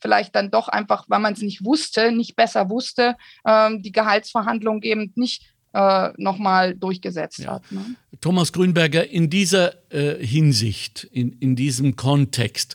vielleicht 0.00 0.34
dann 0.34 0.50
doch 0.50 0.68
einfach, 0.68 1.06
weil 1.08 1.20
man 1.20 1.32
es 1.32 1.40
nicht 1.40 1.64
wusste, 1.64 2.12
nicht 2.12 2.36
besser 2.36 2.68
wusste, 2.68 3.16
ähm, 3.46 3.82
die 3.82 3.92
Gehaltsverhandlungen 3.92 4.82
eben 4.82 5.12
nicht 5.16 5.44
äh, 5.78 6.12
nochmal 6.16 6.74
durchgesetzt 6.74 7.38
ja. 7.38 7.52
hat. 7.52 7.70
Ne? 7.70 7.94
Thomas 8.20 8.52
Grünberger, 8.52 9.08
in 9.08 9.30
dieser 9.30 9.74
äh, 9.92 10.24
Hinsicht, 10.24 11.04
in, 11.12 11.32
in 11.34 11.54
diesem 11.54 11.94
Kontext, 11.94 12.74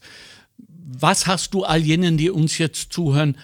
was 0.57 1.27
hast 1.27 1.53
du 1.53 1.65
all 1.65 1.81
jenen, 1.81 2.15
die 2.17 2.29
uns 2.29 2.57
jetzt 2.57 2.93
zuhören, 2.93 3.37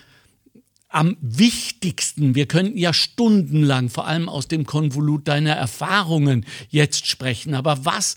am 0.88 1.18
wichtigsten, 1.22 2.36
wir 2.36 2.48
könnten 2.48 2.78
ja 2.78 2.94
stundenlang 2.94 3.90
vor 3.90 4.08
allem 4.08 4.30
aus 4.30 4.48
dem 4.48 4.66
Konvolut 4.66 5.28
deiner 5.28 5.54
Erfahrungen 5.54 6.46
jetzt 6.70 7.06
sprechen, 7.06 7.54
aber 7.54 7.86
was 7.86 8.16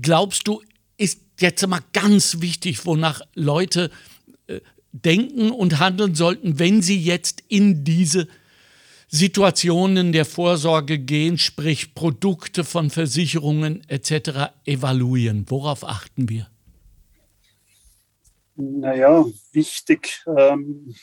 glaubst 0.00 0.48
du, 0.48 0.62
ist 0.96 1.20
jetzt 1.38 1.64
mal 1.68 1.82
ganz 1.92 2.40
wichtig, 2.40 2.86
wonach 2.86 3.20
Leute 3.34 3.90
äh, 4.46 4.60
denken 4.92 5.50
und 5.50 5.78
handeln 5.78 6.14
sollten, 6.14 6.58
wenn 6.58 6.82
sie 6.82 6.98
jetzt 6.98 7.44
in 7.48 7.84
diese 7.84 8.26
Situationen 9.12 10.12
der 10.12 10.24
Vorsorge 10.24 10.98
gehen, 10.98 11.36
sprich 11.36 11.94
Produkte 11.94 12.62
von 12.62 12.90
Versicherungen 12.90 13.82
etc. 13.88 14.52
evaluieren? 14.64 15.44
Worauf 15.48 15.84
achten 15.84 16.28
wir? 16.28 16.48
Naja, 18.54 19.24
wichtig. 19.52 20.24
Ähm, 20.26 20.94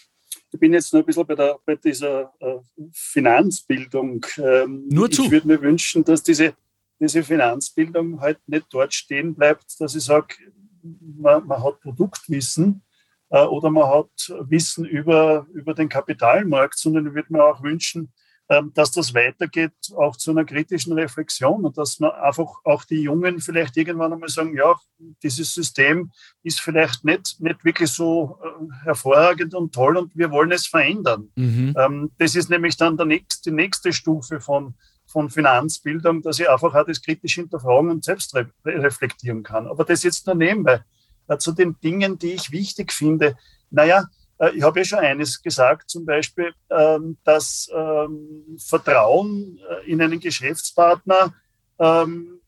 ich 0.52 0.60
bin 0.60 0.74
jetzt 0.74 0.94
noch 0.94 1.02
ein 1.02 1.06
bisschen 1.06 1.26
bei, 1.26 1.36
der, 1.36 1.60
bei 1.66 1.76
dieser 1.76 2.34
äh, 2.40 2.60
Finanzbildung. 2.94 4.26
Ähm, 4.38 4.88
Nur 4.88 5.12
zu. 5.12 5.26
Ich 5.26 5.32
würde 5.32 5.48
mir 5.48 5.62
wünschen, 5.62 6.06
dass 6.06 6.24
diese, 6.24 6.56
diese 7.00 7.24
Finanzbildung 7.24 8.22
halt 8.22 8.40
nicht 8.48 8.68
dort 8.70 8.94
stehen 8.94 9.36
bleibt, 9.36 9.66
dass 9.82 9.96
ich 9.96 10.04
sage, 10.04 10.36
man, 10.82 11.46
man 11.46 11.62
hat 11.62 11.82
Produktwissen, 11.82 12.82
oder 13.30 13.70
man 13.70 13.90
hat 13.90 14.34
Wissen 14.50 14.86
über, 14.86 15.48
über 15.54 15.74
den 15.74 15.90
Kapitalmarkt, 15.90 16.78
sondern 16.78 17.08
ich 17.08 17.14
würde 17.14 17.34
mir 17.34 17.44
auch 17.44 17.62
wünschen, 17.62 18.14
ähm, 18.50 18.72
dass 18.74 18.92
das 18.92 19.14
weitergeht, 19.14 19.74
auch 19.98 20.16
zu 20.16 20.32
einer 20.32 20.46
kritischen 20.46 20.94
Reflexion 20.94 21.66
und 21.66 21.78
dass 21.78 22.00
man 22.00 22.12
einfach 22.12 22.48
auch 22.64 22.86
die 22.86 23.02
Jungen 23.02 23.42
vielleicht 23.42 23.76
irgendwann 23.76 24.14
einmal 24.14 24.30
sagen, 24.30 24.56
ja, 24.56 24.74
dieses 25.22 25.54
System 25.54 26.12
ist 26.44 26.62
vielleicht 26.62 27.04
nicht, 27.04 27.42
nicht 27.42 27.66
wirklich 27.66 27.90
so 27.90 28.40
äh, 28.42 28.86
hervorragend 28.86 29.54
und 29.54 29.76
toll 29.76 29.98
und 29.98 30.16
wir 30.16 30.32
wollen 30.32 30.54
es 30.54 30.66
verändern. 30.66 31.30
Mhm. 31.36 31.76
Ähm, 31.78 32.12
das 32.20 32.36
ist 32.36 32.50
nämlich 32.50 32.78
dann 32.78 32.96
der 32.96 33.06
nächste, 33.06 33.50
die 33.50 33.56
nächste 33.56 33.92
Stufe 33.92 34.40
von, 34.40 34.76
von 35.06 35.30
Finanzbildung, 35.30 36.22
dass 36.22 36.40
ich 36.40 36.50
einfach 36.50 36.74
auch 36.74 36.86
das 36.86 37.02
kritisch 37.02 37.36
hinterfragen 37.36 37.90
und 37.90 38.06
selbst 38.06 38.34
reflektieren 38.64 39.44
kann. 39.44 39.68
Aber 39.68 39.84
das 39.84 40.04
jetzt 40.04 40.26
nur 40.26 40.36
nebenbei 40.36 40.86
äh, 41.28 41.38
zu 41.38 41.52
den 41.52 41.80
Dingen, 41.82 42.18
die 42.18 42.34
ich 42.34 42.52
wichtig 42.52 42.92
finde. 42.92 43.38
Naja, 43.70 44.06
äh, 44.40 44.52
ich 44.52 44.64
habe 44.64 44.80
ja 44.80 44.86
schon 44.86 45.00
eines 45.00 45.42
gesagt, 45.42 45.90
zum 45.90 46.06
Beispiel, 46.06 46.54
ähm, 46.70 47.18
dass 47.24 47.70
ähm, 47.74 48.58
Vertrauen 48.58 49.60
äh, 49.70 49.92
in 49.92 50.02
einen 50.02 50.20
Geschäftspartner 50.20 51.34
ähm, 51.80 52.40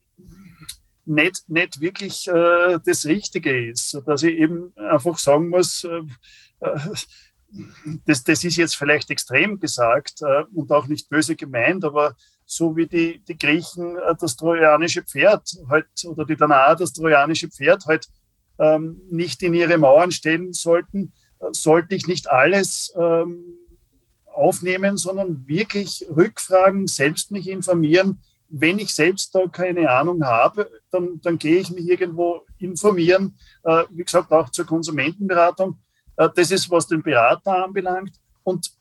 nicht, 1.06 1.50
nicht 1.50 1.82
wirklich 1.82 2.26
das 2.26 3.06
Richtige 3.06 3.72
ist. 3.72 4.00
Dass 4.06 4.22
ich 4.22 4.38
eben 4.38 4.72
einfach 4.76 5.18
sagen 5.18 5.50
muss, 5.50 5.84
das, 8.06 8.24
das 8.24 8.44
ist 8.44 8.58
jetzt 8.58 8.76
vielleicht 8.76 9.10
extrem 9.10 9.60
gesagt 9.60 10.22
und 10.54 10.72
auch 10.72 10.86
nicht 10.86 11.10
böse 11.10 11.36
gemeint, 11.36 11.84
aber 11.84 12.16
so 12.46 12.76
wie 12.76 12.86
die, 12.86 13.24
die 13.28 13.40
Griechen 13.40 13.98
das 14.20 14.36
trojanische 14.36 15.02
Pferd 15.02 15.50
halt, 15.68 15.88
oder 16.06 16.26
die 16.26 16.36
Danaer 16.36 16.76
das 16.76 16.94
trojanische 16.94 17.50
Pferd 17.50 17.88
halt 17.88 18.08
ähm, 18.60 19.02
nicht 19.10 19.42
in 19.44 19.54
ihre 19.54 19.78
Mauern 19.78 20.12
stellen 20.12 20.54
sollten, 20.54 21.14
äh, 21.40 21.46
sollte 21.52 21.96
ich 21.96 22.08
nicht 22.08 22.30
alles 22.30 22.94
ähm, 22.98 23.44
aufnehmen, 24.26 24.98
sondern 24.98 25.48
wirklich 25.48 26.06
rückfragen, 26.16 26.88
selbst 26.88 27.32
mich 27.32 27.48
informieren. 27.48 28.22
Wenn 28.50 28.80
ich 28.80 28.94
selbst 28.94 29.36
da 29.36 29.48
keine 29.48 29.90
Ahnung 29.90 30.24
habe, 30.24 30.70
dann, 30.92 31.22
dann 31.22 31.38
gehe 31.38 31.60
ich 31.60 31.70
mich 31.70 31.88
irgendwo 31.88 32.42
informieren. 32.58 33.38
Äh, 33.64 33.84
wie 33.92 34.04
gesagt, 34.04 34.32
auch 34.32 34.50
zur 34.50 34.66
Konsumentenberatung. 34.66 35.78
Äh, 36.18 36.30
das 36.36 36.52
ist, 36.52 36.70
was 36.70 36.88
den 36.88 37.04
Berater 37.04 37.64
anbelangt. 37.64 38.14
Und 38.44 38.72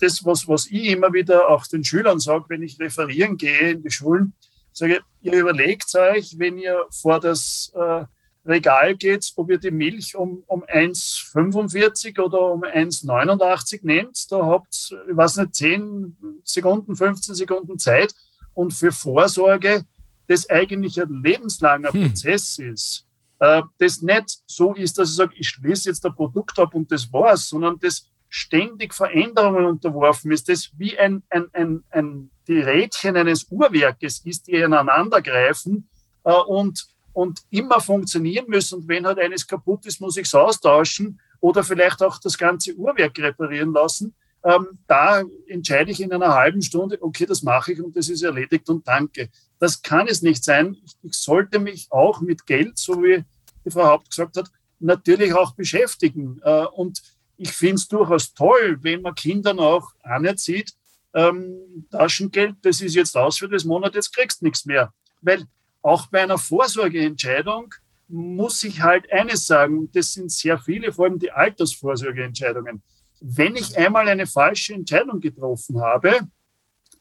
das, 0.00 0.24
was, 0.24 0.46
was 0.48 0.66
ich 0.66 0.86
immer 0.86 1.12
wieder 1.12 1.48
auch 1.48 1.66
den 1.66 1.84
Schülern 1.84 2.18
sage, 2.18 2.44
wenn 2.48 2.62
ich 2.62 2.78
referieren 2.78 3.36
gehe 3.36 3.70
in 3.70 3.82
die 3.82 3.90
Schulen, 3.90 4.34
sage, 4.72 5.00
ihr 5.22 5.32
überlegt 5.32 5.94
euch, 5.94 6.38
wenn 6.38 6.58
ihr 6.58 6.86
vor 6.90 7.20
das 7.20 7.72
äh, 7.74 8.04
Regal 8.46 8.96
geht, 8.96 9.32
ob 9.36 9.50
ihr 9.50 9.58
die 9.58 9.70
Milch 9.70 10.16
um, 10.16 10.42
um 10.46 10.64
1,45 10.64 12.20
oder 12.20 12.52
um 12.52 12.62
1,89 12.62 13.80
nehmt. 13.82 14.30
Da 14.30 14.46
habt 14.46 14.90
ihr, 14.90 15.10
ich 15.10 15.16
weiß 15.16 15.36
nicht, 15.38 15.54
10 15.54 16.16
Sekunden, 16.44 16.96
15 16.96 17.34
Sekunden 17.34 17.78
Zeit. 17.78 18.14
Und 18.54 18.72
für 18.72 18.92
Vorsorge, 18.92 19.84
das 20.28 20.48
eigentlich 20.48 21.00
ein 21.00 21.22
lebenslanger 21.22 21.92
hm. 21.92 22.08
Prozess 22.08 22.58
ist, 22.58 23.06
äh, 23.38 23.62
das 23.78 24.02
nicht 24.02 24.38
so 24.46 24.74
ist, 24.74 24.98
dass 24.98 25.10
ich 25.10 25.16
sage, 25.16 25.34
ich 25.36 25.48
schließe 25.48 25.88
jetzt 25.88 26.04
ein 26.06 26.14
Produkt 26.14 26.58
ab 26.58 26.74
und 26.74 26.90
das 26.90 27.12
war's, 27.12 27.48
sondern 27.48 27.78
das 27.80 28.08
ständig 28.28 28.94
Veränderungen 28.94 29.66
unterworfen 29.66 30.32
ist, 30.32 30.48
das 30.48 30.70
wie 30.76 30.98
ein, 30.98 31.22
ein, 31.30 31.46
ein, 31.52 31.84
ein 31.90 32.30
die 32.48 32.60
Rädchen 32.60 33.16
eines 33.16 33.46
Uhrwerkes 33.50 34.20
ist, 34.24 34.46
die 34.46 34.52
ineinander 34.52 35.20
greifen 35.20 35.88
äh, 36.24 36.32
und 36.32 36.86
und 37.16 37.44
immer 37.48 37.80
funktionieren 37.80 38.44
müssen. 38.46 38.80
Und 38.80 38.88
wenn 38.88 39.06
halt 39.06 39.18
eines 39.18 39.46
kaputt 39.46 39.86
ist, 39.86 40.02
muss 40.02 40.18
ich 40.18 40.26
es 40.26 40.34
austauschen 40.34 41.18
oder 41.40 41.64
vielleicht 41.64 42.02
auch 42.02 42.18
das 42.18 42.36
ganze 42.36 42.74
Uhrwerk 42.74 43.18
reparieren 43.18 43.72
lassen. 43.72 44.14
Ähm, 44.44 44.78
da 44.86 45.22
entscheide 45.46 45.90
ich 45.90 46.02
in 46.02 46.12
einer 46.12 46.34
halben 46.34 46.60
Stunde, 46.60 46.98
okay, 47.00 47.24
das 47.24 47.42
mache 47.42 47.72
ich 47.72 47.80
und 47.80 47.96
das 47.96 48.10
ist 48.10 48.22
erledigt 48.22 48.68
und 48.68 48.86
danke. 48.86 49.30
Das 49.58 49.80
kann 49.80 50.08
es 50.08 50.20
nicht 50.20 50.44
sein. 50.44 50.76
Ich, 51.02 51.16
sollte 51.16 51.58
mich 51.58 51.86
auch 51.88 52.20
mit 52.20 52.44
Geld, 52.44 52.76
so 52.76 53.02
wie 53.02 53.24
die 53.64 53.70
Frau 53.70 53.86
Haupt 53.86 54.10
gesagt 54.10 54.36
hat, 54.36 54.50
natürlich 54.78 55.32
auch 55.32 55.54
beschäftigen. 55.54 56.38
Äh, 56.44 56.66
und 56.66 57.00
ich 57.38 57.52
finde 57.52 57.76
es 57.76 57.88
durchaus 57.88 58.34
toll, 58.34 58.76
wenn 58.82 59.00
man 59.00 59.14
Kindern 59.14 59.58
auch 59.58 59.90
anerzieht, 60.02 60.74
ähm, 61.14 61.86
Taschengeld, 61.90 62.56
das 62.60 62.82
ist 62.82 62.94
jetzt 62.94 63.16
aus 63.16 63.38
für 63.38 63.48
das 63.48 63.64
Monat, 63.64 63.94
jetzt 63.94 64.14
kriegst 64.14 64.42
du 64.42 64.44
nichts 64.44 64.66
mehr. 64.66 64.92
Weil 65.22 65.46
auch 65.86 66.08
bei 66.08 66.20
einer 66.22 66.36
Vorsorgeentscheidung 66.36 67.72
muss 68.08 68.64
ich 68.64 68.80
halt 68.80 69.10
eines 69.12 69.46
sagen, 69.46 69.88
das 69.92 70.12
sind 70.12 70.32
sehr 70.32 70.58
viele, 70.58 70.92
vor 70.92 71.04
allem 71.04 71.20
die 71.20 71.30
Altersvorsorgeentscheidungen. 71.30 72.82
Wenn 73.20 73.54
ich 73.54 73.78
einmal 73.78 74.08
eine 74.08 74.26
falsche 74.26 74.74
Entscheidung 74.74 75.20
getroffen 75.20 75.80
habe, 75.80 76.20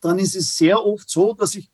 dann 0.01 0.19
ist 0.19 0.35
es 0.35 0.55
sehr 0.55 0.85
oft 0.85 1.09
so, 1.09 1.33
dass 1.33 1.55
ich 1.55 1.71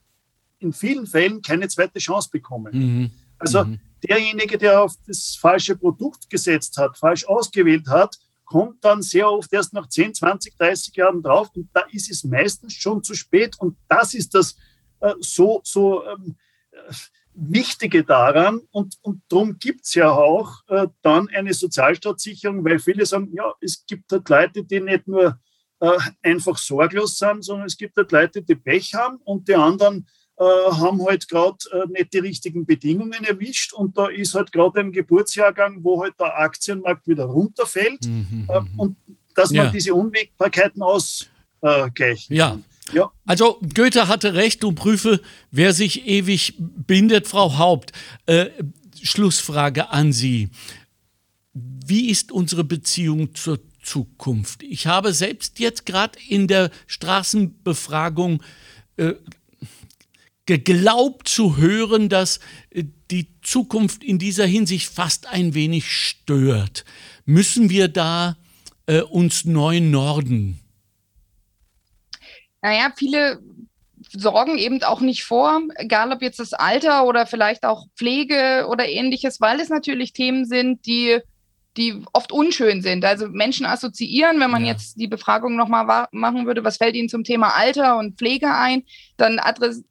in 0.59 0.71
vielen 0.71 1.05
Fällen 1.05 1.41
keine 1.41 1.67
zweite 1.67 1.99
Chance 1.99 2.29
bekomme. 2.31 2.71
Mhm. 2.71 3.11
Also 3.37 3.65
mhm. 3.65 3.79
derjenige, 4.07 4.57
der 4.57 4.81
auf 4.81 4.93
das 5.05 5.35
falsche 5.35 5.75
Produkt 5.75 6.29
gesetzt 6.29 6.77
hat, 6.77 6.97
falsch 6.97 7.25
ausgewählt 7.25 7.87
hat, 7.87 8.17
kommt 8.45 8.85
dann 8.85 9.01
sehr 9.01 9.29
oft 9.29 9.51
erst 9.51 9.73
nach 9.73 9.87
10, 9.87 10.13
20, 10.13 10.57
30 10.57 10.95
Jahren 10.95 11.21
drauf 11.21 11.49
und 11.55 11.69
da 11.73 11.81
ist 11.91 12.09
es 12.09 12.23
meistens 12.23 12.73
schon 12.73 13.03
zu 13.03 13.15
spät 13.15 13.59
und 13.59 13.75
das 13.89 14.13
ist 14.13 14.33
das 14.33 14.55
äh, 15.01 15.13
so, 15.19 15.59
so 15.63 16.05
ähm, 16.05 16.35
Wichtige 17.33 18.03
daran 18.03 18.61
und, 18.71 18.97
und 19.01 19.21
darum 19.29 19.57
gibt 19.57 19.85
es 19.85 19.93
ja 19.93 20.11
auch 20.11 20.51
äh, 20.67 20.87
dann 21.01 21.29
eine 21.29 21.53
Sozialstaatssicherung, 21.53 22.63
weil 22.65 22.79
viele 22.79 23.05
sagen, 23.05 23.29
ja, 23.33 23.53
es 23.61 23.85
gibt 23.85 24.11
halt 24.11 24.27
Leute, 24.27 24.63
die 24.65 24.81
nicht 24.81 25.07
nur 25.07 25.39
äh, 25.79 25.97
einfach 26.21 26.57
sorglos 26.57 27.17
sind, 27.17 27.43
sondern 27.43 27.67
es 27.67 27.77
gibt 27.77 27.95
halt 27.95 28.11
Leute, 28.11 28.41
die 28.41 28.55
Pech 28.55 28.93
haben 28.95 29.17
und 29.23 29.47
die 29.47 29.55
anderen 29.55 30.07
äh, 30.37 30.43
haben 30.43 31.05
halt 31.05 31.27
gerade 31.29 31.57
äh, 31.71 31.87
nicht 31.87 32.13
die 32.13 32.19
richtigen 32.19 32.65
Bedingungen 32.65 33.23
erwischt 33.23 33.73
und 33.73 33.97
da 33.97 34.07
ist 34.07 34.35
halt 34.35 34.51
gerade 34.51 34.81
ein 34.81 34.91
Geburtsjahrgang, 34.91 35.83
wo 35.83 36.03
halt 36.03 36.19
der 36.19 36.37
Aktienmarkt 36.37 37.07
wieder 37.07 37.25
runterfällt 37.25 38.05
mhm. 38.05 38.47
Äh, 38.49 38.59
mhm. 38.59 38.79
und 38.79 38.97
dass 39.35 39.51
man 39.51 39.67
ja. 39.67 39.71
diese 39.71 39.93
Unwägbarkeiten 39.93 40.81
ausgleichen 40.81 42.35
ja. 42.35 42.59
Ja. 42.93 43.11
Also 43.25 43.59
Goethe 43.73 44.07
hatte 44.07 44.33
recht, 44.33 44.63
du 44.63 44.73
prüfe, 44.73 45.21
wer 45.51 45.73
sich 45.73 46.07
ewig 46.07 46.55
bindet, 46.57 47.27
Frau 47.27 47.57
Haupt. 47.57 47.91
Äh, 48.25 48.47
Schlussfrage 49.01 49.89
an 49.89 50.13
Sie. 50.13 50.49
Wie 51.53 52.09
ist 52.09 52.31
unsere 52.31 52.63
Beziehung 52.63 53.33
zur 53.35 53.59
Zukunft? 53.83 54.63
Ich 54.63 54.87
habe 54.87 55.13
selbst 55.13 55.59
jetzt 55.59 55.85
gerade 55.85 56.17
in 56.27 56.47
der 56.47 56.71
Straßenbefragung 56.87 58.43
äh, 58.97 59.13
geglaubt 60.45 61.27
zu 61.27 61.57
hören, 61.57 62.09
dass 62.09 62.39
äh, 62.69 62.83
die 63.09 63.27
Zukunft 63.41 64.03
in 64.03 64.19
dieser 64.19 64.45
Hinsicht 64.45 64.89
fast 64.89 65.27
ein 65.27 65.53
wenig 65.53 65.91
stört. 65.91 66.85
Müssen 67.25 67.69
wir 67.69 67.87
da 67.87 68.37
äh, 68.85 69.01
uns 69.01 69.45
neu 69.45 69.81
norden? 69.81 70.60
Naja, 72.61 72.91
viele 72.95 73.39
sorgen 74.09 74.57
eben 74.57 74.81
auch 74.83 75.01
nicht 75.01 75.23
vor, 75.23 75.61
egal 75.75 76.11
ob 76.11 76.21
jetzt 76.21 76.39
das 76.39 76.53
Alter 76.53 77.05
oder 77.05 77.25
vielleicht 77.25 77.63
auch 77.63 77.87
Pflege 77.95 78.67
oder 78.69 78.87
ähnliches, 78.87 79.39
weil 79.39 79.59
es 79.59 79.69
natürlich 79.69 80.13
Themen 80.13 80.45
sind, 80.45 80.85
die, 80.85 81.19
die 81.77 82.03
oft 82.13 82.31
unschön 82.31 82.81
sind. 82.81 83.05
Also 83.05 83.27
Menschen 83.29 83.65
assoziieren, 83.65 84.39
wenn 84.39 84.51
man 84.51 84.65
ja. 84.65 84.71
jetzt 84.71 84.95
die 84.99 85.07
Befragung 85.07 85.55
nochmal 85.55 86.07
machen 86.11 86.45
würde, 86.45 86.63
was 86.63 86.77
fällt 86.77 86.95
ihnen 86.95 87.09
zum 87.09 87.23
Thema 87.23 87.55
Alter 87.55 87.97
und 87.97 88.17
Pflege 88.17 88.53
ein, 88.53 88.83
dann, 89.17 89.39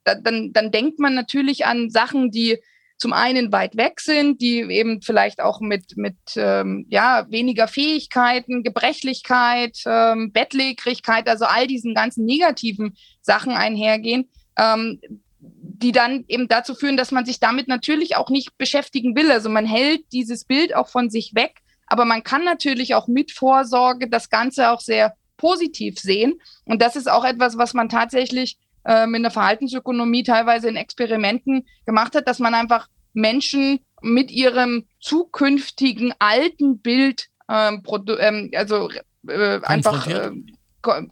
dann, 0.04 0.52
dann 0.52 0.70
denkt 0.70 0.98
man 0.98 1.14
natürlich 1.14 1.66
an 1.66 1.90
Sachen, 1.90 2.30
die 2.30 2.58
zum 3.00 3.14
einen 3.14 3.50
weit 3.50 3.76
weg 3.78 3.98
sind, 4.00 4.42
die 4.42 4.60
eben 4.60 5.00
vielleicht 5.00 5.40
auch 5.40 5.60
mit, 5.60 5.96
mit 5.96 6.16
ähm, 6.36 6.86
ja, 6.90 7.26
weniger 7.30 7.66
Fähigkeiten, 7.66 8.62
Gebrechlichkeit, 8.62 9.78
ähm, 9.86 10.32
Bettlägerigkeit, 10.32 11.26
also 11.26 11.46
all 11.46 11.66
diesen 11.66 11.94
ganzen 11.94 12.26
negativen 12.26 12.94
Sachen 13.22 13.52
einhergehen, 13.52 14.28
ähm, 14.58 15.00
die 15.40 15.92
dann 15.92 16.26
eben 16.28 16.46
dazu 16.46 16.74
führen, 16.74 16.98
dass 16.98 17.10
man 17.10 17.24
sich 17.24 17.40
damit 17.40 17.68
natürlich 17.68 18.16
auch 18.16 18.28
nicht 18.28 18.58
beschäftigen 18.58 19.16
will. 19.16 19.30
Also 19.30 19.48
man 19.48 19.64
hält 19.64 20.04
dieses 20.12 20.44
Bild 20.44 20.74
auch 20.74 20.88
von 20.88 21.08
sich 21.08 21.34
weg, 21.34 21.62
aber 21.86 22.04
man 22.04 22.22
kann 22.22 22.44
natürlich 22.44 22.94
auch 22.94 23.08
mit 23.08 23.32
Vorsorge 23.32 24.10
das 24.10 24.28
Ganze 24.28 24.70
auch 24.70 24.80
sehr 24.80 25.14
positiv 25.38 25.98
sehen. 25.98 26.34
Und 26.66 26.82
das 26.82 26.96
ist 26.96 27.10
auch 27.10 27.24
etwas, 27.24 27.56
was 27.56 27.72
man 27.72 27.88
tatsächlich 27.88 28.58
ähm, 28.84 29.14
in 29.14 29.22
der 29.22 29.30
Verhaltensökonomie 29.30 30.22
teilweise 30.22 30.68
in 30.68 30.76
Experimenten 30.76 31.66
gemacht 31.86 32.14
hat, 32.14 32.28
dass 32.28 32.38
man 32.38 32.54
einfach 32.54 32.88
Menschen 33.12 33.80
mit 34.02 34.30
ihrem 34.30 34.86
zukünftigen 35.00 36.14
alten 36.18 36.78
Bild 36.78 37.26
ähm, 37.48 37.82
ähm, 38.18 38.50
also 38.54 38.88
äh, 39.26 39.60
einfach 39.62 40.06
äh, 40.06 40.30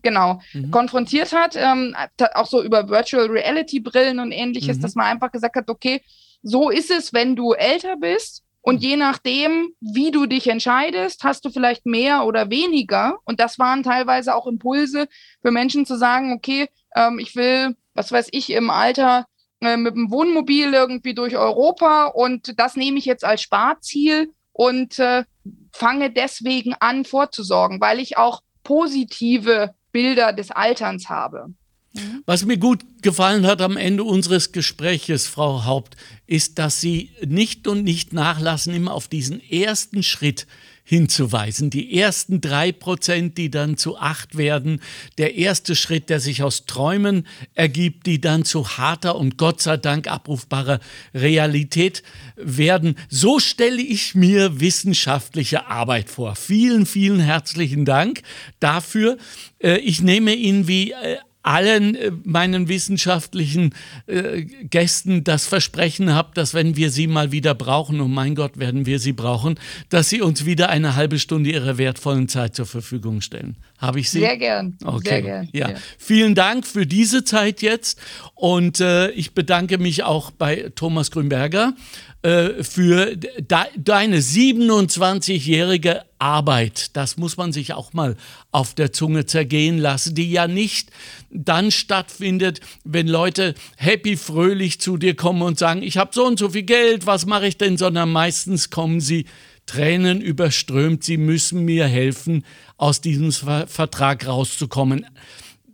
genau 0.03 0.41
mhm. 0.53 0.71
konfrontiert 0.71 1.33
hat, 1.33 1.57
ähm, 1.57 1.95
auch 2.35 2.47
so 2.47 2.63
über 2.63 2.89
Virtual 2.89 3.27
Reality 3.27 3.81
Brillen 3.81 4.19
und 4.19 4.33
ähnliches, 4.33 4.79
mhm. 4.79 4.83
dass 4.83 4.95
man 4.95 5.07
einfach 5.07 5.31
gesagt 5.31 5.57
hat, 5.57 5.69
okay, 5.69 6.03
so 6.43 6.71
ist 6.71 6.91
es, 6.91 7.13
wenn 7.13 7.37
du 7.37 7.53
älter 7.53 7.97
bist 7.97 8.45
und 8.63 8.77
mhm. 8.77 8.89
je 8.89 8.97
nachdem, 8.97 9.69
wie 9.81 10.11
du 10.11 10.27
dich 10.27 10.49
entscheidest, 10.49 11.25
hast 11.25 11.45
du 11.45 11.51
vielleicht 11.51 11.87
mehr 11.87 12.25
oder 12.25 12.51
weniger. 12.51 13.19
Und 13.25 13.41
das 13.41 13.59
waren 13.59 13.83
teilweise 13.83 14.35
auch 14.35 14.47
Impulse 14.47 15.09
für 15.43 15.51
Menschen 15.51 15.87
zu 15.87 15.97
sagen, 15.97 16.33
okay, 16.33 16.69
ähm, 16.95 17.19
ich 17.19 17.37
will, 17.37 17.77
was 17.95 18.13
weiß 18.13 18.29
ich, 18.33 18.51
im 18.51 18.71
Alter 18.71 19.27
äh, 19.61 19.77
mit 19.77 19.95
dem 19.95 20.11
Wohnmobil 20.11 20.73
irgendwie 20.73 21.15
durch 21.15 21.37
Europa 21.37 22.07
und 22.07 22.59
das 22.59 22.77
nehme 22.77 22.99
ich 22.99 23.05
jetzt 23.05 23.25
als 23.25 23.43
Sparziel 23.43 24.33
und 24.53 24.99
äh, 24.99 25.25
fange 25.73 26.11
deswegen 26.11 26.75
an 26.75 27.05
vorzusorgen, 27.05 27.81
weil 27.81 28.01
ich 28.01 28.17
auch 28.17 28.43
positive 28.63 29.75
Bilder 29.93 30.33
des 30.33 30.51
Alterns 30.51 31.09
habe. 31.09 31.55
Mhm. 31.95 32.23
Was 32.27 32.45
mir 32.45 32.59
gut 32.59 32.85
gefallen 33.03 33.47
hat 33.47 33.63
am 33.63 33.77
Ende 33.77 34.05
unseres 34.05 34.53
Gespräches, 34.53 35.27
Frau 35.27 35.65
Haupt, 35.65 35.97
ist, 36.27 36.59
dass 36.59 36.81
Sie 36.81 37.11
nicht 37.27 37.67
und 37.67 37.85
nicht 37.85 38.13
nachlassen, 38.13 38.75
immer 38.75 38.93
auf 38.93 39.09
diesen 39.09 39.41
ersten 39.51 40.03
Schritt 40.03 40.47
hinzuweisen. 40.89 41.69
Die 41.69 41.99
ersten 41.99 42.41
drei 42.41 42.73
Prozent, 42.73 43.37
die 43.37 43.51
dann 43.51 43.77
zu 43.77 43.99
acht 43.99 44.39
werden, 44.39 44.81
der 45.19 45.35
erste 45.35 45.77
Schritt, 45.77 46.09
der 46.09 46.19
sich 46.19 46.43
aus 46.43 46.65
Träumen 46.65 47.27
ergibt, 47.53 48.07
die 48.07 48.23
dann 48.23 48.47
zu 48.47 48.67
harter 48.79 49.17
und 49.17 49.37
Gott 49.37 49.61
sei 49.61 49.77
Dank 49.77 50.07
abrufbarer 50.07 50.81
Realität 51.13 52.03
werden. 52.37 52.97
So 53.11 53.39
stelle 53.39 53.83
ich 53.83 54.15
mir 54.15 54.61
wissenschaftliche 54.61 55.67
Arbeit 55.67 56.09
vor. 56.09 56.37
Vielen, 56.37 56.87
vielen 56.87 57.21
herzlichen 57.21 57.85
Dank 57.85 58.23
dafür. 58.59 59.19
Äh, 59.59 59.81
ich 59.81 60.01
nehme 60.01 60.35
Ihnen 60.35 60.69
wie 60.69 60.93
äh, 60.93 61.19
allen 61.43 61.95
äh, 61.95 62.11
meinen 62.25 62.69
wissenschaftlichen 62.69 63.75
äh, 64.07 64.43
Gästen 64.43 65.25
das 65.25 65.47
Versprechen 65.47 66.15
habe, 66.15 66.31
dass 66.35 66.55
wenn 66.55 66.77
wir 66.77 66.91
sie 66.91 67.07
mal 67.07 67.33
wieder 67.33 67.55
brauchen, 67.55 68.01
und 68.01 68.13
mein 68.13 68.35
Gott, 68.35 68.59
werden 68.59 68.87
wir 68.87 68.99
sie 68.99 69.13
brauchen, 69.13 69.59
dass 69.89 70.09
sie 70.09 70.21
uns 70.21 70.45
wieder 70.45 70.69
eine 70.69 70.97
halbe 70.97 71.19
Stunde 71.19 71.51
ihrer 71.51 71.79
wertvollen 71.79 72.29
Zeit 72.29 72.55
zur 72.55 72.67
Verfügung 72.67 73.21
stellen. 73.21 73.57
Habe 73.79 74.01
ich 74.01 74.11
sie? 74.11 74.21
Sehr 74.21 74.37
gern. 74.37 74.77
Okay. 74.85 75.09
Sehr 75.09 75.23
gern. 75.23 75.49
Ja. 75.53 75.71
ja. 75.71 75.77
Vielen 75.99 76.35
Dank 76.35 76.67
für 76.67 76.87
diese 76.87 77.25
Zeit 77.25 77.63
jetzt 77.63 78.01
und 78.35 78.81
äh, 78.81 79.11
ich 79.11 79.33
bedanke 79.33 79.79
mich 79.79 80.03
auch 80.03 80.31
bei 80.31 80.71
Thomas 80.75 81.11
Grünberger 81.11 81.75
äh, 82.23 82.65
für 82.65 83.17
de 83.17 83.31
deine 83.77 84.19
27-jährige 84.19 86.03
Arbeit. 86.19 86.97
Das 86.97 87.17
muss 87.17 87.37
man 87.37 87.53
sich 87.53 87.75
auch 87.75 87.93
mal 87.93 88.17
auf 88.51 88.75
der 88.75 88.93
Zunge 88.93 89.27
zergehen 89.27 89.79
lassen, 89.79 90.17
die 90.17 90.33
ja 90.33 90.49
nicht 90.49 90.91
dann 91.31 91.71
stattfindet, 91.71 92.59
wenn 92.83 93.07
Leute 93.07 93.55
happy, 93.77 94.17
fröhlich 94.17 94.81
zu 94.81 94.97
dir 94.97 95.15
kommen 95.15 95.43
und 95.43 95.61
sagen, 95.61 95.81
ich 95.85 95.97
habe 95.97 96.11
so 96.13 96.27
und 96.27 96.41
so 96.41 96.51
viel 96.51 96.65
Geld, 96.65 97.07
was 97.07 97.25
mache 97.25 97.47
ich 97.47 97.57
denn, 97.57 97.77
sondern 97.77 98.11
meistens 98.11 98.71
kommen 98.71 99.01
sie 99.01 99.27
Tränen 99.67 100.21
überströmt, 100.21 101.05
sie 101.05 101.19
müssen 101.19 101.65
mir 101.65 101.87
helfen, 101.87 102.45
aus 102.79 103.01
diesem 103.01 103.31
Vertrag 103.31 104.27
rauszukommen. 104.27 105.07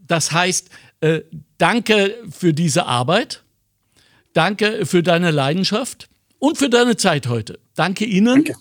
Das 0.07 0.33
heißt, 0.33 0.69
äh, 1.01 1.23
danke 1.57 2.15
für 2.29 2.53
diese 2.53 2.85
Arbeit, 2.85 3.45
danke 4.35 4.85
für 4.85 5.03
deine 5.03 5.31
Leidenschaft 5.31 6.11
und 6.45 6.59
für 6.59 6.69
deine 6.69 6.97
Zeit 6.97 7.27
heute. 7.27 7.59
Danke 7.75 8.05
Ihnen. 8.05 8.45
Danke. 8.45 8.57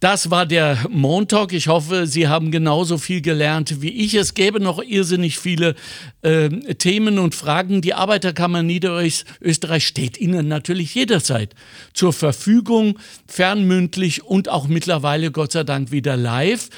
Das 0.00 0.30
war 0.30 0.44
der 0.44 0.86
Montalk. 0.90 1.52
Ich 1.52 1.68
hoffe, 1.68 2.06
Sie 2.06 2.28
haben 2.28 2.50
genauso 2.50 2.98
viel 2.98 3.22
gelernt 3.22 3.80
wie 3.80 3.88
ich. 3.88 4.14
Es 4.14 4.34
gäbe 4.34 4.60
noch 4.60 4.82
irrsinnig 4.82 5.38
viele 5.38 5.74
äh, 6.20 6.50
Themen 6.74 7.18
und 7.18 7.34
Fragen. 7.34 7.80
Die 7.80 7.94
Arbeiterkammer 7.94 8.62
Niederösterreich 8.62 9.86
steht 9.86 10.18
Ihnen 10.18 10.48
natürlich 10.48 10.94
jederzeit 10.94 11.54
zur 11.94 12.12
Verfügung, 12.12 12.98
fernmündlich 13.26 14.24
und 14.24 14.50
auch 14.50 14.68
mittlerweile 14.68 15.30
Gott 15.30 15.52
sei 15.52 15.64
Dank 15.64 15.90
wieder 15.90 16.16
live 16.16 16.68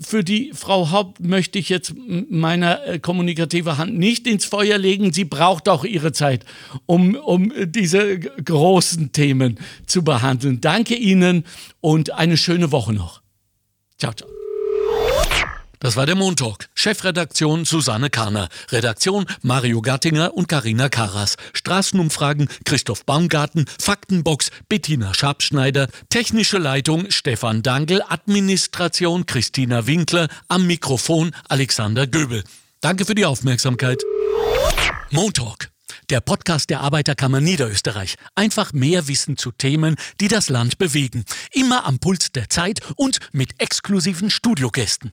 für 0.00 0.24
die 0.24 0.52
Frau 0.54 0.90
Haupt 0.90 1.20
möchte 1.20 1.58
ich 1.58 1.68
jetzt 1.68 1.94
meine 2.30 2.84
äh, 2.84 2.98
kommunikative 2.98 3.78
Hand 3.78 3.98
nicht 3.98 4.26
ins 4.26 4.44
Feuer 4.44 4.78
legen. 4.78 5.12
Sie 5.12 5.24
braucht 5.24 5.68
auch 5.68 5.84
ihre 5.84 6.12
Zeit, 6.12 6.44
um, 6.86 7.14
um 7.16 7.52
diese 7.66 8.18
großen 8.18 9.12
Themen 9.12 9.58
zu 9.86 10.02
behandeln. 10.02 10.60
Danke 10.60 10.94
Ihnen 10.94 11.44
und 11.80 12.12
eine 12.12 12.36
schöne 12.36 12.72
Woche 12.72 12.92
noch. 12.92 13.22
Ciao, 13.98 14.12
ciao. 14.12 14.37
Das 15.80 15.94
war 15.94 16.06
der 16.06 16.16
Montalk. 16.16 16.68
Chefredaktion 16.74 17.64
Susanne 17.64 18.10
Karner. 18.10 18.48
Redaktion 18.70 19.26
Mario 19.42 19.80
Gattinger 19.80 20.34
und 20.34 20.48
Karina 20.48 20.88
Karas. 20.88 21.36
Straßenumfragen 21.52 22.48
Christoph 22.64 23.04
Baumgarten. 23.04 23.66
Faktenbox 23.80 24.50
Bettina 24.68 25.14
Schabschneider. 25.14 25.88
Technische 26.08 26.58
Leitung 26.58 27.10
Stefan 27.10 27.62
Dangel. 27.62 28.02
Administration 28.08 29.26
Christina 29.26 29.86
Winkler. 29.86 30.28
Am 30.48 30.66
Mikrofon 30.66 31.30
Alexander 31.48 32.08
Göbel. 32.08 32.42
Danke 32.80 33.04
für 33.04 33.14
die 33.14 33.26
Aufmerksamkeit. 33.26 34.02
Montalk. 35.10 35.70
Der 36.10 36.20
Podcast 36.20 36.70
der 36.70 36.80
Arbeiterkammer 36.80 37.40
Niederösterreich. 37.40 38.16
Einfach 38.34 38.72
mehr 38.72 39.06
Wissen 39.06 39.36
zu 39.36 39.52
Themen, 39.52 39.94
die 40.20 40.28
das 40.28 40.48
Land 40.48 40.78
bewegen. 40.78 41.24
Immer 41.52 41.84
am 41.86 42.00
Puls 42.00 42.32
der 42.32 42.48
Zeit 42.48 42.80
und 42.96 43.20
mit 43.32 43.60
exklusiven 43.60 44.30
Studiogästen. 44.30 45.12